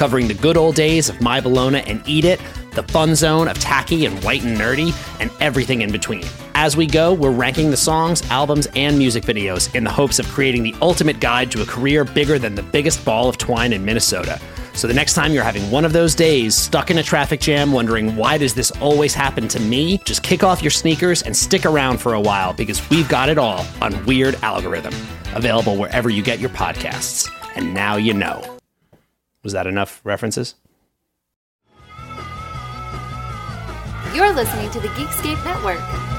covering 0.00 0.28
the 0.28 0.32
good 0.32 0.56
old 0.56 0.74
days 0.74 1.10
of 1.10 1.20
My 1.20 1.42
Bologna 1.42 1.80
and 1.80 2.02
Eat 2.06 2.24
It, 2.24 2.40
the 2.72 2.82
fun 2.84 3.14
zone 3.14 3.48
of 3.48 3.58
tacky 3.58 4.06
and 4.06 4.24
white 4.24 4.42
and 4.42 4.56
nerdy, 4.56 4.94
and 5.20 5.30
everything 5.40 5.82
in 5.82 5.92
between. 5.92 6.24
As 6.54 6.74
we 6.74 6.86
go, 6.86 7.12
we're 7.12 7.30
ranking 7.30 7.70
the 7.70 7.76
songs, 7.76 8.22
albums, 8.30 8.66
and 8.74 8.96
music 8.96 9.24
videos 9.24 9.74
in 9.74 9.84
the 9.84 9.90
hopes 9.90 10.18
of 10.18 10.26
creating 10.28 10.62
the 10.62 10.74
ultimate 10.80 11.20
guide 11.20 11.50
to 11.50 11.60
a 11.60 11.66
career 11.66 12.06
bigger 12.06 12.38
than 12.38 12.54
the 12.54 12.62
biggest 12.62 13.04
ball 13.04 13.28
of 13.28 13.36
twine 13.36 13.74
in 13.74 13.84
Minnesota. 13.84 14.40
So 14.72 14.86
the 14.88 14.94
next 14.94 15.12
time 15.12 15.34
you're 15.34 15.44
having 15.44 15.70
one 15.70 15.84
of 15.84 15.92
those 15.92 16.14
days, 16.14 16.54
stuck 16.54 16.90
in 16.90 16.96
a 16.96 17.02
traffic 17.02 17.40
jam, 17.40 17.70
wondering 17.70 18.16
why 18.16 18.38
does 18.38 18.54
this 18.54 18.70
always 18.80 19.12
happen 19.12 19.48
to 19.48 19.60
me, 19.60 19.98
just 20.06 20.22
kick 20.22 20.42
off 20.42 20.62
your 20.62 20.70
sneakers 20.70 21.20
and 21.20 21.36
stick 21.36 21.66
around 21.66 21.98
for 21.98 22.14
a 22.14 22.20
while 22.20 22.54
because 22.54 22.88
we've 22.88 23.08
got 23.10 23.28
it 23.28 23.36
all 23.36 23.66
on 23.82 24.06
Weird 24.06 24.36
Algorithm, 24.36 24.94
available 25.34 25.76
wherever 25.76 26.08
you 26.08 26.22
get 26.22 26.40
your 26.40 26.48
podcasts. 26.48 27.30
And 27.54 27.74
now 27.74 27.96
you 27.96 28.14
know. 28.14 28.59
Was 29.42 29.52
that 29.52 29.66
enough 29.66 30.00
references? 30.04 30.54
You're 34.14 34.32
listening 34.32 34.70
to 34.72 34.80
the 34.80 34.88
Geekscape 34.88 35.42
Network. 35.44 36.09